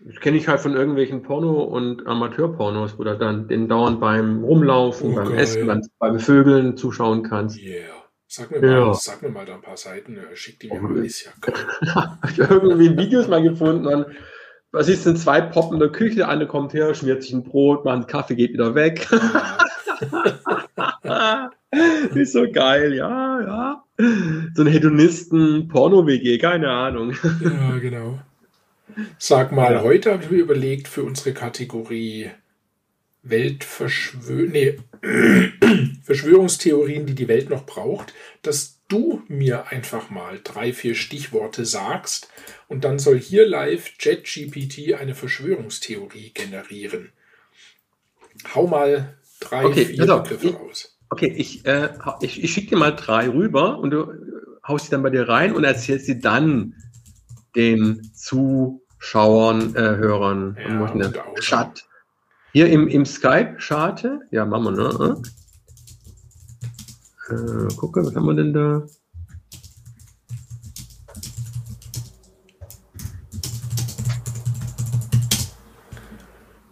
Das 0.00 0.20
kenne 0.20 0.36
ich 0.36 0.46
halt 0.46 0.60
von 0.60 0.74
irgendwelchen 0.74 1.22
Porno- 1.22 1.64
und 1.64 2.06
Amateurpornos, 2.06 2.98
wo 2.98 3.04
du 3.04 3.16
dann 3.16 3.48
den 3.48 3.68
dauernd 3.68 4.00
beim 4.00 4.44
Rumlaufen, 4.44 5.12
oh, 5.12 5.16
beim 5.16 5.30
geil. 5.30 5.38
Essen, 5.38 5.66
beim, 5.66 5.80
beim, 5.98 6.18
Vögeln 6.18 6.76
zuschauen 6.76 7.22
kannst. 7.22 7.58
Yeah. 7.58 7.96
Sag 8.28 8.50
mir, 8.50 8.60
mal, 8.60 8.94
sag 8.94 9.22
mir 9.22 9.30
mal 9.30 9.46
da 9.46 9.54
ein 9.54 9.62
paar 9.62 9.76
Seiten, 9.76 10.18
äh, 10.18 10.34
schick 10.34 10.60
die 10.60 10.68
mir 10.68 10.80
oh, 10.80 10.82
mal, 10.82 11.04
ist 11.04 11.24
ja 11.24 11.30
geil. 11.40 11.54
Hab 11.94 12.30
ich 12.30 12.38
irgendwie 12.38 12.96
Videos 12.96 13.28
mal 13.28 13.42
gefunden 13.42 13.86
und 13.86 14.06
was 14.72 14.88
ist 14.88 15.06
denn 15.06 15.16
zwei 15.16 15.40
Poppen 15.40 15.74
in 15.74 15.80
der 15.80 15.90
Küche, 15.90 16.28
eine 16.28 16.46
kommt 16.46 16.74
her, 16.74 16.94
schmiert 16.94 17.22
sich 17.22 17.32
ein 17.32 17.44
Brot, 17.44 17.84
macht 17.84 17.94
einen 17.94 18.06
Kaffee, 18.06 18.34
geht 18.34 18.52
wieder 18.52 18.74
weg. 18.74 19.08
ist 22.14 22.32
so 22.32 22.50
geil, 22.50 22.92
ja, 22.92 23.40
ja. 23.40 23.84
So 24.54 24.62
ein 24.62 24.68
Hedonisten-Porno-WG, 24.68 26.38
keine 26.38 26.68
Ahnung. 26.68 27.14
Ja, 27.40 27.78
genau. 27.78 28.18
Sag 29.18 29.52
mal, 29.52 29.82
heute 29.82 30.12
habe 30.12 30.24
ich 30.24 30.30
mir 30.30 30.38
überlegt 30.38 30.88
für 30.88 31.02
unsere 31.02 31.34
Kategorie 31.34 32.30
Weltverschwörung, 33.22 34.52
nee, 34.52 34.78
Verschwörungstheorien, 36.04 37.06
die 37.06 37.14
die 37.14 37.28
Welt 37.28 37.50
noch 37.50 37.66
braucht, 37.66 38.14
dass 38.42 38.80
du 38.88 39.22
mir 39.28 39.68
einfach 39.68 40.10
mal 40.10 40.40
drei, 40.42 40.72
vier 40.72 40.94
Stichworte 40.94 41.64
sagst 41.64 42.28
und 42.68 42.84
dann 42.84 42.98
soll 42.98 43.18
hier 43.18 43.46
live 43.46 43.92
JetGPT 43.98 44.94
eine 44.94 45.14
Verschwörungstheorie 45.14 46.30
generieren. 46.32 47.10
Hau 48.54 48.66
mal 48.66 49.16
drei, 49.40 49.64
okay, 49.64 49.86
vier 49.86 50.02
also, 50.02 50.22
Begriffe 50.22 50.48
ich, 50.48 50.54
raus. 50.54 50.98
Okay, 51.10 51.34
ich, 51.36 51.66
äh, 51.66 51.88
ich, 52.20 52.42
ich 52.42 52.52
schicke 52.52 52.70
dir 52.70 52.76
mal 52.76 52.92
drei 52.92 53.28
rüber 53.28 53.78
und 53.78 53.90
du 53.90 54.12
haust 54.66 54.86
sie 54.86 54.90
dann 54.90 55.02
bei 55.02 55.10
dir 55.10 55.28
rein 55.28 55.52
und 55.54 55.64
erzählst 55.64 56.06
sie 56.06 56.20
dann 56.20 56.74
den 57.56 58.10
Schauern, 59.08 59.76
äh, 59.76 59.96
Hörern. 59.98 60.56
Ja, 60.58 61.24
Chat. 61.38 61.84
Hier 62.52 62.68
im, 62.68 62.88
im 62.88 63.06
Skype-Scharte. 63.06 64.22
Ja, 64.32 64.44
machen 64.44 64.76
wir, 64.76 64.98
ne? 64.98 65.22
Äh, 67.28 67.74
gucke, 67.76 68.04
was 68.04 68.16
haben 68.16 68.26
wir 68.26 68.34
denn 68.34 68.52
da? 68.52 68.82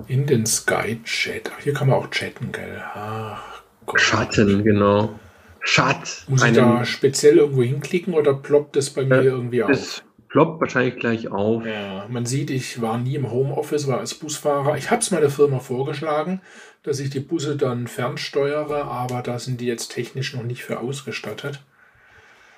In 0.09 0.27
den 0.27 0.45
Skype-Chat. 0.45 1.53
Hier 1.61 1.73
kann 1.73 1.89
man 1.89 1.99
auch 1.99 2.11
chatten, 2.11 2.51
gell? 2.51 2.83
Ach, 2.95 3.63
Gott. 3.87 4.01
Schatten, 4.01 4.65
genau. 4.65 5.21
Schat. 5.61 6.25
Muss 6.27 6.43
ich 6.43 6.53
da 6.53 6.85
speziell 6.85 7.37
irgendwo 7.37 7.63
hinklicken 7.63 8.13
oder 8.13 8.35
ploppt 8.35 8.75
das 8.75 8.91
bei 8.91 9.05
mir 9.05 9.21
äh, 9.21 9.27
irgendwie 9.27 9.63
auf? 9.63 10.03
Das 10.35 10.43
ploppt 10.43 10.61
wahrscheinlich 10.61 10.97
gleich 10.97 11.31
auf. 11.31 11.65
Ja, 11.65 12.07
man 12.11 12.27
sieht, 12.27 12.51
ich 12.51 12.83
war 12.83 12.99
nie 12.99 13.15
im 13.15 13.31
Homeoffice, 13.31 13.87
war 13.87 14.01
als 14.01 14.15
Busfahrer. 14.15 14.77
Ich 14.77 14.91
habe 14.91 15.01
es 15.01 15.13
meiner 15.13 15.31
Firma 15.31 15.61
vorgeschlagen, 15.61 16.41
dass 16.83 16.99
ich 16.99 17.11
die 17.11 17.21
Busse 17.21 17.57
dann 17.57 17.87
fernsteuere, 17.87 18.85
aber 18.85 19.23
da 19.23 19.39
sind 19.39 19.61
die 19.61 19.67
jetzt 19.67 19.93
technisch 19.93 20.35
noch 20.35 20.43
nicht 20.43 20.65
für 20.65 20.81
ausgestattet. 20.81 21.63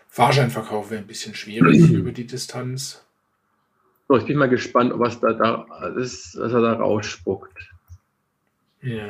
Fahrscheinverkauf 0.08 0.90
wäre 0.90 1.02
ein 1.02 1.06
bisschen 1.06 1.34
schwierig 1.34 1.90
über 1.92 2.12
die 2.12 2.26
Distanz. 2.26 3.04
So, 4.08 4.16
ich 4.16 4.24
bin 4.24 4.38
mal 4.38 4.48
gespannt, 4.48 4.94
was 4.96 5.20
da, 5.20 5.34
da 5.34 5.66
ist, 5.98 6.34
was 6.38 6.54
er 6.54 6.62
da 6.62 6.72
rausspuckt. 6.72 7.58
Ja, 8.80 9.06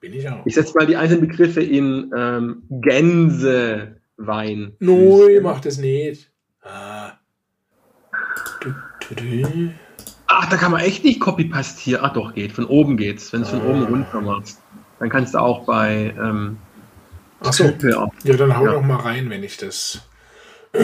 bin 0.00 0.14
ich 0.14 0.28
auch. 0.28 0.44
Ich 0.46 0.56
setze 0.56 0.76
mal 0.76 0.86
die 0.88 0.96
einzelnen 0.96 1.28
Begriffe 1.28 1.62
in 1.62 2.10
ähm, 2.16 2.64
Gänsewein. 2.70 3.92
Neu, 4.80 5.40
macht 5.42 5.66
es 5.66 5.78
nicht. 5.78 6.32
Ah. 6.62 7.19
Ach, 10.26 10.48
da 10.48 10.56
kann 10.56 10.70
man 10.72 10.80
echt 10.80 11.04
nicht 11.04 11.20
Copy-Pastieren. 11.20 12.04
Ach 12.04 12.12
doch, 12.12 12.34
geht. 12.34 12.52
Von 12.52 12.66
oben 12.66 12.96
geht's. 12.96 13.32
Wenn 13.32 13.40
du 13.40 13.46
es 13.46 13.50
von 13.50 13.60
Ah. 13.62 13.64
oben 13.70 13.82
runter 13.84 14.20
machst. 14.20 14.60
Dann 14.98 15.08
kannst 15.08 15.34
du 15.34 15.38
auch 15.38 15.64
bei 15.64 16.14
ähm, 16.18 16.58
Ach 17.40 17.52
so. 17.52 17.64
ja, 17.64 18.36
dann 18.36 18.56
hau 18.56 18.64
Ja. 18.66 18.72
noch 18.72 18.82
mal 18.82 18.96
rein, 19.00 19.30
wenn 19.30 19.42
ich 19.42 19.56
das 19.56 20.02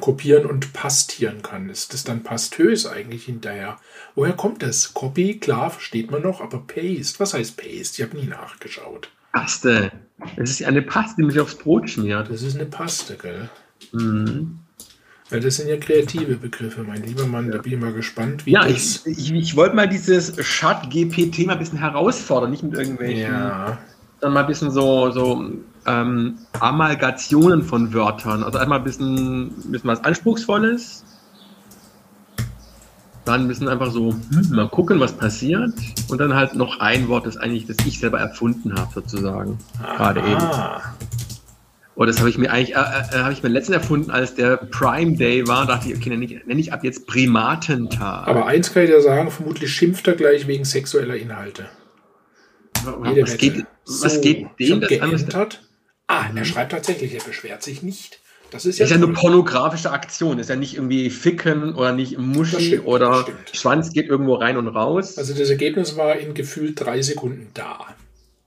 kopieren 0.00 0.46
und 0.46 0.72
pastieren 0.72 1.42
kann. 1.42 1.68
Ist 1.68 1.92
das 1.92 2.04
dann 2.04 2.22
pastös 2.22 2.86
eigentlich 2.86 3.24
hinterher? 3.24 3.76
Woher 4.14 4.32
kommt 4.32 4.62
das? 4.62 4.94
Copy, 4.94 5.38
klar, 5.38 5.70
versteht 5.70 6.10
man 6.10 6.22
noch, 6.22 6.40
aber 6.40 6.58
Paste, 6.60 7.18
was 7.20 7.34
heißt 7.34 7.56
Paste? 7.56 8.00
Ich 8.00 8.02
habe 8.02 8.16
nie 8.16 8.26
nachgeschaut. 8.26 9.10
Paste. 9.32 9.92
Es 10.36 10.50
ist 10.50 10.64
eine 10.64 10.82
Paste, 10.82 11.16
die 11.18 11.22
man 11.22 11.30
sich 11.32 11.40
aufs 11.40 11.56
Brot 11.56 11.90
schmiert. 11.90 12.30
Das 12.30 12.42
ist 12.42 12.54
eine 12.56 12.66
Paste, 12.66 13.16
gell? 13.16 13.48
Mhm. 13.92 14.58
Weil 15.30 15.40
das 15.40 15.56
sind 15.56 15.68
ja 15.68 15.76
kreative 15.76 16.36
Begriffe, 16.36 16.82
mein 16.82 17.02
lieber 17.04 17.26
Mann. 17.26 17.50
Da 17.50 17.58
bin 17.58 17.72
ich 17.72 17.78
mal 17.78 17.92
gespannt, 17.92 18.46
wie 18.46 18.52
Ja, 18.52 18.64
das... 18.64 19.06
ich, 19.06 19.18
ich, 19.18 19.32
ich 19.32 19.56
wollte 19.56 19.76
mal 19.76 19.88
dieses 19.88 20.34
Chat-GPT-Thema 20.36 21.52
ein 21.52 21.58
bisschen 21.58 21.78
herausfordern, 21.78 22.50
nicht 22.50 22.64
mit 22.64 22.74
irgendwelchen, 22.74 23.32
ja, 23.32 23.78
sondern 24.20 24.34
mal 24.34 24.40
ein 24.40 24.46
bisschen 24.46 24.70
so, 24.72 25.10
so 25.12 25.52
ähm, 25.86 26.38
Amalgationen 26.58 27.62
von 27.62 27.94
Wörtern. 27.94 28.42
Also 28.42 28.58
einmal 28.58 28.78
ein 28.78 28.84
bisschen, 28.84 29.50
bisschen 29.70 29.88
was 29.88 30.02
Anspruchsvolles, 30.04 31.04
dann 33.24 33.42
ein 33.42 33.48
bisschen 33.48 33.68
einfach 33.68 33.92
so, 33.92 34.12
hm, 34.12 34.50
mal 34.50 34.68
gucken, 34.68 34.98
was 34.98 35.12
passiert. 35.12 35.72
Und 36.08 36.18
dann 36.18 36.34
halt 36.34 36.54
noch 36.54 36.80
ein 36.80 37.08
Wort, 37.08 37.26
das 37.26 37.36
eigentlich, 37.36 37.66
das 37.66 37.76
ich 37.86 38.00
selber 38.00 38.18
erfunden 38.18 38.74
habe, 38.74 38.92
sozusagen. 38.92 39.58
Gerade 39.96 40.20
eben. 40.20 40.42
Und 42.00 42.06
das 42.06 42.18
habe 42.18 42.30
ich 42.30 42.38
mir 42.38 42.50
eigentlich, 42.50 42.74
äh, 42.76 42.78
äh, 42.78 43.18
habe 43.18 43.34
ich 43.34 43.42
mir 43.42 43.50
letztens 43.50 43.76
erfunden, 43.76 44.10
als 44.10 44.34
der 44.34 44.56
Prime 44.56 45.18
Day 45.18 45.46
war, 45.46 45.66
dachte 45.66 45.90
ich, 45.90 45.96
okay, 45.98 46.08
nenne 46.08 46.24
ich, 46.24 46.46
nenne 46.46 46.58
ich 46.58 46.72
ab 46.72 46.82
jetzt 46.82 47.06
Primatentag. 47.06 48.26
aber 48.26 48.46
eins 48.46 48.72
kann 48.72 48.84
ich 48.84 48.88
dir 48.88 49.02
sagen, 49.02 49.30
vermutlich 49.30 49.70
schimpft 49.70 50.08
er 50.08 50.14
gleich 50.14 50.46
wegen 50.46 50.64
sexueller 50.64 51.14
Inhalte. 51.16 51.68
Jede 53.04 53.20
was 53.20 53.34
Wette. 53.34 53.36
geht, 53.36 53.66
was 53.84 54.14
So, 54.14 54.20
geht 54.22 54.46
dem 54.58 54.80
das 54.80 54.88
geentert. 54.88 55.68
Ah, 56.06 56.24
er 56.34 56.46
schreibt 56.46 56.72
tatsächlich, 56.72 57.12
er 57.12 57.22
beschwert 57.22 57.62
sich 57.62 57.82
nicht. 57.82 58.20
Das 58.50 58.64
ist 58.64 58.78
ja, 58.78 58.86
ist 58.86 58.92
ja 58.92 58.96
eine 58.96 59.08
pornografische 59.08 59.90
Aktion. 59.90 60.38
Das 60.38 60.46
ist 60.46 60.50
ja 60.50 60.56
nicht 60.56 60.76
irgendwie 60.76 61.10
Ficken 61.10 61.74
oder 61.74 61.92
nicht 61.92 62.16
Muschi 62.16 62.62
stimmt, 62.68 62.86
oder. 62.86 63.26
Schwanz 63.52 63.92
geht 63.92 64.06
irgendwo 64.06 64.36
rein 64.36 64.56
und 64.56 64.68
raus. 64.68 65.18
Also 65.18 65.34
das 65.34 65.50
Ergebnis 65.50 65.98
war 65.98 66.16
in 66.16 66.32
gefühlt 66.32 66.80
drei 66.80 67.02
Sekunden 67.02 67.48
da. 67.52 67.94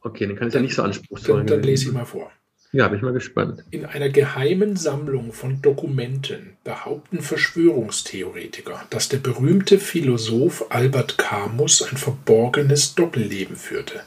okay, 0.01 0.25
dann 0.25 0.37
kann 0.37 0.47
es 0.47 0.55
ja 0.55 0.59
nicht 0.59 0.73
so 0.73 0.81
anspruchsvoll 0.81 1.37
Dann, 1.37 1.45
dann 1.45 1.57
gewesen 1.57 1.69
lese 1.69 1.83
ich 1.83 1.87
sein. 1.89 1.97
mal 1.99 2.05
vor. 2.05 2.31
Ja, 2.75 2.87
bin 2.87 2.97
ich 2.97 3.03
mal 3.03 3.13
gespannt. 3.13 3.63
In 3.69 3.85
einer 3.85 4.09
geheimen 4.09 4.75
Sammlung 4.75 5.31
von 5.31 5.61
Dokumenten 5.61 6.57
behaupten 6.63 7.21
Verschwörungstheoretiker, 7.21 8.83
dass 8.89 9.09
der 9.09 9.19
berühmte 9.19 9.77
Philosoph 9.77 10.65
Albert 10.69 11.19
Camus 11.19 11.83
ein 11.83 11.97
verborgenes 11.97 12.95
Doppelleben 12.95 13.55
führte. 13.57 14.01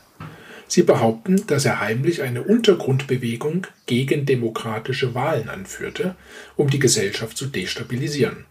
Sie 0.66 0.82
behaupten, 0.82 1.46
dass 1.46 1.64
er 1.64 1.78
heimlich 1.78 2.22
eine 2.22 2.42
Untergrundbewegung 2.42 3.68
gegen 3.86 4.26
demokratische 4.26 5.14
Wahlen 5.14 5.48
anführte, 5.48 6.16
um 6.56 6.68
die 6.68 6.80
Gesellschaft 6.80 7.36
zu 7.36 7.46
destabilisieren. 7.46 8.46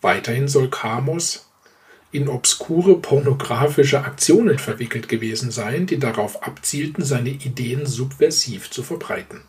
Weiterhin 0.00 0.48
soll 0.48 0.70
Camus 0.70 1.46
in 2.10 2.28
obskure 2.28 2.96
pornografische 2.96 4.02
Aktionen 4.02 4.58
verwickelt 4.58 5.10
gewesen 5.10 5.50
sein, 5.50 5.84
die 5.84 5.98
darauf 5.98 6.42
abzielten, 6.42 7.04
seine 7.04 7.28
Ideen 7.28 7.84
subversiv 7.84 8.70
zu 8.70 8.82
verbreiten. 8.82 9.42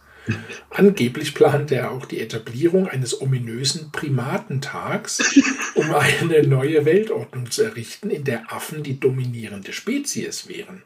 Angeblich 0.70 1.34
plante 1.34 1.76
er 1.76 1.92
auch 1.92 2.06
die 2.06 2.20
Etablierung 2.20 2.88
eines 2.88 3.22
ominösen 3.22 3.92
Primatentags, 3.92 5.40
um 5.76 5.94
eine 5.94 6.48
neue 6.48 6.86
Weltordnung 6.86 7.50
zu 7.52 7.64
errichten, 7.64 8.10
in 8.10 8.24
der 8.24 8.52
Affen 8.52 8.84
die 8.84 9.00
dominierende 9.00 9.74
Spezies 9.74 10.48
wären. 10.48 10.84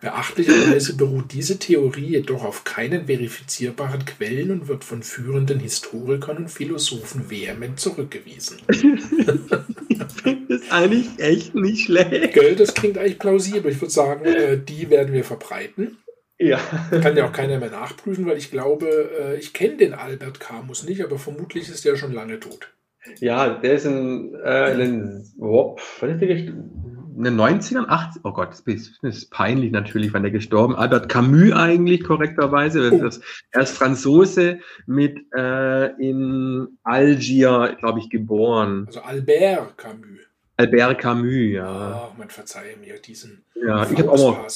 Beachtlicherweise 0.00 0.96
beruht 0.96 1.32
diese 1.32 1.60
Theorie 1.60 2.08
jedoch 2.08 2.42
auf 2.44 2.64
keinen 2.64 3.06
verifizierbaren 3.06 4.04
Quellen 4.04 4.50
und 4.50 4.66
wird 4.66 4.82
von 4.82 5.04
führenden 5.04 5.60
Historikern 5.60 6.38
und 6.38 6.48
Philosophen 6.50 7.30
vehement 7.30 7.78
zurückgewiesen. 7.78 8.58
Das 8.66 10.12
ist 10.48 10.72
eigentlich 10.72 11.06
echt 11.18 11.54
nicht 11.54 11.84
schlecht. 11.84 12.34
Gell, 12.34 12.56
das 12.56 12.74
klingt 12.74 12.98
eigentlich 12.98 13.20
plausibel. 13.20 13.70
Ich 13.70 13.80
würde 13.80 13.92
sagen, 13.92 14.24
äh, 14.24 14.58
die 14.58 14.90
werden 14.90 15.14
wir 15.14 15.22
verbreiten. 15.22 15.98
Ja. 16.42 16.58
Kann 17.00 17.16
ja 17.16 17.26
auch 17.26 17.32
keiner 17.32 17.58
mehr 17.58 17.70
nachprüfen, 17.70 18.26
weil 18.26 18.36
ich 18.36 18.50
glaube, 18.50 18.86
äh, 18.86 19.36
ich 19.36 19.52
kenne 19.52 19.76
den 19.76 19.94
Albert 19.94 20.40
Camus 20.40 20.82
nicht, 20.84 21.04
aber 21.04 21.18
vermutlich 21.18 21.68
ist 21.68 21.84
der 21.84 21.96
schon 21.96 22.12
lange 22.12 22.40
tot. 22.40 22.72
Ja, 23.18 23.48
der 23.48 23.74
ist 23.74 23.86
ein, 23.86 24.34
äh, 24.34 24.72
ein 24.72 25.24
Wop, 25.36 25.80
was 26.00 26.10
ist 26.10 26.20
der? 26.20 26.30
In 26.30 27.24
den 27.24 27.38
90ern, 27.38 27.86
80, 27.88 28.22
oh 28.24 28.32
Gott, 28.32 28.50
das 28.50 28.60
ist, 28.60 29.30
peinlich 29.30 29.70
natürlich, 29.70 30.14
wann 30.14 30.22
der 30.22 30.32
gestorben. 30.32 30.74
Albert 30.74 31.08
Camus 31.08 31.52
eigentlich, 31.52 32.04
korrekterweise. 32.04 32.90
Oh. 32.90 33.10
Er 33.50 33.62
ist 33.62 33.76
Franzose 33.76 34.60
mit 34.86 35.18
äh, 35.36 35.86
in 36.00 36.78
Algier, 36.82 37.76
glaube 37.78 38.00
ich, 38.00 38.08
geboren. 38.08 38.84
Also 38.86 39.02
Albert 39.02 39.76
Camus. 39.76 40.20
Albert 40.56 40.98
Camus, 40.98 41.32
ja. 41.32 42.08
Ach, 42.10 42.16
man 42.16 42.30
verzeihe 42.30 42.76
mir 42.78 42.98
diesen 42.98 43.44
Ja, 43.54 43.86
ich 43.88 43.98
habe 43.98 44.10
auch 44.10 44.38
mal. 44.38 44.46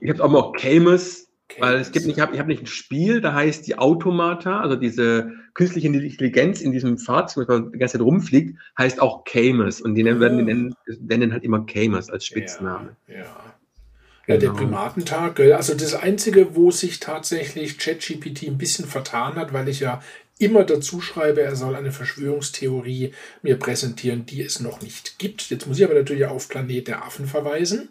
Ich 0.00 0.10
habe 0.10 0.24
auch 0.24 0.30
mal 0.30 0.52
Camus 0.52 1.26
Weil 1.58 1.76
es 1.76 1.92
gibt 1.92 2.06
nicht, 2.06 2.16
ich 2.16 2.22
habe 2.22 2.34
ich 2.34 2.40
hab 2.40 2.46
nicht 2.46 2.62
ein 2.62 2.66
Spiel, 2.66 3.20
da 3.20 3.32
heißt 3.32 3.66
die 3.66 3.78
Automata, 3.78 4.60
also 4.60 4.76
diese 4.76 5.32
künstliche 5.54 5.86
Intelligenz 5.86 6.60
in 6.60 6.72
diesem 6.72 6.98
Fahrzeug, 6.98 7.48
das 7.48 7.62
die 7.72 7.78
ganze 7.78 7.98
Zeit 7.98 8.06
rumfliegt, 8.06 8.58
heißt 8.78 9.00
auch 9.00 9.24
Camus. 9.24 9.80
Und 9.80 9.94
die 9.94 10.02
nennen, 10.02 10.20
werden, 10.20 10.38
die 10.38 10.44
nennen, 10.44 10.74
nennen 11.00 11.32
halt 11.32 11.44
immer 11.44 11.64
Camus 11.64 12.10
als 12.10 12.26
Spitzname. 12.26 12.96
Ja, 13.06 13.14
ja. 13.14 13.24
ja 14.26 14.36
der 14.36 14.50
Genau. 14.50 14.54
Primatentag, 14.54 15.36
gell? 15.36 15.52
also 15.52 15.74
das 15.74 15.94
Einzige, 15.94 16.56
wo 16.56 16.70
sich 16.70 17.00
tatsächlich 17.00 17.78
ChatGPT 17.78 18.48
ein 18.48 18.58
bisschen 18.58 18.86
vertan 18.86 19.36
hat, 19.36 19.52
weil 19.52 19.68
ich 19.68 19.80
ja 19.80 20.02
immer 20.38 20.64
dazu 20.64 21.00
schreibe, 21.00 21.40
er 21.40 21.56
soll 21.56 21.74
eine 21.76 21.92
Verschwörungstheorie 21.92 23.12
mir 23.42 23.58
präsentieren, 23.58 24.26
die 24.26 24.42
es 24.42 24.60
noch 24.60 24.80
nicht 24.82 25.18
gibt. 25.18 25.48
Jetzt 25.50 25.66
muss 25.66 25.78
ich 25.78 25.84
aber 25.84 25.94
natürlich 25.94 26.26
auf 26.26 26.48
Planet 26.48 26.88
der 26.88 27.04
Affen 27.04 27.26
verweisen, 27.26 27.88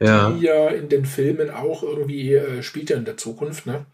Ja. 0.00 0.30
die 0.30 0.42
ja 0.46 0.68
in 0.68 0.88
den 0.88 1.04
Filmen 1.06 1.50
auch 1.50 1.82
irgendwie 1.82 2.34
äh, 2.34 2.62
spielt 2.62 2.90
ja 2.90 2.96
in 2.96 3.04
der 3.04 3.16
Zukunft, 3.16 3.66
ne? 3.66 3.86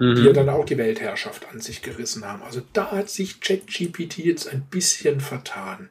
die 0.00 0.04
ja 0.24 0.30
Mhm. 0.30 0.34
dann 0.34 0.48
auch 0.48 0.64
die 0.64 0.76
Weltherrschaft 0.78 1.46
an 1.52 1.60
sich 1.60 1.80
gerissen 1.82 2.24
haben. 2.24 2.42
Also 2.42 2.62
da 2.72 2.90
hat 2.90 3.08
sich 3.10 3.40
ChatGPT 3.40 4.18
jetzt 4.18 4.48
ein 4.48 4.62
bisschen 4.68 5.20
vertan. 5.20 5.88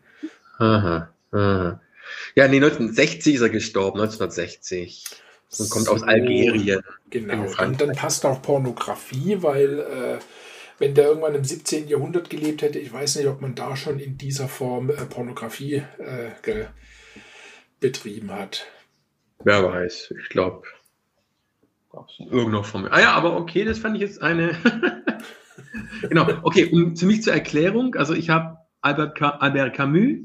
Aha, 0.57 1.09
aha. 1.31 1.79
Ja, 2.35 2.47
nee, 2.49 2.57
1960 2.57 3.35
ist 3.35 3.41
er 3.41 3.49
gestorben, 3.49 4.01
1960. 4.01 5.03
Und 5.59 5.69
kommt 5.69 5.87
aus 5.87 5.99
So. 6.01 6.05
Algerien. 6.07 6.81
Genau, 7.11 7.47
Frankreich. 7.47 7.77
dann 7.77 7.95
passt 7.95 8.25
auch 8.25 8.41
Pornografie, 8.41 9.37
weil 9.41 9.79
äh, 9.79 10.17
wenn 10.80 10.95
der 10.95 11.07
irgendwann 11.07 11.36
im 11.36 11.43
17. 11.43 11.88
Jahrhundert 11.88 12.30
gelebt 12.30 12.61
hätte, 12.61 12.80
ich 12.80 12.91
weiß 12.91 13.17
nicht, 13.17 13.28
ob 13.28 13.41
man 13.41 13.55
da 13.55 13.76
schon 13.76 13.99
in 13.99 14.17
dieser 14.17 14.47
Form 14.47 14.89
äh, 14.89 15.05
Pornografie 15.05 15.84
äh, 15.99 16.65
betrieben 17.80 18.32
hat. 18.32 18.65
Wer 19.43 19.63
weiß, 19.63 20.13
ich 20.19 20.30
glaube. 20.30 20.67
in 22.19 22.28
irgendeiner 22.28 22.63
Form. 22.63 22.88
Ah 22.89 23.01
ja, 23.01 23.13
aber 23.13 23.36
okay, 23.36 23.65
das 23.65 23.80
fand 23.80 23.95
ich 23.95 24.01
jetzt 24.01 24.21
eine. 24.21 24.55
genau, 26.09 26.28
okay, 26.43 26.65
um 26.71 26.95
für 26.95 27.05
mich 27.05 27.24
zur 27.24 27.34
Erklärung, 27.34 27.95
also 27.95 28.13
ich 28.13 28.30
habe 28.30 28.57
Albert, 28.82 29.21
Albert 29.21 29.76
Camus 29.76 30.19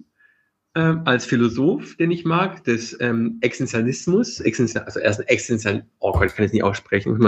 ähm, 0.74 1.02
als 1.04 1.26
Philosoph, 1.26 1.96
den 1.96 2.10
ich 2.10 2.24
mag, 2.24 2.62
des 2.64 2.98
ähm, 3.00 3.38
Existenzialismus, 3.40 4.40
Existenzial, 4.40 4.84
also 4.84 5.00
er 5.00 5.10
ist 5.10 5.20
ein 5.20 5.26
Existenzial, 5.26 5.86
oh 5.98 6.12
Gott, 6.12 6.26
ich 6.26 6.34
kann 6.34 6.44
es 6.44 6.52
nicht 6.52 6.62
aussprechen, 6.62 7.18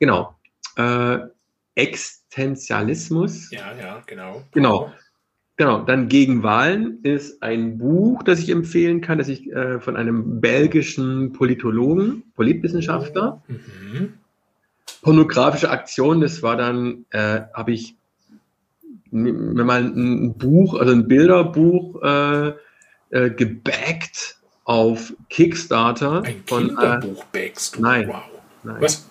genau, 0.00 0.38
äh, 0.76 1.18
Existenzialismus, 2.34 3.50
Ja, 3.50 3.72
ja, 3.78 4.02
genau. 4.06 4.42
Genau. 4.52 4.92
Genau, 5.56 5.82
dann 5.82 6.08
gegen 6.08 6.42
Wahlen 6.42 6.98
ist 7.04 7.40
ein 7.40 7.78
Buch, 7.78 8.24
das 8.24 8.40
ich 8.40 8.50
empfehlen 8.50 9.00
kann, 9.00 9.18
das 9.18 9.28
ich 9.28 9.52
äh, 9.52 9.78
von 9.78 9.96
einem 9.96 10.40
belgischen 10.40 11.32
Politologen, 11.32 12.24
Politwissenschaftler, 12.34 13.40
Mhm. 13.46 14.14
pornografische 15.02 15.70
Aktion, 15.70 16.20
das 16.20 16.42
war 16.42 16.56
dann, 16.56 17.04
äh, 17.10 17.42
habe 17.54 17.70
ich 17.72 17.94
mir 19.12 19.64
mal 19.64 19.84
ein 19.84 20.34
Buch, 20.36 20.74
also 20.74 20.92
ein 20.92 21.06
Bilderbuch 21.06 22.02
äh, 22.02 22.48
äh, 23.10 23.30
gebackt 23.30 24.38
auf 24.64 25.12
Kickstarter 25.30 26.22
Ein 26.24 26.42
von 26.46 26.64
äh, 26.64 26.66
Kinderbuch 26.68 27.24
backst 27.26 27.76
du. 27.76 27.82
nein. 27.82 28.08
Wow. 28.08 28.22
nein, 28.64 28.76
Was? 28.80 29.08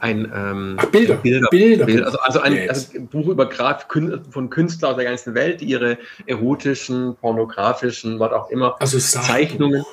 Ein 0.00 0.30
ähm, 0.34 0.74
Ach, 0.78 0.86
Bilder. 0.86 1.16
Bilder, 1.16 1.48
Bilder. 1.50 1.86
Bild- 1.86 2.04
also, 2.04 2.18
also 2.18 2.40
ein, 2.40 2.68
also 2.68 2.96
ein 2.96 3.06
Buch 3.08 3.28
über 3.28 3.46
Graf, 3.48 3.86
von 4.30 4.50
Künstlern 4.50 4.90
aus 4.92 4.96
der 4.96 5.04
ganzen 5.06 5.34
Welt, 5.34 5.60
die 5.60 5.66
ihre 5.66 5.98
erotischen, 6.26 7.16
pornografischen, 7.20 8.18
was 8.18 8.32
auch 8.32 8.50
immer, 8.50 8.76
Also. 8.80 8.98
Zeichnungen. 8.98 9.84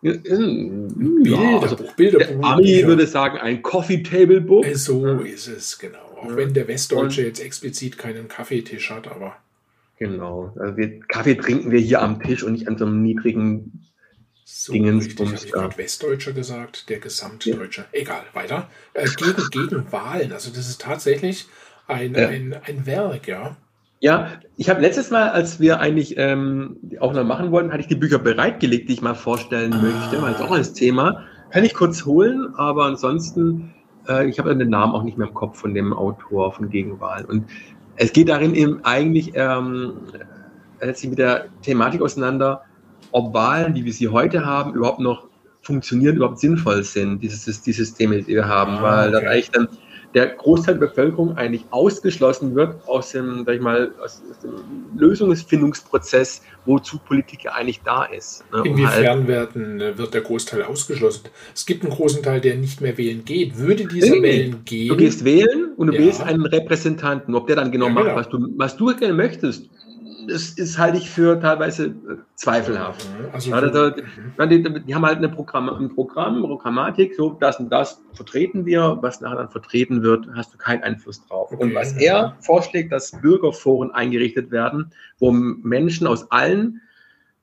Ja, 0.00 0.12
Bilderbuch, 0.12 1.62
also 1.62 1.76
Bilderbuch. 1.96 2.26
der 2.40 2.44
Ami 2.44 2.86
würde 2.86 3.06
sagen, 3.06 3.38
ein 3.38 3.62
Coffee 3.62 4.02
Table 4.02 4.40
Book. 4.40 4.64
Äh, 4.64 4.74
So 4.76 5.04
ist 5.20 5.48
es, 5.48 5.78
genau. 5.78 5.98
Auch 6.20 6.30
Ja. 6.30 6.36
wenn 6.36 6.52
der 6.54 6.68
Westdeutsche 6.68 7.22
jetzt 7.22 7.40
explizit 7.40 7.98
keinen 7.98 8.28
Kaffeetisch 8.28 8.90
hat, 8.90 9.08
aber 9.08 9.36
Genau. 9.98 10.54
Also 10.56 10.76
wir, 10.76 11.00
Kaffee 11.00 11.34
trinken 11.34 11.72
wir 11.72 11.80
hier 11.80 12.00
am 12.00 12.22
Tisch 12.22 12.44
und 12.44 12.52
nicht 12.52 12.68
an 12.68 12.78
so 12.78 12.86
einem 12.86 13.02
niedrigen. 13.02 13.87
So 14.50 14.72
Dingens, 14.72 15.04
richtig 15.04 15.26
habe 15.26 15.36
ich 15.44 15.52
gerade 15.52 15.76
Westdeutscher 15.76 16.32
gesagt, 16.32 16.88
der 16.88 17.00
Gesamtdeutsche. 17.00 17.84
Egal, 17.92 18.22
weiter. 18.32 18.70
Äh, 18.94 19.06
gegen, 19.14 19.50
gegen 19.50 19.92
Wahlen, 19.92 20.32
also 20.32 20.48
das 20.50 20.70
ist 20.70 20.80
tatsächlich 20.80 21.46
ein, 21.86 22.14
Ja. 22.14 22.28
ein, 22.28 22.56
ein 22.64 22.86
Werk, 22.86 23.28
ja. 23.28 23.58
Ja, 24.00 24.40
ich 24.56 24.70
habe 24.70 24.80
letztes 24.80 25.10
Mal, 25.10 25.28
als 25.28 25.60
wir 25.60 25.80
eigentlich 25.80 26.14
ähm, 26.16 26.78
auch 26.98 27.12
noch 27.12 27.24
machen 27.24 27.50
wollten, 27.50 27.72
hatte 27.72 27.82
ich 27.82 27.88
die 27.88 27.94
Bücher 27.96 28.18
bereitgelegt, 28.18 28.88
die 28.88 28.94
ich 28.94 29.02
mal 29.02 29.14
vorstellen 29.14 29.74
Ah. 29.74 29.82
möchte, 29.82 30.22
weil 30.22 30.32
es 30.32 30.40
auch 30.40 30.52
als 30.52 30.72
Thema. 30.72 31.26
Kann 31.50 31.64
ich 31.64 31.74
kurz 31.74 32.06
holen, 32.06 32.54
aber 32.56 32.86
ansonsten, 32.86 33.74
äh, 34.08 34.26
ich 34.30 34.38
habe 34.38 34.56
den 34.56 34.70
Namen 34.70 34.94
auch 34.94 35.02
nicht 35.02 35.18
mehr 35.18 35.28
im 35.28 35.34
Kopf 35.34 35.58
von 35.58 35.74
dem 35.74 35.92
Autor 35.92 36.52
von 36.52 36.70
Gegenwahl. 36.70 37.26
Und 37.26 37.50
es 37.96 38.14
geht 38.14 38.30
darin 38.30 38.54
eben 38.54 38.82
eigentlich, 38.82 39.32
ähm, 39.34 39.92
er 40.78 40.86
setzt 40.86 41.02
sich 41.02 41.10
mit 41.10 41.18
der 41.18 41.48
Thematik 41.60 42.00
auseinander, 42.00 42.62
ob 43.12 43.34
Wahlen, 43.34 43.74
wie 43.74 43.84
wir 43.84 43.92
sie 43.92 44.08
heute 44.08 44.44
haben, 44.44 44.74
überhaupt 44.74 45.00
noch 45.00 45.26
funktionieren, 45.62 46.16
überhaupt 46.16 46.38
sinnvoll 46.40 46.82
sind, 46.84 47.22
dieses, 47.22 47.60
die 47.62 47.72
Systeme, 47.72 48.22
die 48.22 48.34
wir 48.34 48.46
haben, 48.48 48.72
Ah, 48.78 48.82
weil 48.82 49.10
dann 49.10 49.22
okay. 49.22 49.28
eigentlich 49.32 49.50
dann 49.50 49.68
der 50.14 50.28
Großteil 50.28 50.78
der 50.78 50.86
Bevölkerung 50.86 51.36
eigentlich 51.36 51.66
ausgeschlossen 51.70 52.54
wird 52.54 52.76
aus 52.88 53.10
dem, 53.10 53.44
sag 53.44 53.56
ich 53.56 53.60
mal, 53.60 53.92
aus 54.02 54.22
dem 54.42 54.98
Lösungsfindungsprozess, 54.98 56.42
wozu 56.64 56.98
Politik 56.98 57.44
ja 57.44 57.52
eigentlich 57.52 57.82
da 57.82 58.04
ist. 58.04 58.44
ne? 58.52 58.62
Um 58.62 58.68
halt, 58.68 58.78
Inwiefern 58.78 59.28
werden, 59.28 59.80
äh, 59.80 59.98
wird 59.98 60.14
der 60.14 60.22
Großteil 60.22 60.62
ausgeschlossen? 60.62 61.24
Es 61.54 61.66
gibt 61.66 61.82
einen 61.84 61.92
großen 61.92 62.22
Teil, 62.22 62.40
der 62.40 62.56
nicht 62.56 62.80
mehr 62.80 62.96
wählen 62.96 63.24
geht. 63.24 63.58
Würde 63.58 63.84
dieser 63.86 64.10
Nee, 64.16 64.22
wählen 64.22 64.64
gehen? 64.64 64.88
du 64.88 64.96
gehst 64.96 65.24
wählen 65.24 65.72
und 65.76 65.88
du 65.88 65.92
Ja. 65.94 66.00
wählst 66.00 66.22
einen 66.22 66.46
Repräsentanten. 66.46 67.34
Ob 67.34 67.46
der 67.46 67.56
dann 67.56 67.70
genau 67.70 67.86
Ja, 67.88 67.92
macht, 67.92 68.04
genau. 68.06 68.16
was 68.16 68.28
du, 68.28 68.48
was 68.56 68.76
du 68.76 68.96
gerne 68.96 69.14
möchtest, 69.14 69.68
das 70.28 70.50
ist 70.50 70.78
halte 70.78 70.98
ich 70.98 71.10
für 71.10 71.40
teilweise 71.40 71.86
äh, 71.86 71.92
zweifelhaft. 72.34 73.06
Also, 73.32 73.50
Ja, 73.50 73.60
Mhm. 74.16 74.32
Ja, 74.38 74.46
die, 74.46 74.84
die 74.84 74.94
haben 74.94 75.04
halt 75.04 75.18
eine 75.18 75.28
Programm, 75.28 75.68
ein 75.68 75.94
Programm, 75.94 76.42
Programmatik, 76.42 77.14
so 77.14 77.30
das 77.30 77.58
und 77.58 77.70
das 77.70 78.02
vertreten 78.12 78.66
wir, 78.66 78.98
was 79.00 79.20
nachher 79.20 79.36
dann 79.36 79.50
vertreten 79.50 80.02
wird, 80.02 80.26
hast 80.34 80.54
du 80.54 80.58
keinen 80.58 80.82
Einfluss 80.82 81.26
drauf. 81.26 81.50
Okay, 81.52 81.62
und 81.62 81.74
was 81.74 82.00
ja. 82.00 82.18
er 82.18 82.36
vorschlägt, 82.40 82.92
dass 82.92 83.12
Bürgerforen 83.20 83.90
eingerichtet 83.90 84.50
werden, 84.50 84.92
wo 85.18 85.30
Menschen 85.30 86.06
aus 86.06 86.30
allen 86.30 86.80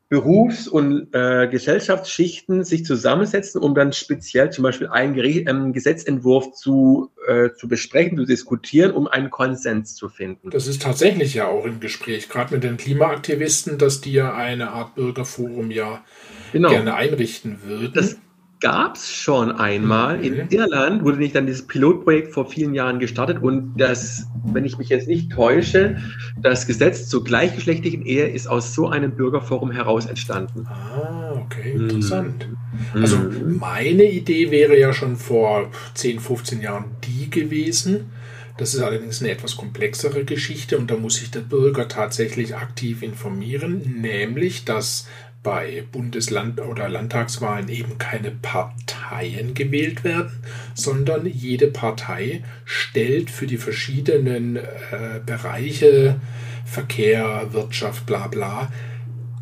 Berufs- 0.08 0.68
und 0.68 1.08
äh, 1.14 1.48
Gesellschaftsschichten 1.48 2.64
sich 2.64 2.86
zusammensetzen, 2.86 3.60
um 3.60 3.74
dann 3.74 3.92
speziell 3.92 4.52
zum 4.52 4.64
Beispiel 4.64 4.88
einen 4.88 5.16
Gere- 5.16 5.50
ähm, 5.50 5.74
Gesetzentwurf 5.74 6.52
zu, 6.54 7.12
äh, 7.28 7.50
zu 7.58 7.68
besprechen, 7.68 8.18
zu 8.18 8.26
diskutieren, 8.26 8.92
um 8.92 9.08
einen 9.08 9.32
Konsens 9.32 9.96
zu 9.96 10.10
finden. 10.10 10.52
Das 10.52 10.68
ist 10.68 10.84
tatsächlich 10.84 11.34
ja 11.34 11.48
auch 11.48 11.66
im 11.66 11.80
Gespräch, 11.80 12.30
gerade 12.30 12.54
mit 12.54 12.64
den 12.64 12.78
Klimaaktivisten, 12.78 13.80
dass 13.80 14.02
die 14.02 14.14
ja 14.14 14.34
eine 14.36 14.70
Art 14.72 14.94
Bürgerforum 14.96 15.72
ja 15.72 16.04
Genau. 16.52 16.70
gerne 16.70 16.94
einrichten 16.94 17.62
würden. 17.66 17.92
Das 17.94 18.18
gab 18.62 18.96
es 18.96 19.12
schon 19.12 19.52
einmal. 19.52 20.18
Mhm. 20.18 20.24
In 20.24 20.50
Irland 20.50 21.04
wurde 21.04 21.18
nicht 21.18 21.36
dann 21.36 21.46
dieses 21.46 21.68
Pilotprojekt 21.68 22.34
vor 22.34 22.50
vielen 22.50 22.74
Jahren 22.74 23.00
gestartet 23.00 23.42
und 23.42 23.76
das, 23.78 24.26
wenn 24.54 24.66
ich 24.66 24.78
mich 24.78 24.90
jetzt 24.90 25.08
nicht 25.08 25.32
täusche, 25.32 25.98
das 26.42 26.66
Gesetz 26.66 27.10
zur 27.10 27.24
gleichgeschlechtlichen 27.24 28.06
Ehe 28.06 28.28
ist 28.28 28.48
aus 28.48 28.74
so 28.74 28.88
einem 28.90 29.12
Bürgerforum 29.12 29.72
heraus 29.72 30.06
entstanden. 30.06 30.66
ah, 30.68 31.34
okay, 31.46 31.74
Mhm. 31.76 31.82
interessant. 31.90 32.48
Also 32.94 33.18
Mhm. 33.18 33.58
meine 33.60 34.04
Idee 34.06 34.52
wäre 34.52 34.78
ja 34.80 34.94
schon 34.94 35.16
vor 35.18 35.70
10, 35.94 36.20
15 36.20 36.62
Jahren 36.62 36.86
die 37.06 37.30
gewesen. 37.30 38.12
Das 38.58 38.74
ist 38.74 38.82
allerdings 38.82 39.22
eine 39.22 39.32
etwas 39.32 39.58
komplexere 39.58 40.24
Geschichte 40.24 40.78
und 40.78 40.90
da 40.90 40.96
muss 40.96 41.16
sich 41.16 41.30
der 41.30 41.42
Bürger 41.42 41.90
tatsächlich 41.90 42.56
aktiv 42.56 43.02
informieren, 43.04 43.98
nämlich 44.02 44.64
dass 44.64 45.08
bei 45.46 45.84
Bundesland- 45.92 46.60
oder 46.60 46.90
Landtagswahlen 46.90 47.70
eben 47.70 48.00
keine 48.00 48.32
Parteien 48.32 49.54
gewählt 49.54 50.04
werden, 50.04 50.32
sondern 50.74 51.28
jede 51.28 51.68
Partei 51.68 52.44
stellt 52.66 53.30
für 53.30 53.46
die 53.46 53.58
verschiedenen 53.60 54.56
äh, 54.58 55.22
Bereiche 55.26 56.20
Verkehr, 56.66 57.50
Wirtschaft, 57.54 58.06
bla 58.08 58.28
bla 58.28 58.70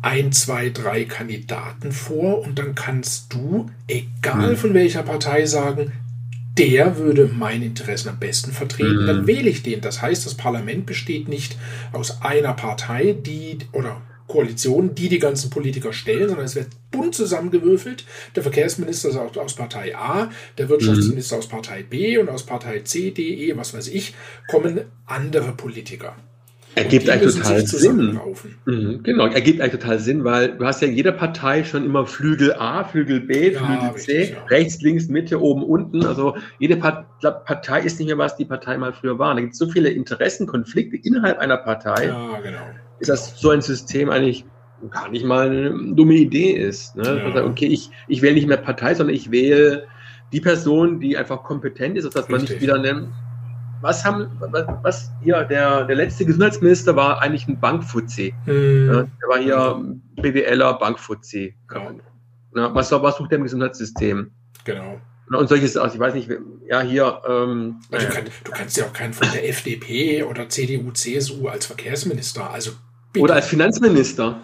ein, 0.02 0.32
zwei, 0.32 0.68
drei 0.68 1.04
Kandidaten 1.04 1.90
vor 1.90 2.42
und 2.42 2.58
dann 2.58 2.74
kannst 2.74 3.32
du, 3.32 3.70
egal 3.88 4.50
Mhm. 4.52 4.56
von 4.56 4.74
welcher 4.74 5.02
Partei, 5.02 5.46
sagen, 5.46 5.92
der 6.58 6.98
würde 6.98 7.30
meine 7.32 7.64
Interessen 7.64 8.10
am 8.10 8.18
besten 8.18 8.52
vertreten, 8.52 9.04
Mhm. 9.04 9.06
dann 9.06 9.26
wähle 9.26 9.48
ich 9.48 9.62
den. 9.62 9.80
Das 9.80 10.02
heißt, 10.02 10.26
das 10.26 10.34
Parlament 10.34 10.84
besteht 10.84 11.28
nicht 11.28 11.56
aus 11.92 12.20
einer 12.20 12.52
Partei, 12.52 13.16
die 13.18 13.56
oder 13.72 14.02
Koalition, 14.26 14.94
die 14.94 15.08
die 15.08 15.18
ganzen 15.18 15.50
Politiker 15.50 15.92
stellen, 15.92 16.28
sondern 16.28 16.46
es 16.46 16.54
wird 16.54 16.68
bunt 16.90 17.14
zusammengewürfelt. 17.14 18.04
Der 18.34 18.42
Verkehrsminister 18.42 19.10
ist 19.10 19.16
aus, 19.16 19.54
Partei 19.54 19.94
A, 19.96 20.30
der 20.56 20.68
Wirtschaftsminister 20.68 21.36
aus 21.36 21.48
Partei 21.48 21.82
B 21.82 22.18
und 22.18 22.28
aus 22.30 22.44
Partei 22.44 22.80
C, 22.80 23.10
D, 23.10 23.22
E, 23.22 23.56
was 23.56 23.74
weiß 23.74 23.88
ich, 23.88 24.14
kommen 24.48 24.80
andere 25.06 25.52
Politiker. 25.52 26.16
Ergibt 26.76 27.08
eigentlich 27.08 27.36
total 27.36 27.64
Sinn. 27.66 28.18
Mhm, 28.64 29.02
genau, 29.04 29.26
ergibt 29.26 29.60
eigentlich 29.60 29.80
total 29.80 29.98
Sinn, 30.00 30.24
weil 30.24 30.56
du 30.56 30.64
hast 30.64 30.82
ja 30.82 30.88
in 30.88 30.94
jeder 30.94 31.12
Partei 31.12 31.62
schon 31.62 31.84
immer 31.84 32.04
Flügel 32.06 32.52
A, 32.54 32.82
Flügel 32.82 33.20
B, 33.20 33.52
Ja, 33.52 33.60
Flügel 33.60 34.00
C, 34.00 34.18
richtig, 34.18 34.36
ja. 34.36 34.44
rechts, 34.46 34.82
links, 34.82 35.08
Mitte, 35.08 35.40
oben, 35.40 35.62
unten. 35.62 36.04
Also 36.04 36.36
jede 36.58 36.76
Part 36.76 37.06
Partei 37.20 37.82
ist 37.82 38.00
nicht 38.00 38.08
mehr, 38.08 38.18
was 38.18 38.36
die 38.36 38.44
Partei 38.44 38.76
mal 38.76 38.92
früher 38.92 39.18
war. 39.18 39.34
Da 39.34 39.40
gibt 39.40 39.52
es 39.52 39.58
so 39.58 39.68
viele 39.68 39.90
Interessenkonflikte 39.90 40.96
innerhalb 40.96 41.38
einer 41.38 41.58
Partei, 41.58 42.06
Ja, 42.06 42.40
genau. 42.40 42.58
Ist 43.08 43.32
das 43.32 43.40
so 43.40 43.50
ein 43.50 43.60
System 43.62 44.10
eigentlich 44.10 44.44
gar 44.90 45.08
nicht 45.10 45.24
mal 45.24 45.48
eine 45.48 45.94
dumme 45.94 46.14
Idee 46.14 46.50
ist. 46.52 46.96
Ne? 46.96 47.22
Ja. 47.24 47.32
Sagt, 47.32 47.46
Okay, 47.46 47.66
ich, 47.66 47.90
ich 48.08 48.22
wähle 48.22 48.34
nicht 48.34 48.48
mehr 48.48 48.56
Partei, 48.56 48.94
sondern 48.94 49.14
ich 49.14 49.30
wähle 49.30 49.86
die 50.32 50.40
Person, 50.40 51.00
die 51.00 51.16
einfach 51.16 51.42
kompetent 51.42 51.96
ist, 51.96 52.14
dass 52.14 52.28
man 52.28 52.40
nicht 52.40 52.50
Richtig. 52.50 52.68
wieder 52.68 52.74
eine 52.74 53.08
was 53.80 54.02
haben, 54.02 54.30
was, 54.40 54.64
was 54.82 55.12
hier, 55.22 55.44
der, 55.44 55.84
der 55.84 55.96
letzte 55.96 56.24
Gesundheitsminister 56.24 56.96
war 56.96 57.20
eigentlich 57.20 57.46
ein 57.48 57.60
Bankfuzzi. 57.60 58.34
Hm, 58.46 58.86
Ja, 58.86 59.02
der 59.02 59.28
war 59.28 59.38
hier 59.38 59.98
BWLer, 60.22 60.78
Bankfuzzi. 60.78 61.54
Ja. 61.72 61.92
Ja, 62.56 62.74
was, 62.74 62.90
was 62.90 63.16
sucht 63.18 63.30
der 63.30 63.38
im 63.38 63.44
Gesundheitssystem? 63.44 64.30
genau. 64.64 65.00
Und 65.30 65.48
solches, 65.48 65.76
also 65.76 65.94
ich 65.94 66.00
weiß 66.00 66.14
nicht, 66.14 66.30
ja, 66.68 66.82
hier, 66.82 67.20
ähm, 67.26 67.80
du, 67.90 67.98
kann, 67.98 68.24
du 68.44 68.50
kannst 68.52 68.76
ja 68.76 68.84
auch 68.84 68.92
keinen 68.92 69.14
von 69.14 69.26
der 69.32 69.48
FDP 69.48 70.22
oder 70.22 70.48
CDU, 70.50 70.90
CSU 70.92 71.48
als 71.48 71.64
Verkehrsminister. 71.66 72.50
Also 72.50 72.72
bitte. 73.14 73.24
oder 73.24 73.34
als 73.34 73.46
Finanzminister. 73.46 74.40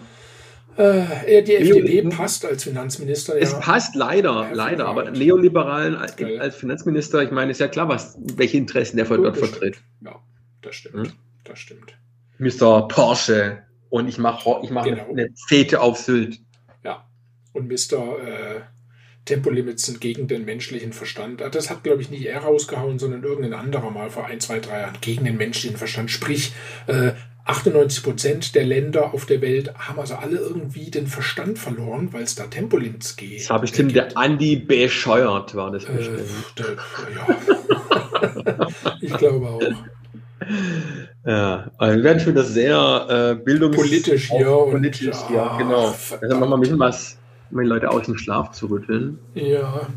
äh, 0.77 1.43
die 1.43 1.55
FDP 1.55 2.09
passt 2.09 2.45
als 2.45 2.63
Finanzminister. 2.63 3.35
Es 3.39 3.51
ja. 3.51 3.59
passt 3.59 3.93
leider, 3.95 4.47
Ja, 4.49 4.53
leider, 4.53 4.87
aber. 4.87 5.11
Neoliberalen 5.11 5.95
als, 5.95 6.15
als 6.39 6.55
Finanzminister, 6.55 7.21
ich 7.21 7.31
meine, 7.31 7.51
ist 7.51 7.59
ja 7.59 7.67
klar, 7.67 7.87
was, 7.87 8.17
welche 8.35 8.57
Interessen 8.57 8.97
der 8.97 9.05
dort 9.05 9.37
vertritt. 9.37 9.77
Ja, 10.03 10.15
das 10.61 10.75
stimmt. 10.75 11.07
Hm? 11.07 11.13
Das 11.43 11.59
stimmt. 11.59 11.93
Mr. 12.39 12.87
Porsche 12.87 13.59
und 13.89 14.07
ich 14.07 14.17
mache 14.17 14.61
ich 14.63 14.71
mach 14.71 14.85
Genau. 14.85 15.09
eine 15.09 15.29
Fete 15.47 15.81
auf 15.81 15.97
Sylt. 15.99 16.39
Ja. 16.83 17.05
Und 17.53 17.67
Mr. 17.67 17.97
Äh, 18.19 18.61
Tempolimits 19.25 19.85
sind 19.85 20.01
gegen 20.01 20.27
den 20.27 20.45
menschlichen 20.45 20.93
Verstand. 20.93 21.43
Ah, 21.43 21.49
Das 21.49 21.69
hat, 21.69 21.83
glaube 21.83 22.01
ich, 22.01 22.09
nicht 22.09 22.25
er 22.25 22.39
rausgehauen, 22.39 22.97
sondern 22.97 23.23
irgendein 23.23 23.53
anderer 23.53 23.91
mal 23.91 24.09
vor 24.09 24.25
ein, 24.25 24.39
zwei, 24.39 24.59
drei 24.59 24.79
Jahren 24.79 24.97
gegen 25.01 25.25
den 25.25 25.37
menschlichen 25.37 25.77
Verstand. 25.77 26.09
Sprich, 26.09 26.53
äh, 26.87 27.11
98 27.45 28.03
Prozent 28.03 28.55
der 28.55 28.65
Länder 28.65 29.13
auf 29.13 29.25
der 29.25 29.41
Welt 29.41 29.73
haben 29.75 29.99
also 29.99 30.15
alle 30.15 30.37
irgendwie 30.37 30.91
den 30.91 31.07
Verstand 31.07 31.57
verloren, 31.59 32.09
weil 32.11 32.23
es 32.23 32.35
da 32.35 32.45
Tempolimits 32.45 33.15
geht. 33.15 33.41
Das 33.41 33.49
war 33.49 33.59
bestimmt 33.61 33.95
der 33.95 34.15
Andi 34.17 34.55
bescheuert, 34.57 35.55
war 35.55 35.71
das 35.71 35.85
Äh, 35.85 35.91
bestimmt. 35.93 36.19
der, 36.57 36.65
ja. 37.15 38.67
ich 39.01 39.13
glaube 39.17 39.47
auch. 39.47 39.61
Ja, 41.25 41.71
also 41.77 41.97
wir 41.97 42.03
werden 42.03 42.19
schon 42.19 42.35
das 42.35 42.49
sehr 42.49 43.35
äh, 43.39 43.43
bildungs... 43.43 43.75
Politisch 43.75 44.31
hier 44.31 44.49
auch 44.49 44.65
und- 44.65 44.71
Politisch, 44.73 45.17
ja, 45.33 45.43
Ah, 45.51 45.57
genau. 45.57 45.95
Also 46.21 46.35
machen 46.37 46.49
wir 46.49 46.57
ein 46.57 46.61
bisschen 46.61 46.79
was, 46.79 47.17
um 47.51 47.59
die 47.61 47.67
Leute 47.67 47.89
aus 47.89 48.05
dem 48.05 48.17
Schlaf 48.17 48.51
zu 48.51 48.67
rütteln. 48.67 49.19
Ja. 49.35 49.87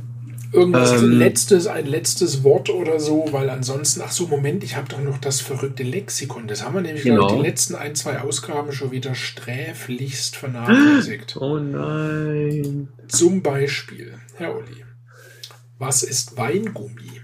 Irgendwas 0.55 1.03
Ähm. 1.03 1.19
letztes, 1.19 1.67
ein 1.67 1.87
letztes 1.87 2.45
Wort 2.45 2.71
oder 2.71 3.01
so, 3.01 3.27
weil 3.33 3.51
ansonsten, 3.51 4.01
ach 4.05 4.13
so, 4.13 4.29
Moment, 4.29 4.63
ich 4.63 4.77
habe 4.77 4.89
doch 4.89 5.01
noch 5.01 5.19
das 5.19 5.41
verrückte 5.41 5.83
Lexikon. 5.83 6.47
Das 6.47 6.65
haben 6.65 6.75
wir 6.75 6.81
nämlich, 6.81 7.03
Genau. 7.03 7.27
glaube 7.27 7.35
ich, 7.35 7.41
die 7.43 7.47
letzten 7.49 7.75
ein, 7.75 7.95
zwei 7.97 8.21
Ausgaben 8.21 8.71
schon 8.73 8.93
wieder 8.93 9.15
sträflichst 9.17 10.37
vernachlässigt. 10.37 11.37
Oh 11.41 11.59
nein. 11.59 12.89
Zum 13.09 13.43
Beispiel, 13.43 14.15
Herr 14.37 14.57
Uli, 14.57 14.85
was 15.79 16.03
ist 16.05 16.37
Weingummi? 16.37 17.21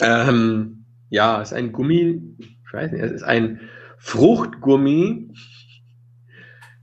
Ähm, 0.00 0.84
ja, 1.10 1.42
es 1.42 1.50
ist 1.50 1.56
ein 1.56 1.72
Gummi, 1.72 2.22
ich 2.38 2.72
weiß 2.72 2.92
nicht, 2.92 3.02
es 3.02 3.12
ist 3.12 3.22
ein 3.22 3.60
Fruchtgummi. 3.98 5.28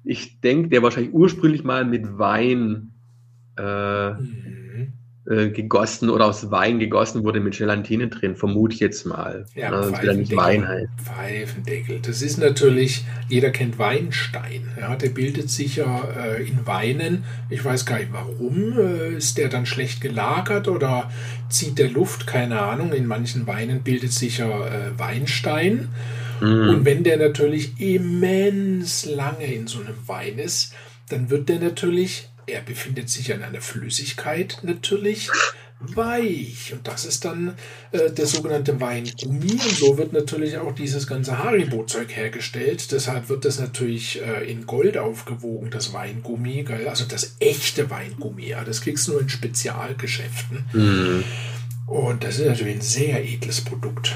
Ich 0.08 0.40
denke, 0.42 0.70
der 0.70 0.84
wahrscheinlich 0.84 1.14
ursprünglich 1.14 1.64
mal 1.64 1.86
mit 1.86 2.18
Wein 2.18 2.92
äh, 3.58 4.12
Mhm. 4.12 4.94
äh, 5.30 5.50
gegossen 5.50 6.10
oder 6.10 6.26
aus 6.28 6.50
Wein 6.52 6.80
gegossen 6.80 7.24
wurde 7.24 7.40
mit 7.42 7.58
Gelatine 7.58 8.08
drin, 8.08 8.36
vermute 8.36 8.76
ich 8.76 8.80
jetzt 8.80 9.06
mal. 9.06 9.46
Ja, 9.56 9.72
also, 9.72 10.14
nicht 10.14 10.34
Wein 10.36 10.66
heißt. 10.68 10.88
Pfeifendeckel. 11.04 12.00
Das 12.02 12.22
ist 12.22 12.38
natürlich, 12.38 13.04
jeder 13.28 13.50
kennt 13.50 13.78
Weinstein. 13.78 14.70
Ja, 14.80 14.96
der 14.96 15.10
bildet 15.10 15.50
sich 15.50 15.76
ja 15.78 16.04
äh, 16.18 16.48
in 16.48 16.66
Weinen. 16.66 17.24
Ich 17.50 17.66
weiß 17.66 17.86
gar 17.86 17.98
nicht 18.00 18.14
warum. 18.14 18.80
Äh, 18.80 19.16
ist 19.18 19.38
der 19.38 19.50
dann 19.50 19.66
schlecht 19.66 20.00
gelagert 20.00 20.68
oder 20.68 21.12
zieht 21.50 21.78
der 21.78 21.90
Luft? 21.90 22.28
Keine 22.28 22.62
Ahnung. 22.62 22.94
In 22.94 23.08
manchen 23.08 23.48
Weinen 23.48 23.82
bildet 23.82 24.14
sich 24.14 24.38
ja 24.38 24.48
äh, 24.48 24.98
Weinstein. 24.98 25.90
Mhm. 26.42 26.70
Und 26.70 26.86
wenn 26.86 27.04
der 27.04 27.18
natürlich 27.18 27.80
immens 27.80 29.06
lange 29.06 29.46
in 29.46 29.68
so 29.68 29.80
einem 29.80 29.98
Wein 30.08 30.40
ist, 30.40 30.74
dann 31.10 31.30
wird 31.30 31.50
der 31.50 31.60
natürlich, 31.60 32.30
er 32.46 32.62
befindet 32.62 33.10
sich 33.10 33.30
in 33.30 33.44
einer 33.44 33.62
Flüssigkeit 33.62 34.60
natürlich 34.64 35.30
weich. 35.80 36.74
Und 36.74 36.88
das 36.88 37.06
ist 37.06 37.26
dann 37.26 37.54
äh, 37.92 38.10
der 38.10 38.26
sogenannte 38.26 38.80
Weingummi. 38.80 39.52
Und 39.52 39.62
so 39.62 39.98
wird 39.98 40.12
natürlich 40.12 40.58
auch 40.58 40.74
dieses 40.74 41.08
ganze 41.08 41.38
Haribo-Zeug 41.38 42.16
hergestellt. 42.16 42.92
Deshalb 42.92 43.30
wird 43.30 43.46
das 43.46 43.60
natürlich 43.60 44.22
äh, 44.22 44.50
in 44.50 44.66
Gold 44.66 44.98
aufgewogen, 44.98 45.70
das 45.70 45.94
Weingummi. 45.94 46.66
Also 46.88 47.06
das 47.06 47.36
echte 47.40 47.90
Weingummi. 47.90 48.48
Ja? 48.48 48.64
Das 48.64 48.82
kriegst 48.82 49.08
du 49.08 49.14
nur 49.14 49.22
in 49.22 49.30
Spezialgeschäften. 49.30 50.66
Mhm. 50.74 51.24
Und 51.88 52.22
das 52.22 52.38
ist 52.38 52.46
natürlich 52.48 52.76
ein 52.76 52.82
sehr 52.82 53.24
edles 53.24 53.62
Produkt. 53.62 54.14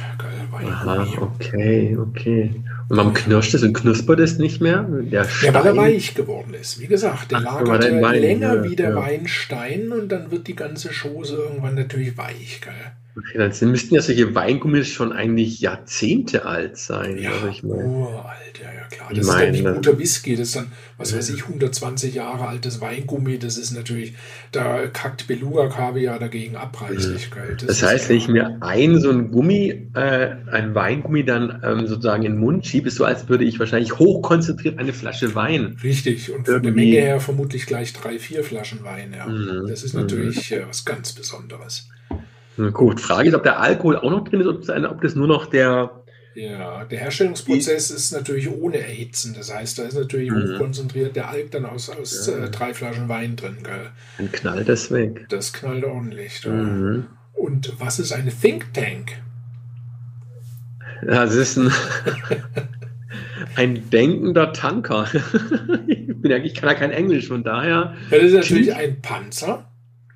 Aha, 0.52 1.08
okay, 1.22 1.98
okay. 1.98 2.54
Und 2.90 2.98
warum 2.98 3.14
knirscht 3.14 3.54
es 3.54 3.64
und 3.64 3.74
knuspert 3.74 4.20
es 4.20 4.38
nicht 4.38 4.60
mehr? 4.62 4.84
Der 4.90 5.26
Ja, 5.42 5.54
weil 5.54 5.66
er 5.68 5.74
Stein? 5.74 5.78
weich 5.78 6.14
geworden 6.14 6.54
ist. 6.54 6.82
Wie 6.82 6.88
gesagt, 6.88 7.32
der 7.32 7.38
Ach 7.40 7.62
lagert 7.62 7.86
ja 7.86 8.02
Wein, 8.02 8.20
länger 8.20 8.56
ja, 8.56 8.64
wie 8.66 8.76
der 8.76 8.90
ja. 8.90 8.96
Weinstein 8.98 9.94
und 9.94 10.10
dann 10.10 10.32
wird 10.32 10.48
die 10.48 10.56
ganze 10.56 10.90
Chose 10.90 11.36
irgendwann 11.38 11.76
natürlich 11.76 12.18
weich. 12.18 12.60
Gell? 12.62 12.74
Okay, 13.18 13.38
dann 13.38 13.72
müssten 13.72 13.96
ja 13.96 14.02
solche 14.02 14.34
Weingummis 14.34 14.88
schon 14.88 15.12
eigentlich 15.12 15.60
Jahrzehnte 15.60 16.46
alt 16.46 16.78
sein. 16.78 17.18
Ja, 17.18 17.32
Also 17.32 17.48
ich 17.48 17.62
meine, 17.64 17.84
uralt, 17.84 18.60
ja, 18.62 18.72
ja 18.74 18.86
klar. 18.90 19.10
Das 19.10 19.20
ist 19.28 19.30
dann 19.30 19.54
wie 19.54 19.62
meine- 19.62 19.76
guter 19.76 20.00
Whisky. 20.00 20.36
Das 20.36 20.48
ist 20.48 20.56
dann, 20.56 20.72
was 20.98 21.16
weiß 21.16 21.30
ich, 21.32 21.46
120 21.48 22.16
Jahre 22.16 22.48
altes 22.48 22.80
Weingummi. 22.80 23.38
Das 23.38 23.58
ist 23.58 23.72
natürlich, 23.72 24.14
da 24.54 24.88
kackt 24.88 25.28
Beluga-Kaviar 25.28 26.20
dagegen 26.20 26.56
abreißlich. 26.56 27.32
Gell? 27.32 27.58
das 27.60 27.70
ist 27.70 27.84
heißt, 27.84 28.10
wenn 28.10 28.18
ich 28.18 28.28
mir 28.30 28.58
ein 28.62 29.00
so 29.02 29.10
ein 29.10 29.32
Gummi, 29.32 29.90
äh, 29.94 30.36
ein 30.52 30.74
Weingummi 30.74 31.26
dann 31.26 31.62
ähm, 31.66 31.88
sozusagen 31.88 32.24
in 32.24 32.34
den 32.34 32.40
Mund 32.40 32.66
schiebe, 32.66 32.88
ist 32.88 32.96
so, 32.96 33.04
als 33.04 33.28
würde 33.28 33.44
ich 33.44 33.60
wahrscheinlich 33.60 34.00
hochkonzentriert 34.00 34.80
eine 34.80 34.94
Flasche 34.94 35.36
Wein. 35.36 35.78
Richtig, 35.84 36.32
und 36.32 36.48
von 36.48 36.64
der 36.64 36.72
Menge 36.72 36.92
her 36.96 37.20
vermutlich 37.20 37.66
gleich 37.66 37.92
drei, 37.92 38.20
vier 38.20 38.44
Flaschen 38.44 38.84
Wein. 38.84 39.14
Ja. 39.18 39.28
Mhm, 39.28 39.68
Das 39.68 39.84
ist 39.84 39.94
mhm. 39.94 40.02
natürlich 40.02 40.52
äh, 40.54 40.66
was 40.68 40.86
ganz 40.86 41.12
Besonderes. 41.12 41.90
Na 42.58 42.70
Gut, 42.70 43.00
Frage 43.00 43.30
ist, 43.30 43.36
ob 43.36 43.44
der 43.44 43.60
Alkohol 43.60 43.98
auch 43.98 44.10
noch 44.12 44.24
drin 44.24 44.42
ist, 44.42 44.48
ob 44.48 44.66
das, 44.66 44.84
ob 44.84 45.02
das 45.02 45.16
nur 45.16 45.28
noch 45.28 45.46
der. 45.48 45.92
Ja, 46.34 46.86
der 46.86 47.00
Herstellungsprozess 47.00 47.92
ist 47.92 48.12
natürlich 48.14 48.50
ohne 48.50 48.78
Erhitzen. 48.80 49.34
Das 49.38 49.54
heißt, 49.54 49.80
da 49.80 49.84
ist 49.84 49.96
natürlich 49.96 50.32
Mhm. 50.32 50.54
hochkonzentriert 50.54 51.16
der 51.16 51.30
Alk 51.30 51.52
dann 51.52 51.66
aus, 51.66 51.90
aus 51.90 52.28
Ja. 52.28 52.46
äh, 52.46 52.50
drei 52.50 52.74
Flaschen 52.74 53.10
Wein 53.10 53.36
drin. 53.36 53.58
Gell? 53.64 53.90
Dann 54.18 54.32
knallt 54.32 54.70
das 54.70 54.92
weg. 54.92 55.26
Das 55.30 55.52
knallt 55.52 55.84
ordentlich. 55.84 56.46
Mhm. 56.48 57.08
Und 57.34 57.74
was 57.80 58.00
ist 58.00 58.14
eine 58.14 58.32
Think 58.32 58.74
Tank? 58.74 59.12
Ja, 61.06 61.24
es 61.26 61.36
ist 61.36 61.58
ein, 61.58 61.72
ein 63.56 63.90
denkender 63.90 64.54
Tanker. 64.54 65.08
ich, 65.88 66.08
bin 66.08 66.32
ja, 66.32 66.38
ich 66.38 66.54
kann 66.54 66.70
ja 66.70 66.76
kein 66.76 66.92
Englisch, 66.92 67.28
von 67.28 67.44
daher 67.44 67.96
das 68.10 68.22
ist 68.24 68.34
natürlich 68.34 68.74
ein 68.74 69.02
Panzer. 69.02 69.66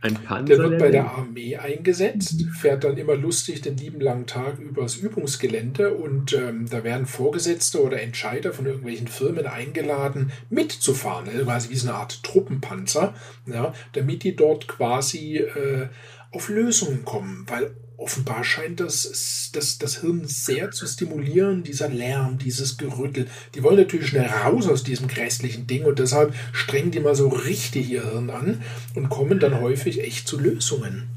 Ein 0.05 0.13
Panzer. 0.15 0.55
Der 0.55 0.69
wird 0.69 0.79
bei 0.79 0.91
der. 0.91 1.05
Armee 1.05 1.57
eingesetzt, 1.57 2.45
fährt 2.59 2.83
dann 2.83 2.97
immer 2.97 3.15
lustig 3.15 3.61
den 3.61 3.77
lieben 3.77 3.99
langen 3.99 4.27
Tag 4.27 4.59
übers 4.59 4.95
Übungsgelände 4.95 5.93
und 5.93 6.33
ähm, 6.33 6.67
da 6.69 6.83
werden 6.83 7.05
Vorgesetzte 7.05 7.81
oder 7.81 8.01
Entscheider 8.01 8.53
von 8.53 8.65
irgendwelchen 8.65 9.07
Firmen 9.07 9.47
eingeladen, 9.47 10.31
mitzufahren, 10.49 11.29
also 11.29 11.43
quasi 11.43 11.69
wie 11.69 11.75
so 11.75 11.89
eine 11.89 11.97
Art 11.97 12.23
Truppenpanzer, 12.23 13.13
ja, 13.47 13.73
damit 13.93 14.23
die 14.23 14.35
dort 14.35 14.67
quasi 14.67 15.37
äh, 15.37 15.87
auf 16.31 16.49
Lösungen 16.49 17.05
kommen, 17.05 17.45
weil 17.47 17.75
offenbar 17.97 18.43
scheint 18.43 18.79
das, 18.79 19.51
das, 19.53 19.77
das 19.77 20.01
Hirn 20.01 20.23
sehr 20.25 20.71
zu 20.71 20.85
stimulieren, 20.87 21.63
dieser 21.63 21.89
Lärm, 21.89 22.37
dieses 22.37 22.77
Gerüttel. 22.77 23.27
Die 23.53 23.63
wollen 23.63 23.77
natürlich 23.77 24.07
schnell 24.07 24.27
raus 24.27 24.67
aus 24.67 24.83
diesem 24.83 25.07
grässlichen 25.07 25.67
Ding 25.67 25.83
und 25.85 25.99
deshalb 25.99 26.33
strengen 26.51 26.91
die 26.91 26.99
mal 26.99 27.15
so 27.15 27.27
richtig 27.27 27.89
ihr 27.89 28.03
Hirn 28.09 28.29
an 28.29 28.61
und 28.95 29.09
kommen 29.09 29.39
dann 29.39 29.59
häufig 29.61 30.01
echt 30.03 30.27
zu 30.27 30.39
Lösungen. 30.39 31.09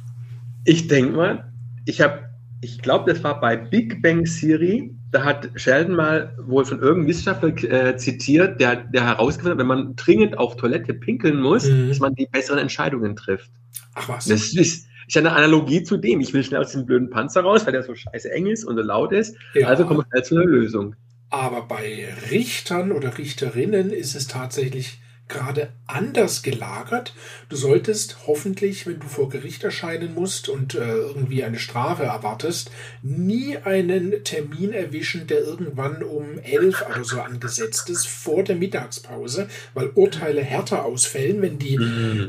Ich 0.65 0.89
denke 0.89 1.13
mal, 1.13 1.53
ich 1.87 2.01
habe, 2.01 2.29
ich 2.61 2.81
glaube, 2.83 3.13
das 3.13 3.23
war 3.25 3.41
bei 3.41 3.57
Big 3.57 4.03
Bang 4.03 4.25
Theory. 4.25 4.95
Da 5.11 5.25
hat 5.25 5.49
Sheldon 5.55 5.97
mal 5.97 6.37
wohl 6.39 6.67
von 6.67 6.81
irgendeinem 6.81 7.09
Wissenschaftler 7.09 7.49
äh, 7.65 7.97
zitiert, 7.97 8.61
der, 8.61 8.77
der 8.77 9.05
herausgefunden 9.07 9.53
hat, 9.53 9.59
wenn 9.59 9.67
man 9.67 9.97
dringend 9.97 10.37
auf 10.37 10.57
Toilette 10.57 10.93
pinkeln 10.93 11.41
muss, 11.41 11.65
Mhm. 11.67 11.89
dass 11.89 11.99
man 12.01 12.15
die 12.15 12.27
besseren 12.27 12.59
Entscheidungen 12.59 13.17
trifft. 13.17 13.51
Ach 13.95 14.09
was. 14.11 14.27
Das 14.27 14.53
ist, 14.53 14.88
ist 15.09 15.17
eine 15.17 15.33
Analogie 15.33 15.83
zu 15.83 15.97
dem. 15.97 16.21
Ich 16.21 16.33
will 16.33 16.45
schnell 16.45 16.61
aus 16.61 16.73
dem 16.73 16.87
blöden 16.87 17.11
Panzer 17.11 17.41
raus, 17.41 17.65
weil 17.65 17.73
der 17.73 17.83
so 17.83 17.95
scheiße 17.95 18.31
eng 18.31 18.47
ist 18.47 18.65
und 18.65 18.77
so 18.77 18.83
laut 18.83 19.13
ist. 19.13 19.37
Ja. 19.55 19.69
Also 19.69 19.85
kommen 19.85 20.01
wir 20.01 20.07
schnell 20.07 20.25
zu 20.25 20.35
einer 20.37 20.45
Lösung. 20.45 20.95
Aber 21.31 21.63
bei 21.63 22.09
Richtern 22.31 22.93
oder 22.93 23.19
Richterinnen 23.19 23.91
ist 23.91 24.15
es 24.15 24.29
tatsächlich 24.29 25.01
gerade 25.29 25.71
anders 25.87 26.43
gelagert. 26.43 27.15
Du 27.49 27.57
solltest 27.57 28.19
hoffentlich, 28.27 28.87
wenn 28.87 29.01
du 29.01 29.07
vor 29.07 29.29
Gericht 29.29 29.63
erscheinen 29.65 30.15
musst 30.15 30.49
und 30.49 30.75
äh, 30.75 30.79
irgendwie 30.79 31.45
eine 31.45 31.59
Strafe 31.59 32.05
erwartest, 32.05 32.71
nie 33.03 33.57
einen 33.59 34.25
Termin 34.25 34.73
erwischen, 34.73 35.27
der 35.27 35.41
irgendwann 35.41 36.03
um 36.03 36.39
elf 36.39 36.85
oder 36.89 37.05
so 37.05 37.21
angesetzt 37.21 37.91
ist, 37.91 38.07
vor 38.07 38.43
der 38.43 38.57
Mittagspause, 38.57 39.49
weil 39.75 39.89
Urteile 39.89 40.43
härter 40.43 40.85
ausfällen, 40.85 41.43
wenn 41.43 41.59
die 41.59 41.79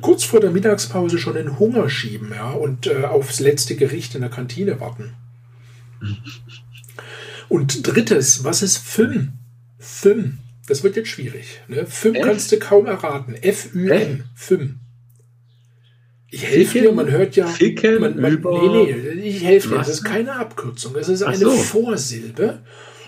kurz 0.01 0.23
vor 0.23 0.39
der 0.39 0.51
Mittagspause 0.51 1.17
schon 1.17 1.35
den 1.35 1.59
Hunger 1.59 1.89
schieben 1.89 2.31
ja, 2.35 2.51
und 2.51 2.87
äh, 2.87 3.03
aufs 3.03 3.39
letzte 3.39 3.75
Gericht 3.75 4.15
in 4.15 4.21
der 4.21 4.29
Kantine 4.29 4.79
warten. 4.79 5.13
Und 7.47 7.87
drittes, 7.87 8.43
was 8.43 8.61
ist 8.61 8.77
FIM? 8.77 9.33
FIM. 9.79 10.39
Das 10.69 10.83
wird 10.83 10.95
jetzt 10.95 11.09
schwierig. 11.09 11.61
Ne? 11.67 11.87
FIM 11.87 12.13
F? 12.13 12.25
kannst 12.25 12.51
du 12.51 12.59
kaum 12.59 12.85
erraten. 12.85 13.33
F-U-M. 13.33 14.23
FIM. 14.35 14.79
Ich 16.29 16.45
helfe 16.45 16.81
dir, 16.81 16.91
man 16.91 17.09
hört 17.09 17.35
ja. 17.35 17.47
Ficken 17.47 17.99
man, 17.99 18.21
man, 18.21 18.39
Nee, 18.39 18.93
nee, 19.15 19.29
ich 19.29 19.43
helfe 19.43 19.69
dir. 19.69 19.77
Das 19.77 19.89
ist 19.89 20.03
keine 20.03 20.35
Abkürzung. 20.35 20.95
Es 20.95 21.09
ist 21.09 21.23
eine 21.23 21.37
so. 21.37 21.49
Vorsilbe. 21.49 22.61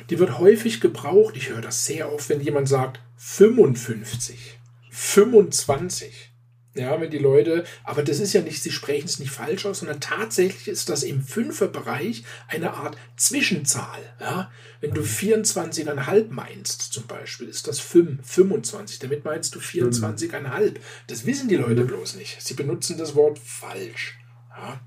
Die 0.10 0.18
wird 0.18 0.40
häufig 0.40 0.82
gebraucht. 0.82 1.38
Ich 1.38 1.50
höre 1.50 1.62
das 1.62 1.86
sehr 1.86 2.12
oft, 2.12 2.30
wenn 2.30 2.42
jemand 2.42 2.68
sagt 2.68 3.00
55, 3.18 4.60
25. 4.90 6.31
Ja, 6.74 7.02
wenn 7.02 7.12
die 7.12 7.18
Leute, 7.18 7.66
aber 7.84 8.02
das 8.02 8.20
ist 8.20 8.32
ja 8.32 8.42
nicht, 8.42 8.64
sie 8.64 8.72
sprechen 8.72 9.06
es 9.06 9.20
nicht 9.20 9.32
falsch 9.32 9.66
aus, 9.66 9.80
sondern 9.80 10.00
tatsächlich 10.00 10.70
ist 10.70 10.88
das 10.88 11.04
im 11.04 11.22
Fünferbereich 11.22 12.24
eine 12.48 12.74
Art 12.74 12.98
Zwischenzahl. 13.18 14.00
Ja, 14.22 14.50
wenn 14.80 14.94
du 14.94 15.02
24,5 15.02 16.28
meinst, 16.30 16.82
zum 16.94 17.08
Beispiel, 17.08 17.50
ist 17.50 17.68
das 17.68 17.82
5, 17.82 18.26
25. 18.26 19.00
Damit 19.00 19.26
meinst 19.26 19.54
du 19.54 19.60
24,5. 19.60 20.76
Das 21.08 21.26
wissen 21.26 21.50
die 21.50 21.58
Leute 21.58 21.84
bloß 21.84 22.16
nicht. 22.16 22.42
Sie 22.42 22.54
benutzen 22.54 22.98
das 22.98 23.16
Wort 23.16 23.38
falsch. 23.38 24.18
Ja, 24.50 24.80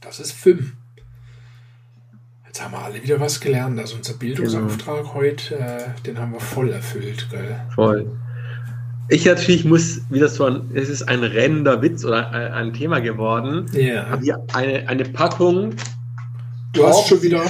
das 0.00 0.20
ist 0.20 0.32
5. 0.32 0.72
Jetzt 2.46 2.62
haben 2.62 2.72
wir 2.72 2.78
alle 2.78 3.02
wieder 3.02 3.18
was 3.18 3.40
gelernt. 3.40 3.78
Also 3.80 3.96
unser 3.96 4.14
Bildungsauftrag 4.14 5.14
heute, 5.14 5.56
äh, 5.56 6.00
den 6.02 6.18
haben 6.18 6.32
wir 6.32 6.40
voll 6.40 6.70
erfüllt. 6.70 7.26
Gell? 7.28 7.60
Voll. 7.74 8.08
Ich 9.08 9.24
natürlich 9.24 9.64
muss 9.64 10.00
wieder 10.10 10.28
so 10.28 10.44
ein, 10.44 10.70
es 10.74 10.88
ist 10.88 11.02
ein 11.04 11.22
rennender 11.22 11.80
Witz 11.80 12.04
oder 12.04 12.30
ein, 12.32 12.72
Thema 12.72 13.00
geworden. 13.00 13.66
Ja. 13.72 14.08
Habe 14.08 14.22
hier 14.24 14.44
eine, 14.52 14.88
eine 14.88 15.04
Packung 15.04 15.74
Du 16.72 16.84
hast 16.86 17.06
schon 17.08 17.22
wieder 17.22 17.42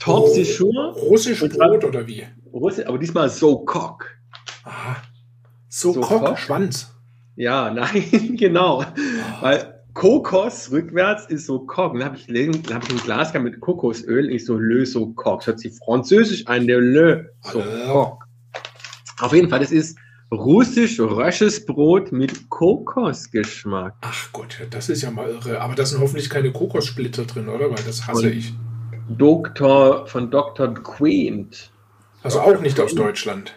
Topsy 0.00 0.44
Schuhe, 0.44 0.92
russisch 0.96 1.40
dann- 1.40 1.50
Brot 1.50 1.84
oder 1.84 2.06
wie? 2.06 2.24
Russi- 2.52 2.84
aber 2.86 2.98
diesmal 2.98 3.28
so 3.28 3.58
Cock. 3.58 4.06
Aha. 4.64 4.96
So, 5.68 5.92
So 5.92 6.00
Kock, 6.00 6.24
Kock? 6.24 6.38
Schwanz. 6.38 6.90
Ja, 7.36 7.70
nein, 7.74 8.36
genau. 8.36 8.84
Weil 9.40 9.74
Kokos 9.92 10.70
rückwärts 10.72 11.26
ist 11.26 11.46
so 11.46 11.60
Cock. 11.60 11.92
Dann 11.94 12.04
habe 12.04 12.16
ich, 12.16 12.26
dann 12.26 12.74
hab 12.74 12.82
ich 12.84 12.90
ein 12.90 12.98
Glas 13.04 13.32
gehabt 13.32 13.44
mit 13.44 13.60
Kokosöl. 13.60 14.30
Ich 14.30 14.44
so, 14.46 14.56
Le 14.58 14.86
so 14.86 15.08
Cock. 15.12 15.40
Das 15.40 15.48
hört 15.48 15.60
sich 15.60 15.76
französisch 15.84 16.46
an, 16.46 16.66
der 16.66 16.80
Le 16.80 17.30
so 17.42 17.60
Ah. 17.60 17.92
Cock. 17.92 18.24
Auf 19.20 19.32
jeden 19.32 19.48
Fall, 19.50 19.60
das 19.60 19.70
ist 19.70 19.96
russisch-rösches 20.34 21.64
Brot 21.66 22.12
mit 22.12 22.48
Kokosgeschmack. 22.50 23.94
Ach 24.02 24.28
Gott, 24.32 24.58
das 24.70 24.88
ist 24.88 25.02
ja 25.02 25.10
mal 25.10 25.28
irre. 25.28 25.60
Aber 25.60 25.74
da 25.74 25.84
sind 25.86 26.00
hoffentlich 26.00 26.28
keine 26.30 26.52
Kokossplitter 26.52 27.24
drin, 27.24 27.48
oder? 27.48 27.68
Weil 27.70 27.82
das 27.86 28.06
hasse 28.06 28.26
Und- 28.26 28.32
ich. 28.36 28.52
Doktor 29.08 30.06
von 30.06 30.30
Dr. 30.30 30.72
Quaint. 30.74 31.70
Also 32.22 32.40
auch 32.40 32.60
nicht 32.60 32.78
aus 32.80 32.94
Deutschland. 32.94 33.54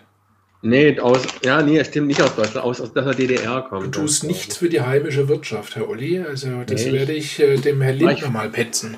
Nee, 0.62 1.00
aus, 1.00 1.22
ja, 1.46 1.62
nee, 1.62 1.82
stimmt 1.86 2.08
nicht 2.08 2.22
aus 2.22 2.36
Deutschland, 2.36 2.66
aus, 2.66 2.82
aus 2.82 2.92
der 2.92 3.14
DDR 3.14 3.62
Du 3.62 3.70
kommt. 3.70 3.96
tust 3.96 4.24
das. 4.24 4.28
nichts 4.28 4.58
für 4.58 4.68
die 4.70 4.82
heimische 4.82 5.28
Wirtschaft, 5.30 5.76
Herr 5.78 5.88
Uli. 5.88 6.20
Also 6.20 6.64
das 6.66 6.84
Nee, 6.84 6.92
werde 6.94 7.14
ich 7.14 7.40
äh, 7.40 7.56
dem 7.58 7.80
Herrn 7.82 7.96
Lindner 7.98 8.30
mal 8.32 8.50
petzen. 8.50 8.98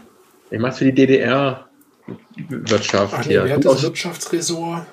Ich 0.50 0.60
mach's 0.60 0.78
für 0.80 0.86
die 0.86 0.96
DDR-Wirtschaft 0.96 3.14
Ach 3.16 3.20
nee, 3.26 3.32
hier. 3.34 3.44
wer 3.46 3.56
hat 3.58 3.66
das 3.66 3.84
Wirtschaftsressort? 3.84 4.88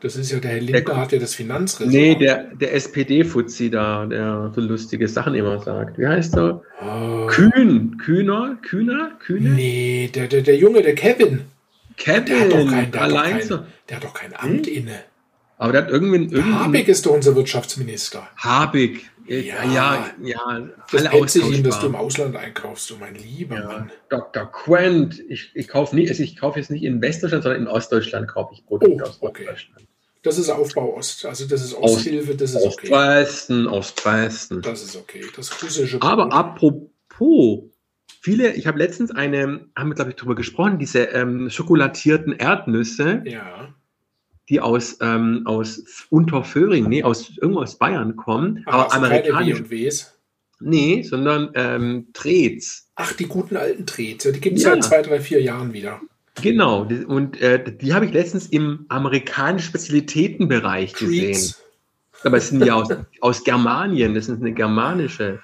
Das 0.00 0.14
ist 0.16 0.30
ja 0.30 0.38
der 0.38 0.50
Herr 0.50 0.60
Lindner, 0.60 0.80
Der- 0.82 0.96
hat 0.96 1.12
ja 1.12 1.18
das 1.18 1.34
Finanzressort. 1.34 1.92
Nee, 1.92 2.14
der, 2.16 2.54
der 2.54 2.74
SPD-Fuzzi 2.74 3.70
da, 3.70 4.04
der 4.06 4.52
so 4.54 4.60
lustige 4.60 5.08
Sachen 5.08 5.34
immer 5.34 5.58
sagt. 5.62 5.98
Wie 5.98 6.06
heißt 6.06 6.36
er? 6.36 6.62
Oh. 6.82 7.26
Kühn, 7.28 7.96
Kühner, 7.98 8.58
Kühner, 8.62 9.12
Kühne? 9.24 9.50
Nee, 9.50 10.10
der, 10.14 10.26
der, 10.28 10.42
der 10.42 10.56
Junge, 10.56 10.82
der 10.82 10.94
Kevin. 10.94 11.42
Kevin, 11.96 12.24
Der 12.26 12.40
hat 12.40 12.52
doch 12.52 12.70
kein, 12.70 12.90
der 12.92 13.00
hat 13.00 13.10
doch 13.10 13.16
allein 13.18 13.38
kein, 13.38 13.58
der 13.88 13.96
hat 13.96 14.04
doch 14.04 14.14
kein 14.14 14.36
Amt 14.36 14.66
inne. 14.66 14.98
Aber 15.58 15.72
der 15.72 15.82
hat 15.84 15.90
irgendwie, 15.90 16.16
irgendwie 16.36 16.52
Habeck 16.52 16.88
ist 16.88 17.06
doch 17.06 17.12
unser 17.12 17.34
Wirtschaftsminister. 17.34 18.28
Habig. 18.36 19.08
Ja, 19.28 19.64
Ja. 19.64 19.64
ja, 19.72 20.10
ja, 20.22 20.68
Das 20.92 21.06
alle 21.06 21.20
petze 21.20 21.40
ich 21.40 21.58
ihm, 21.58 21.62
dass 21.64 21.80
du 21.80 21.86
im. 21.86 21.94
Ausland 21.94 22.36
einkaufst, 22.36 22.88
du 22.90 22.96
mein 22.96 23.14
lieber 23.14 23.56
Ja. 23.58 23.66
Mann. 23.66 23.90
Dr. 24.08 24.46
Quent. 24.52 25.18
Ich, 25.28 25.50
ich 25.54 25.68
kaufe 25.68 25.94
nicht, 25.96 26.08
also 26.10 26.22
ich 26.22 26.36
kaufe 26.36 26.58
jetzt 26.58 26.70
nicht 26.70 26.82
in 26.84 27.00
Westdeutschland, 27.02 27.42
sondern 27.44 27.62
in 27.62 27.68
Ostdeutschland 27.68 28.28
kaufe 28.28 28.54
ich 28.54 28.64
Produkte 28.66 29.02
Oh, 29.04 29.08
aus 29.08 29.18
okay. 29.20 29.42
Ostdeutschland. 29.44 29.86
Das 30.22 30.38
ist 30.38 30.48
Aufbau 30.50 30.96
Ost. 30.96 31.24
Also 31.24 31.46
das 31.46 31.62
ist 31.62 31.74
Osthilfe, 31.74 32.34
das 32.34 32.50
ist 32.50 32.56
okay. 32.64 32.90
Ostwesten, 32.92 33.66
Ostwesten. 33.68 34.62
Das 34.62 34.82
ist 34.82 34.96
okay. 34.96 35.24
Das 35.36 35.62
russische 35.62 36.02
Aber 36.02 36.24
Brot. 36.28 36.32
apropos, 36.34 37.60
viele, 38.20 38.52
ich 38.54 38.66
habe 38.66 38.78
letztens 38.78 39.12
eine, 39.12 39.66
haben 39.76 39.88
wir 39.90 39.94
glaube 39.94 40.10
ich 40.10 40.16
drüber 40.16 40.34
gesprochen, 40.34 40.78
diese 40.78 41.04
ähm, 41.04 41.48
schokolatierten 41.50 42.32
Erdnüsse, 42.32 43.22
Ja. 43.24 43.72
Die 44.48 44.60
aus, 44.60 44.98
ähm, 45.00 45.42
aus 45.44 46.06
Unterföhring, 46.10 46.88
nee, 46.88 47.02
aus 47.02 47.32
irgendwo 47.40 47.60
aus 47.62 47.76
Bayern 47.76 48.16
kommen, 48.16 48.62
Ach, 48.66 48.74
aber 48.74 48.94
amerikanisch. 48.94 49.62
Nee, 50.60 51.02
sondern 51.02 51.50
ähm, 51.54 52.08
Trets. 52.14 52.90
Ach, 52.94 53.12
die 53.12 53.26
guten 53.26 53.56
alten 53.56 53.84
Trets. 53.84 54.24
Ja, 54.24 54.32
die 54.32 54.40
gibt 54.40 54.56
es 54.56 54.62
Ja. 54.62 54.70
seit 54.70 54.84
zwei, 54.84 55.02
drei, 55.02 55.20
vier 55.20 55.42
Jahren 55.42 55.72
wieder. 55.72 56.00
Genau, 56.42 56.86
und 57.08 57.40
äh, 57.40 57.76
die 57.76 57.94
habe 57.94 58.06
ich 58.06 58.12
letztens 58.12 58.46
im 58.46 58.86
amerikanischen 58.88 59.68
Spezialitätenbereich 59.68 60.92
gesehen. 60.94 61.32
Treats. 61.32 61.62
Aber 62.24 62.38
es 62.38 62.48
sind 62.48 62.64
ja 62.64 62.74
aus, 62.74 62.88
aus 63.20 63.44
Germanien, 63.44 64.14
das 64.14 64.28
ist 64.28 64.40
eine 64.40 64.52
germanische. 64.52 65.40